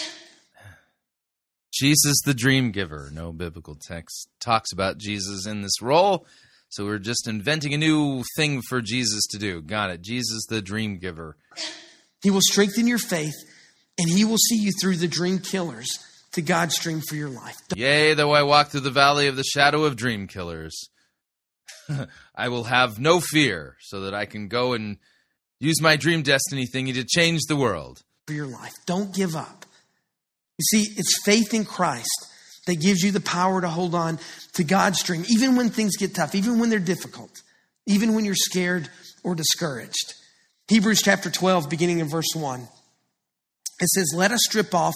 [1.80, 3.10] Jesus, the dream giver.
[3.14, 6.26] No biblical text talks about Jesus in this role.
[6.68, 9.62] So we're just inventing a new thing for Jesus to do.
[9.62, 10.02] Got it.
[10.02, 11.38] Jesus, the dream giver.
[12.22, 13.34] He will strengthen your faith
[13.98, 15.88] and he will see you through the dream killers
[16.34, 17.56] to God's dream for your life.
[17.76, 20.90] Yea, though I walk through the valley of the shadow of dream killers,
[22.36, 24.98] I will have no fear so that I can go and
[25.60, 28.04] use my dream destiny thingy to change the world.
[28.28, 28.74] For your life.
[28.86, 29.59] Don't give up.
[30.60, 32.28] You see, it's faith in Christ
[32.68, 34.20] that gives you the power to hold on
[34.54, 37.42] to God's dream, even when things get tough, even when they're difficult,
[37.88, 38.90] even when you're scared
[39.24, 40.14] or discouraged.
[40.68, 42.68] Hebrews chapter 12, beginning in verse 1.
[43.80, 44.94] It says, Let us strip off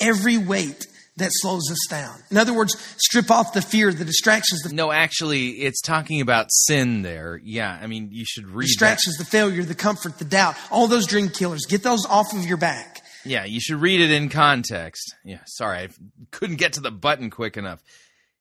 [0.00, 0.84] every weight
[1.16, 2.18] that slows us down.
[2.32, 4.62] In other words, strip off the fear, the distractions.
[4.62, 7.40] The no, actually, it's talking about sin there.
[7.42, 9.24] Yeah, I mean, you should read distractions, that.
[9.24, 11.66] the failure, the comfort, the doubt, all those dream killers.
[11.68, 13.02] Get those off of your back.
[13.24, 15.14] Yeah, you should read it in context.
[15.24, 15.88] Yeah, sorry, I
[16.30, 17.82] couldn't get to the button quick enough.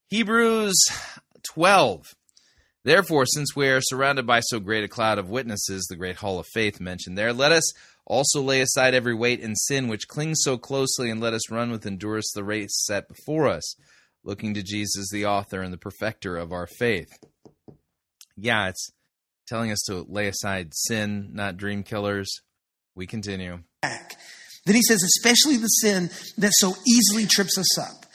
[0.09, 0.75] Hebrews
[1.43, 2.15] 12.
[2.83, 6.37] Therefore, since we are surrounded by so great a cloud of witnesses, the great hall
[6.37, 7.71] of faith mentioned there, let us
[8.05, 11.71] also lay aside every weight and sin which clings so closely, and let us run
[11.71, 13.75] with endurance the race set before us,
[14.25, 17.17] looking to Jesus, the author and the perfecter of our faith.
[18.35, 18.91] Yeah, it's
[19.47, 22.41] telling us to lay aside sin, not dream killers.
[22.95, 23.59] We continue.
[24.65, 28.05] Then he says, especially the sin that so easily trips us up.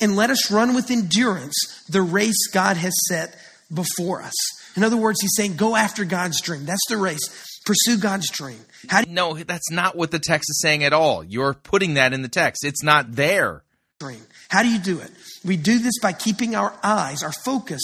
[0.00, 1.56] And let us run with endurance
[1.88, 3.36] the race God has set
[3.72, 4.34] before us.
[4.76, 6.64] In other words, he's saying, go after God's dream.
[6.64, 7.60] That's the race.
[7.66, 8.64] Pursue God's dream.
[8.88, 11.24] How do you- no, that's not what the text is saying at all.
[11.24, 12.64] You're putting that in the text.
[12.64, 13.64] It's not there.
[13.98, 14.24] Dream.
[14.48, 15.10] How do you do it?
[15.44, 17.82] We do this by keeping our eyes, our focus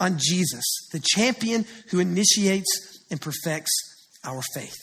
[0.00, 2.68] on Jesus, the champion who initiates
[3.10, 3.70] and perfects
[4.24, 4.78] our faith.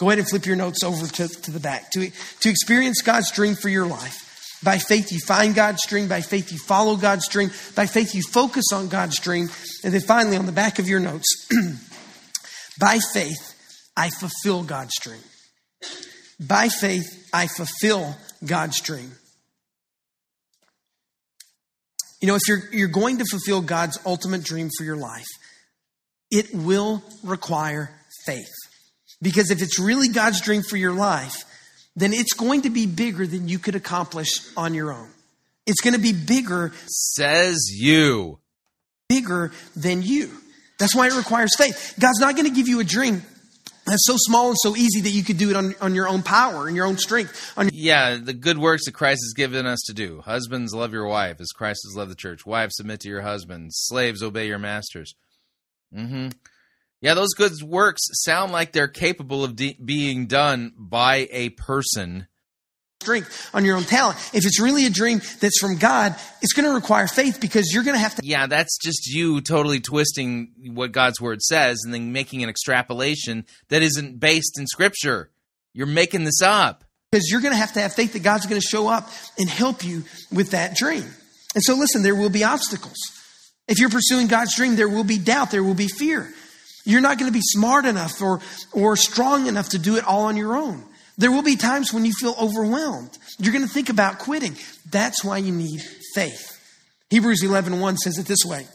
[0.00, 1.90] Go ahead and flip your notes over to, to the back.
[1.90, 2.10] To,
[2.40, 6.08] to experience God's dream for your life, by faith, you find God's dream.
[6.08, 7.50] By faith, you follow God's dream.
[7.76, 9.50] By faith, you focus on God's dream.
[9.84, 11.46] And then finally, on the back of your notes,
[12.80, 13.54] by faith,
[13.94, 15.20] I fulfill God's dream.
[16.40, 19.12] By faith, I fulfill God's dream.
[22.22, 25.28] You know, if you're, you're going to fulfill God's ultimate dream for your life,
[26.30, 27.90] it will require
[28.24, 28.48] faith.
[29.22, 31.44] Because if it's really God's dream for your life,
[31.96, 35.08] then it's going to be bigger than you could accomplish on your own.
[35.66, 36.72] It's going to be bigger.
[36.86, 38.38] Says you.
[39.08, 40.30] Bigger than you.
[40.78, 41.94] That's why it requires faith.
[42.00, 43.22] God's not going to give you a dream
[43.86, 46.22] that's so small and so easy that you could do it on, on your own
[46.22, 47.52] power and your own strength.
[47.56, 50.20] On your- yeah, the good works that Christ has given us to do.
[50.24, 52.46] Husbands, love your wife as Christ has loved the church.
[52.46, 53.74] Wives, submit to your husbands.
[53.76, 55.14] Slaves, obey your masters.
[55.94, 56.28] Mm-hmm.
[57.00, 62.26] Yeah, those good works sound like they're capable of de- being done by a person.
[63.02, 64.18] Strength on your own talent.
[64.34, 67.84] If it's really a dream that's from God, it's going to require faith because you're
[67.84, 68.22] going to have to.
[68.22, 73.46] Yeah, that's just you totally twisting what God's word says and then making an extrapolation
[73.70, 75.30] that isn't based in Scripture.
[75.72, 76.84] You're making this up.
[77.10, 79.08] Because you're going to have to have faith that God's going to show up
[79.38, 81.04] and help you with that dream.
[81.54, 82.98] And so, listen, there will be obstacles.
[83.66, 86.32] If you're pursuing God's dream, there will be doubt, there will be fear.
[86.90, 88.40] You're not going to be smart enough or,
[88.72, 90.84] or strong enough to do it all on your own.
[91.16, 93.16] There will be times when you feel overwhelmed.
[93.38, 94.56] You're going to think about quitting.
[94.90, 95.82] That's why you need
[96.14, 96.58] faith.
[97.10, 98.66] Hebrews 11:1 says it this way.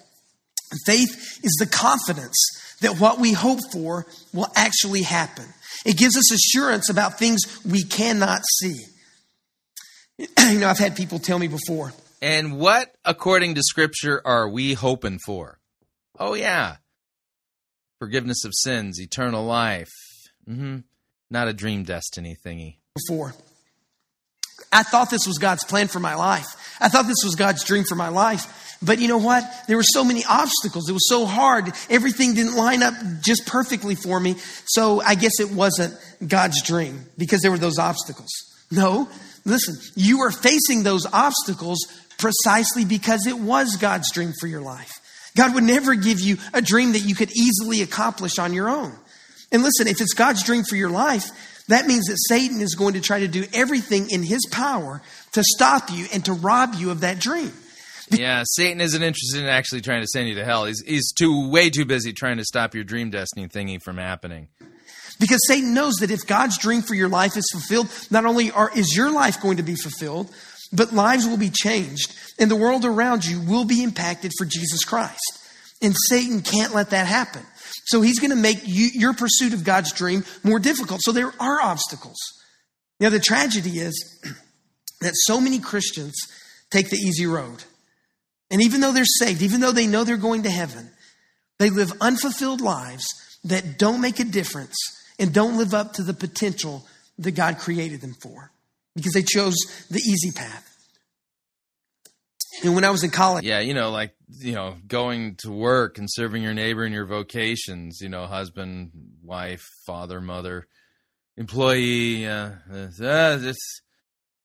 [0.85, 2.35] Faith is the confidence
[2.81, 5.45] that what we hope for will actually happen.
[5.85, 8.75] It gives us assurance about things we cannot see.
[10.39, 11.91] You know, I've had people tell me before.
[12.21, 15.59] And what, according to Scripture, are we hoping for?
[16.19, 16.77] Oh, yeah.
[17.99, 19.91] Forgiveness of sins, eternal life.
[20.47, 20.79] Mm-hmm.
[21.29, 22.75] Not a dream destiny thingy.
[22.95, 23.33] Before.
[24.71, 26.45] I thought this was God's plan for my life.
[26.79, 28.77] I thought this was God's dream for my life.
[28.81, 29.43] But you know what?
[29.67, 30.89] There were so many obstacles.
[30.89, 31.71] It was so hard.
[31.89, 34.35] Everything didn't line up just perfectly for me.
[34.65, 38.29] So I guess it wasn't God's dream because there were those obstacles.
[38.71, 39.09] No,
[39.45, 41.79] listen, you are facing those obstacles
[42.17, 44.91] precisely because it was God's dream for your life.
[45.35, 48.93] God would never give you a dream that you could easily accomplish on your own.
[49.51, 51.29] And listen, if it's God's dream for your life,
[51.67, 55.01] that means that Satan is going to try to do everything in his power
[55.33, 57.51] to stop you and to rob you of that dream.
[58.11, 60.65] Yeah, Satan isn't interested in actually trying to send you to hell.
[60.65, 64.47] He's he's too way too busy trying to stop your dream destiny thingy from happening.
[65.19, 68.69] Because Satan knows that if God's dream for your life is fulfilled, not only are,
[68.75, 70.29] is your life going to be fulfilled,
[70.71, 74.83] but lives will be changed and the world around you will be impacted for Jesus
[74.83, 75.39] Christ.
[75.81, 77.43] And Satan can't let that happen.
[77.85, 81.01] So he's going to make you, your pursuit of God's dream more difficult.
[81.03, 82.17] So there are obstacles.
[82.99, 84.19] Now, the tragedy is
[85.01, 86.15] that so many Christians
[86.71, 87.63] take the easy road.
[88.49, 90.89] And even though they're saved, even though they know they're going to heaven,
[91.59, 93.05] they live unfulfilled lives
[93.43, 94.75] that don't make a difference
[95.19, 96.85] and don't live up to the potential
[97.19, 98.51] that God created them for
[98.95, 99.55] because they chose
[99.89, 100.71] the easy path.
[102.63, 105.97] And when I was in college, Yeah, you know, like you know, going to work
[105.97, 107.99] and serving your neighbor and your vocations.
[108.01, 108.91] You know, husband,
[109.21, 110.67] wife, father, mother,
[111.37, 112.25] employee.
[112.25, 112.89] Uh, uh,
[113.41, 113.81] it's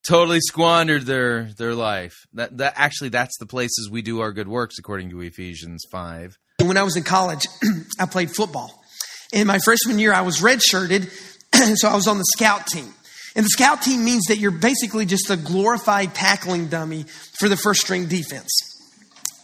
[0.07, 2.27] totally squandered their their life.
[2.33, 6.37] That that actually that's the places we do our good works according to Ephesians five.
[6.61, 7.47] when I was in college,
[8.01, 8.83] I played football.
[9.33, 11.09] In my freshman year, I was redshirted,
[11.77, 12.93] so I was on the scout team.
[13.37, 17.05] And the scout team means that you're basically just a glorified tackling dummy
[17.39, 18.71] for the first string defense.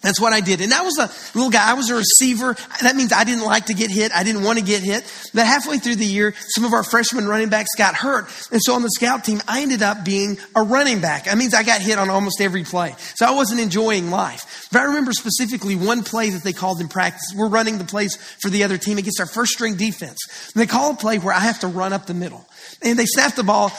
[0.07, 0.61] That's what I did.
[0.61, 1.69] And I was a little guy.
[1.69, 2.55] I was a receiver.
[2.83, 4.13] That means I didn't like to get hit.
[4.15, 5.03] I didn't want to get hit.
[5.35, 8.27] But halfway through the year, some of our freshman running backs got hurt.
[8.53, 11.25] And so on the scout team, I ended up being a running back.
[11.25, 12.95] That means I got hit on almost every play.
[13.17, 14.69] So I wasn't enjoying life.
[14.71, 17.35] But I remember specifically one play that they called in practice.
[17.35, 20.19] We're running the plays for the other team against our first string defense.
[20.55, 22.47] And they call a play where I have to run up the middle.
[22.83, 23.73] And they snap the ball.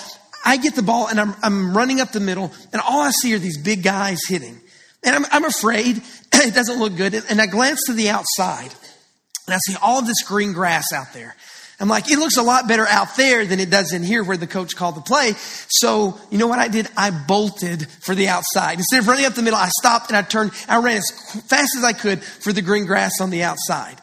[0.45, 2.51] I get the ball and I'm, I'm running up the middle.
[2.71, 4.59] And all I see are these big guys hitting.
[5.03, 5.97] And I'm, I'm afraid
[6.33, 7.13] it doesn't look good.
[7.29, 8.71] And I glance to the outside
[9.47, 11.35] and I see all of this green grass out there.
[11.79, 14.35] I'm like, it looks a lot better out there than it does in here where
[14.35, 15.33] the coach called the play.
[15.69, 16.87] So, you know what I did?
[16.97, 18.79] I bolted for the outside.
[18.79, 21.11] Instead of running up the middle, I stopped and I turned, I ran as
[21.47, 24.01] fast as I could for the green grass on the outside.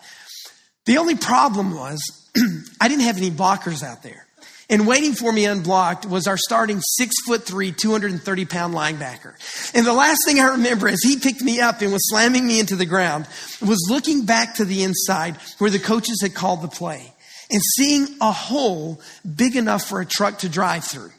[0.86, 2.00] The only problem was
[2.80, 4.23] I didn't have any blockers out there.
[4.70, 9.34] And waiting for me unblocked was our starting six foot three, 230 pound linebacker.
[9.74, 12.60] And the last thing I remember as he picked me up and was slamming me
[12.60, 13.26] into the ground
[13.60, 17.12] was looking back to the inside where the coaches had called the play
[17.50, 19.00] and seeing a hole
[19.36, 21.10] big enough for a truck to drive through.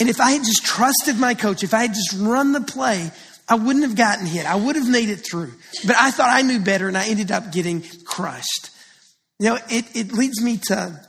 [0.00, 3.10] And if I had just trusted my coach, if I had just run the play,
[3.48, 4.46] I wouldn't have gotten hit.
[4.46, 5.52] I would have made it through.
[5.86, 8.70] But I thought I knew better and I ended up getting crushed.
[9.38, 11.00] You know, it, it leads me to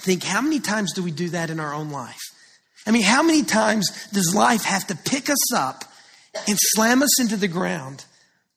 [0.00, 2.20] think how many times do we do that in our own life?
[2.86, 5.84] I mean, how many times does life have to pick us up
[6.46, 8.04] and slam us into the ground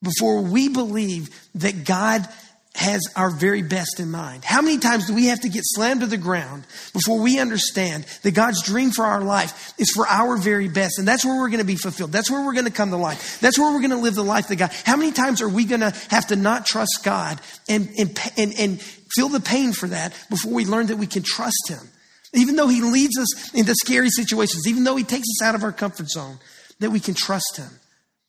[0.03, 2.27] before we believe that God
[2.75, 4.45] has our very best in mind?
[4.45, 8.05] How many times do we have to get slammed to the ground before we understand
[8.21, 10.99] that God's dream for our life is for our very best?
[10.99, 12.11] And that's where we're going to be fulfilled.
[12.11, 13.39] That's where we're going to come to life.
[13.39, 14.71] That's where we're going to live the life that God.
[14.85, 18.53] How many times are we going to have to not trust God and, and, and,
[18.59, 18.83] and
[19.15, 21.89] feel the pain for that before we learn that we can trust Him?
[22.33, 25.63] Even though He leads us into scary situations, even though He takes us out of
[25.63, 26.37] our comfort zone,
[26.79, 27.69] that we can trust Him.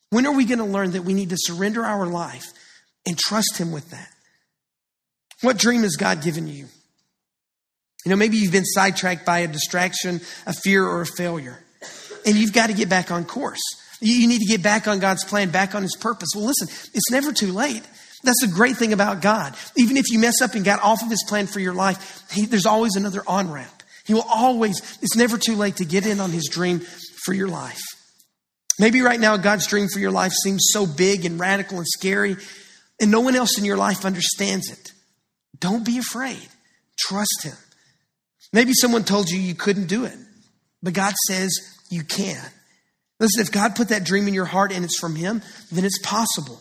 [0.09, 2.45] When are we going to learn that we need to surrender our life
[3.05, 4.09] and trust Him with that?
[5.41, 6.67] What dream has God given you?
[8.05, 11.63] You know, maybe you've been sidetracked by a distraction, a fear, or a failure,
[12.25, 13.61] and you've got to get back on course.
[13.99, 16.29] You need to get back on God's plan, back on His purpose.
[16.35, 17.83] Well, listen, it's never too late.
[18.23, 19.55] That's the great thing about God.
[19.75, 22.45] Even if you mess up and got off of His plan for your life, he,
[22.45, 23.83] there's always another on ramp.
[24.05, 26.81] He will always, it's never too late to get in on His dream
[27.23, 27.81] for your life.
[28.79, 32.37] Maybe right now, God's dream for your life seems so big and radical and scary,
[32.99, 34.91] and no one else in your life understands it.
[35.59, 36.47] Don't be afraid.
[36.97, 37.55] Trust Him.
[38.53, 40.17] Maybe someone told you you couldn't do it,
[40.83, 41.51] but God says
[41.89, 42.41] you can.
[43.19, 45.41] Listen, if God put that dream in your heart and it's from Him,
[45.71, 46.59] then it's possible.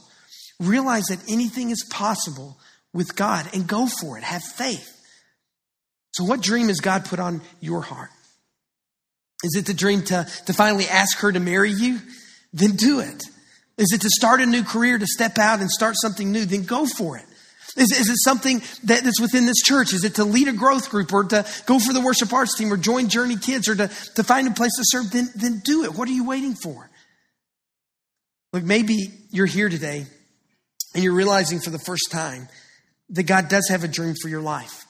[0.61, 2.57] Realize that anything is possible
[2.93, 4.23] with God and go for it.
[4.23, 4.89] Have faith.
[6.13, 8.11] So, what dream has God put on your heart?
[9.43, 11.99] Is it the dream to, to finally ask her to marry you?
[12.53, 13.23] Then do it.
[13.79, 16.45] Is it to start a new career, to step out and start something new?
[16.45, 17.25] Then go for it.
[17.77, 19.95] Is, is it something that, that's within this church?
[19.95, 22.73] Is it to lead a growth group or to go for the worship arts team
[22.73, 25.11] or join Journey Kids or to, to find a place to serve?
[25.11, 25.95] Then, then do it.
[25.95, 26.91] What are you waiting for?
[28.53, 30.07] Look, maybe you're here today
[30.95, 32.49] and you're realizing for the first time
[33.11, 34.85] that God does have a dream for your life.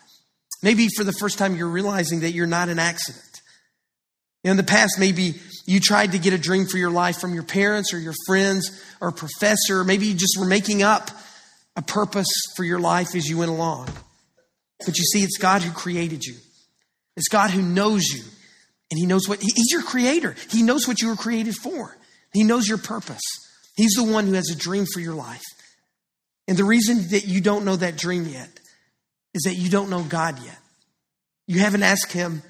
[0.62, 3.24] Maybe for the first time you're realizing that you're not an accident.
[4.42, 5.34] In the past, maybe
[5.66, 8.70] you tried to get a dream for your life from your parents or your friends
[9.00, 9.84] or a professor.
[9.84, 11.10] Maybe you just were making up
[11.76, 13.88] a purpose for your life as you went along.
[14.84, 16.36] But you see, it's God who created you.
[17.16, 18.22] It's God who knows you.
[18.90, 20.34] And He knows what, He's your creator.
[20.48, 21.96] He knows what you were created for.
[22.32, 23.22] He knows your purpose.
[23.76, 25.44] He's the one who has a dream for your life.
[26.50, 28.48] And the reason that you don't know that dream yet
[29.32, 30.58] is that you don't know God yet.
[31.46, 32.42] You haven't asked Him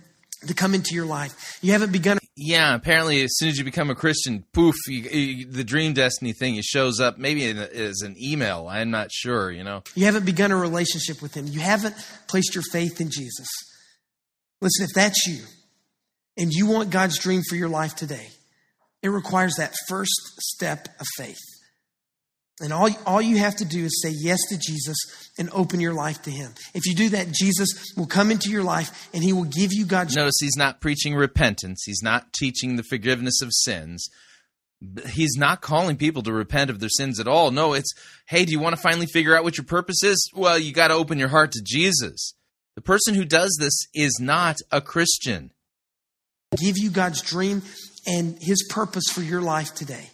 [0.47, 1.59] to come into your life.
[1.60, 2.18] You haven't begun.
[2.35, 6.32] Yeah, apparently, as soon as you become a Christian, poof, you, you, the dream destiny
[6.32, 7.18] thing it shows up.
[7.18, 8.68] Maybe in, as an email.
[8.70, 9.51] I'm not sure.
[9.51, 11.47] You know, you haven't begun a relationship with Him.
[11.47, 11.94] You haven't
[12.27, 13.48] placed your faith in Jesus.
[14.62, 15.44] Listen, if that's you,
[16.39, 18.28] and you want God's dream for your life today,
[19.02, 21.49] it requires that first step of faith.
[22.60, 24.98] And all, all you have to do is say yes to Jesus
[25.38, 26.52] and open your life to Him.
[26.74, 29.86] If you do that, Jesus will come into your life and He will give you
[29.86, 30.14] God's.
[30.14, 34.08] Notice He's not preaching repentance, He's not teaching the forgiveness of sins.
[35.10, 37.50] He's not calling people to repent of their sins at all.
[37.50, 37.92] No, it's,
[38.26, 40.30] hey, do you want to finally figure out what your purpose is?
[40.34, 42.32] Well, you got to open your heart to Jesus.
[42.76, 45.50] The person who does this is not a Christian.
[46.56, 47.60] Give you God's dream
[48.06, 50.10] and His purpose for your life today.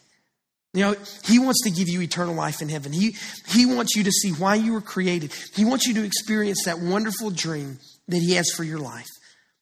[0.74, 2.92] You know, he wants to give you eternal life in heaven.
[2.92, 3.16] He,
[3.48, 5.32] he wants you to see why you were created.
[5.54, 7.78] He wants you to experience that wonderful dream
[8.08, 9.06] that he has for your life.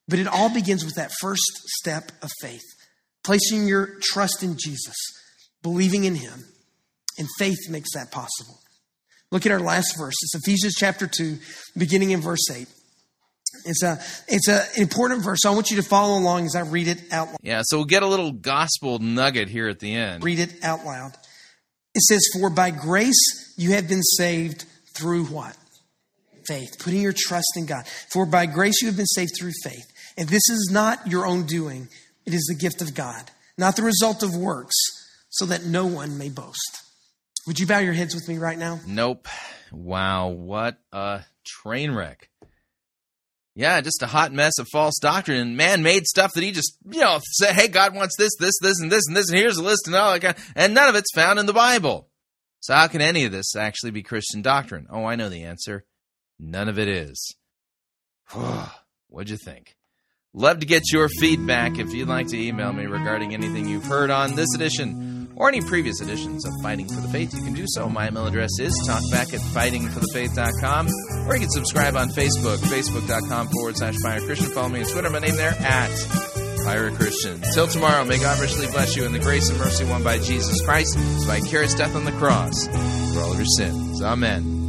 [0.08, 1.42] But it all begins with that first
[1.80, 2.64] step of faith,
[3.22, 4.96] placing your trust in Jesus,
[5.62, 6.44] believing in him.
[7.16, 8.58] And faith makes that possible.
[9.30, 10.14] Look at our last verse.
[10.20, 11.38] It's Ephesians chapter 2,
[11.76, 12.66] beginning in verse 8.
[13.64, 15.38] It's a it's an important verse.
[15.42, 17.38] So I want you to follow along as I read it out loud.
[17.42, 20.22] Yeah, so we'll get a little gospel nugget here at the end.
[20.22, 21.12] Read it out loud.
[21.94, 24.64] It says, "For by grace you have been saved
[24.94, 25.56] through what?
[26.46, 26.78] Faith.
[26.78, 27.86] Putting your trust in God.
[28.12, 29.86] For by grace you have been saved through faith.
[30.16, 31.88] And this is not your own doing;
[32.26, 34.76] it is the gift of God, not the result of works,
[35.30, 36.80] so that no one may boast."
[37.46, 38.80] Would you bow your heads with me right now?
[38.86, 39.28] Nope.
[39.70, 42.30] Wow, what a train wreck.
[43.56, 47.00] Yeah, just a hot mess of false doctrine and man-made stuff that he just, you
[47.00, 49.62] know, said, "Hey, God wants this, this, this, and this, and this, and here's a
[49.62, 52.08] list and all that." Kind of, and none of it's found in the Bible.
[52.60, 54.86] So how can any of this actually be Christian doctrine?
[54.90, 55.84] Oh, I know the answer.
[56.40, 57.36] None of it is.
[59.08, 59.76] What'd you think?
[60.32, 64.10] Love to get your feedback if you'd like to email me regarding anything you've heard
[64.10, 67.34] on this edition or any previous editions of Fighting for the Faith.
[67.34, 67.88] You can do so.
[67.88, 70.88] My email address is talkback at fightingforthefaith.com
[71.28, 74.50] or you can subscribe on Facebook, facebook.com forward slash Pirate Christian.
[74.50, 75.90] Follow me on Twitter, my name there at
[76.64, 77.40] Pirate Christian.
[77.52, 80.60] Till tomorrow, may God richly bless you in the grace and mercy won by Jesus
[80.64, 82.66] Christ, his vicarious death on the cross
[83.12, 84.02] for all of your sins.
[84.02, 84.63] Amen.